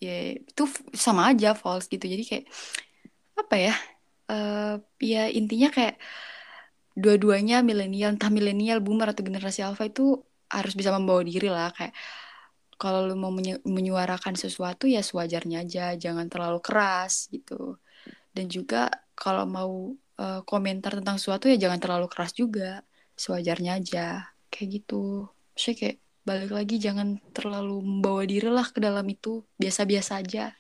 Ya 0.01 0.37
itu 0.39 0.65
sama 0.97 1.31
aja 1.31 1.53
false 1.53 1.87
gitu. 1.93 2.09
Jadi 2.09 2.25
kayak 2.25 2.47
apa 3.39 3.55
ya 3.55 3.75
uh, 4.33 4.75
ya 4.99 5.31
intinya 5.31 5.71
kayak 5.71 6.01
dua-duanya 6.99 7.63
milenial 7.63 8.19
entah 8.19 8.27
milenial 8.27 8.83
boomer 8.83 9.15
atau 9.15 9.23
generasi 9.23 9.63
alpha 9.63 9.87
itu 9.87 10.19
harus 10.51 10.75
bisa 10.75 10.91
membawa 10.91 11.23
diri 11.23 11.47
lah. 11.47 11.71
Kayak 11.71 11.95
kalau 12.75 13.07
lu 13.07 13.15
mau 13.15 13.31
menyu 13.31 13.63
menyuarakan 13.63 14.35
sesuatu 14.35 14.91
ya 14.91 14.99
sewajarnya 15.07 15.63
aja. 15.63 15.95
Jangan 15.95 16.27
terlalu 16.27 16.59
keras 16.59 17.31
gitu. 17.31 17.79
Dan 18.35 18.51
juga 18.51 18.91
kalau 19.15 19.47
mau 19.47 19.95
uh, 20.19 20.43
komentar 20.43 20.99
tentang 20.99 21.23
sesuatu 21.23 21.47
ya 21.47 21.55
jangan 21.55 21.79
terlalu 21.79 22.11
keras 22.11 22.35
juga. 22.35 22.83
Sewajarnya 23.15 23.79
aja. 23.79 24.35
Kayak 24.51 24.83
gitu. 24.83 25.31
Saya 25.55 25.75
kayak 25.79 25.97
balik 26.27 26.51
lagi 26.53 26.77
jangan 26.83 27.23
terlalu 27.31 27.79
membawa 27.79 28.27
diri 28.27 28.51
lah 28.51 28.67
ke 28.67 28.83
dalam 28.83 29.07
itu. 29.07 29.47
Biasa-biasa 29.55 30.19
aja. 30.19 30.51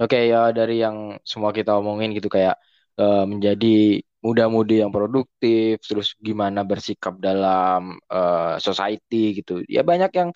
Oke 0.00 0.16
okay, 0.16 0.32
ya 0.32 0.48
dari 0.54 0.80
yang 0.80 1.20
semua 1.28 1.52
kita 1.52 1.76
omongin 1.76 2.16
gitu 2.16 2.32
kayak 2.32 2.56
uh, 3.00 3.24
menjadi 3.24 4.04
muda-mudi 4.20 4.84
yang 4.84 4.92
produktif, 4.92 5.80
terus 5.88 6.12
gimana 6.20 6.60
bersikap 6.70 7.16
dalam 7.16 7.96
uh, 8.12 8.56
society 8.60 9.40
gitu. 9.40 9.64
Ya 9.64 9.80
banyak 9.80 10.12
yang 10.12 10.30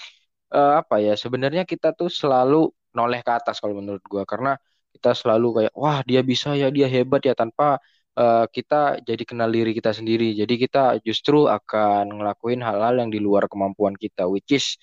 uh, 0.56 0.80
apa 0.80 1.04
ya 1.04 1.14
sebenarnya 1.20 1.62
kita 1.68 1.92
tuh 1.92 2.08
selalu 2.08 2.72
noleh 2.96 3.20
ke 3.26 3.32
atas 3.38 3.60
kalau 3.60 3.76
menurut 3.80 4.00
gua 4.08 4.24
karena 4.24 4.56
kita 4.96 5.10
selalu 5.12 5.48
kayak 5.60 5.74
wah 5.76 5.98
dia 6.06 6.20
bisa 6.24 6.54
ya 6.56 6.68
dia 6.72 6.86
hebat 6.88 7.20
ya 7.28 7.34
tanpa 7.36 7.76
uh, 8.16 8.46
kita 8.48 9.02
jadi 9.04 9.22
kenal 9.28 9.50
diri 9.52 9.72
kita 9.76 9.90
sendiri. 9.92 10.32
Jadi 10.38 10.54
kita 10.56 11.02
justru 11.04 11.46
akan 11.50 12.08
ngelakuin 12.22 12.60
hal-hal 12.64 12.94
yang 13.02 13.10
di 13.12 13.20
luar 13.20 13.50
kemampuan 13.50 13.94
kita, 13.98 14.24
which 14.30 14.48
is 14.54 14.78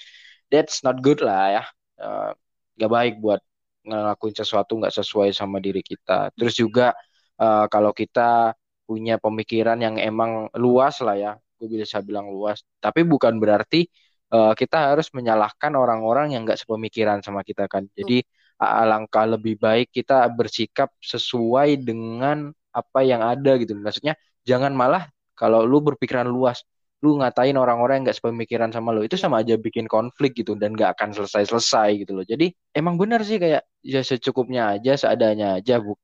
that's 0.52 0.84
not 0.86 1.00
good 1.02 1.20
lah 1.24 1.62
ya. 1.62 1.64
Uh, 2.02 2.32
gak 2.80 2.92
baik 2.92 3.14
buat 3.22 3.42
ngelakuin 3.86 4.36
sesuatu 4.38 4.78
nggak 4.78 4.94
sesuai 4.94 5.34
sama 5.34 5.58
diri 5.58 5.82
kita. 5.82 6.30
Terus 6.38 6.54
juga 6.60 6.94
uh, 7.40 7.66
kalau 7.72 7.92
kita 7.96 8.56
punya 8.84 9.16
pemikiran 9.22 9.80
yang 9.80 9.96
emang 9.96 10.52
luas 10.58 11.00
lah 11.00 11.16
ya, 11.16 11.32
gue 11.60 11.68
bisa 11.70 12.04
bilang 12.04 12.28
luas. 12.28 12.66
Tapi 12.84 13.08
bukan 13.08 13.40
berarti 13.40 13.88
uh, 14.34 14.52
kita 14.58 14.92
harus 14.96 15.08
menyalahkan 15.16 15.72
orang-orang 15.76 16.36
yang 16.36 16.44
nggak 16.48 16.60
sepemikiran 16.60 17.24
sama 17.24 17.46
kita 17.46 17.68
kan. 17.72 17.88
Jadi 17.96 18.24
alangkah 18.62 19.26
lebih 19.26 19.58
baik 19.58 19.90
kita 19.90 20.30
bersikap 20.30 20.94
sesuai 21.02 21.82
dengan 21.82 22.54
apa 22.72 23.00
yang 23.02 23.22
ada 23.26 23.58
gitu. 23.58 23.74
Maksudnya 23.74 24.14
jangan 24.46 24.72
malah 24.76 25.10
kalau 25.34 25.66
lu 25.66 25.82
berpikiran 25.82 26.30
luas, 26.30 26.62
lu 27.02 27.18
ngatain 27.18 27.58
orang-orang 27.58 28.02
yang 28.02 28.06
nggak 28.10 28.20
sepemikiran 28.22 28.70
sama 28.70 28.94
lu 28.94 29.02
itu 29.02 29.18
sama 29.18 29.42
aja 29.42 29.58
bikin 29.58 29.90
konflik 29.90 30.38
gitu 30.38 30.54
dan 30.54 30.78
nggak 30.78 30.94
akan 30.98 31.10
selesai-selesai 31.18 32.06
gitu 32.06 32.12
loh. 32.14 32.26
Jadi 32.26 32.54
emang 32.78 32.96
benar 33.02 33.26
sih 33.26 33.42
kayak 33.42 33.66
ya 33.82 34.02
secukupnya 34.06 34.78
aja, 34.78 34.94
seadanya 34.94 35.58
aja 35.58 35.82
bu. 35.82 35.98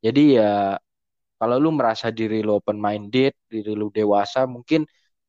Jadi 0.00 0.40
ya 0.40 0.76
kalau 1.40 1.56
lu 1.56 1.70
merasa 1.72 2.12
diri 2.12 2.44
lu 2.44 2.60
open 2.60 2.76
minded, 2.76 3.32
diri 3.48 3.72
lu 3.72 3.88
dewasa, 3.88 4.44
mungkin 4.44 4.84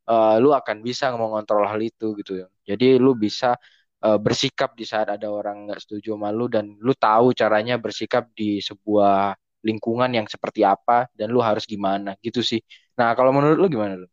uh, 0.07 0.35
lu 0.39 0.51
akan 0.51 0.83
bisa 0.83 1.11
mengontrol 1.15 1.63
hal 1.67 1.79
itu 1.79 2.15
gitu. 2.19 2.43
Jadi 2.67 2.99
lu 2.99 3.15
bisa 3.15 3.55
uh, 4.03 4.19
bersikap 4.19 4.75
di 4.75 4.83
saat 4.83 5.07
ada 5.07 5.27
orang 5.31 5.69
nggak 5.71 5.79
setuju 5.79 6.17
sama 6.19 6.29
lu 6.35 6.51
dan 6.51 6.75
lu 6.83 6.91
tahu 6.97 7.31
caranya 7.31 7.79
bersikap 7.79 8.27
di 8.35 8.59
sebuah 8.59 9.37
lingkungan 9.61 10.09
yang 10.09 10.25
seperti 10.25 10.65
apa 10.65 11.05
dan 11.13 11.29
lu 11.29 11.39
harus 11.39 11.63
gimana 11.69 12.17
gitu 12.19 12.41
sih. 12.41 12.59
Nah 12.97 13.13
kalau 13.13 13.31
menurut 13.31 13.57
lu 13.61 13.67
gimana 13.69 13.95
lu? 13.95 14.07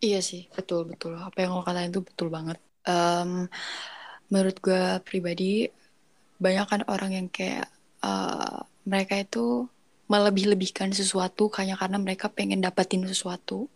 Iya 0.00 0.20
sih 0.24 0.48
betul 0.56 0.88
betul 0.88 1.16
apa 1.16 1.44
yang 1.44 1.56
lo 1.56 1.62
katain 1.62 1.92
itu 1.92 2.00
betul 2.02 2.28
banget. 2.32 2.58
Um, 2.88 3.46
menurut 4.32 4.56
gue 4.64 4.98
pribadi 5.04 5.68
banyak 6.40 6.66
kan 6.66 6.82
orang 6.88 7.10
yang 7.12 7.26
kayak 7.28 7.68
uh, 8.00 8.64
mereka 8.88 9.20
itu 9.20 9.68
melebih-lebihkan 10.10 10.90
sesuatu 10.90 11.46
hanya 11.62 11.78
karena 11.78 12.02
mereka 12.02 12.26
pengen 12.26 12.58
dapetin 12.58 13.06
sesuatu 13.06 13.70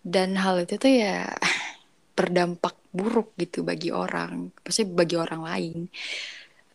dan 0.00 0.40
hal 0.40 0.64
itu 0.64 0.80
tuh 0.80 0.88
ya 0.88 1.28
berdampak 2.16 2.72
buruk 2.94 3.36
gitu 3.36 3.60
bagi 3.60 3.92
orang, 3.92 4.54
pasti 4.64 4.88
bagi 4.88 5.18
orang 5.20 5.42
lain. 5.44 5.78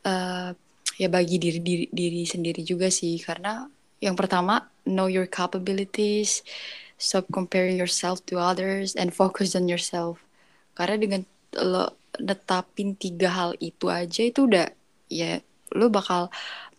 Uh, 0.06 0.54
ya 1.00 1.08
bagi 1.08 1.40
diri, 1.40 1.60
diri 1.64 1.86
diri 1.90 2.24
sendiri 2.28 2.62
juga 2.64 2.92
sih 2.92 3.16
karena 3.24 3.64
yang 4.04 4.20
pertama 4.20 4.68
know 4.84 5.08
your 5.08 5.26
capabilities, 5.26 6.44
stop 7.00 7.24
comparing 7.32 7.80
yourself 7.80 8.20
to 8.28 8.36
others 8.36 9.00
and 9.00 9.16
focus 9.16 9.56
on 9.56 9.72
yourself. 9.72 10.20
Karena 10.76 11.00
dengan 11.00 11.22
lo 11.56 11.96
netapin 12.20 13.00
tiga 13.00 13.32
hal 13.32 13.52
itu 13.64 13.88
aja 13.88 14.22
itu 14.28 14.50
udah 14.50 14.68
ya 15.08 15.40
lo 15.72 15.88
bakal 15.88 16.28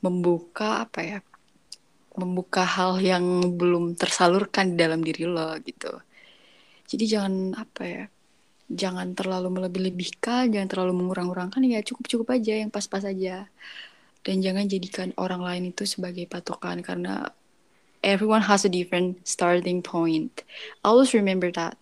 membuka 0.04 0.84
apa 0.84 1.00
ya 1.00 1.18
membuka 2.20 2.62
hal 2.62 3.00
yang 3.00 3.56
belum 3.56 3.96
tersalurkan 3.96 4.74
di 4.74 4.76
dalam 4.76 5.00
diri 5.00 5.24
lo 5.24 5.56
gitu. 5.64 5.90
Jadi 6.90 7.04
jangan 7.08 7.56
apa 7.56 7.82
ya 7.86 8.04
jangan 8.70 9.18
terlalu 9.18 9.50
melebih-lebihkan, 9.50 10.54
jangan 10.54 10.68
terlalu 10.70 11.02
mengurang-urangkan 11.02 11.58
ya 11.66 11.82
cukup-cukup 11.82 12.38
aja 12.38 12.62
yang 12.62 12.70
pas-pas 12.70 13.02
aja. 13.02 13.50
Dan 14.20 14.44
jangan 14.44 14.68
jadikan 14.68 15.10
orang 15.16 15.42
lain 15.42 15.72
itu 15.72 15.88
sebagai 15.88 16.28
patokan 16.28 16.84
karena 16.84 17.32
everyone 18.04 18.44
has 18.44 18.68
a 18.68 18.70
different 18.70 19.16
starting 19.26 19.80
point. 19.80 20.44
Always 20.84 21.16
remember 21.16 21.50
that. 21.56 21.80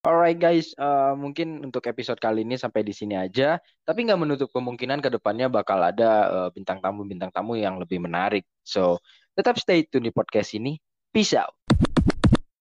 Alright 0.00 0.40
guys, 0.40 0.72
uh, 0.80 1.12
mungkin 1.12 1.60
untuk 1.60 1.84
episode 1.84 2.16
kali 2.16 2.40
ini 2.40 2.56
sampai 2.56 2.80
di 2.80 2.96
sini 2.96 3.20
aja. 3.20 3.60
Tapi 3.84 4.08
nggak 4.08 4.16
menutup 4.16 4.48
kemungkinan 4.48 5.04
ke 5.04 5.12
depannya 5.12 5.52
bakal 5.52 5.76
ada 5.76 6.10
uh, 6.32 6.48
bintang 6.48 6.80
tamu-bintang 6.80 7.28
tamu 7.28 7.60
yang 7.60 7.76
lebih 7.76 8.00
menarik. 8.00 8.48
So, 8.64 9.04
tetap 9.36 9.60
stay 9.60 9.84
tune 9.84 10.08
di 10.08 10.12
podcast 10.16 10.56
ini. 10.56 10.80
Peace 11.12 11.36
out. 11.36 11.52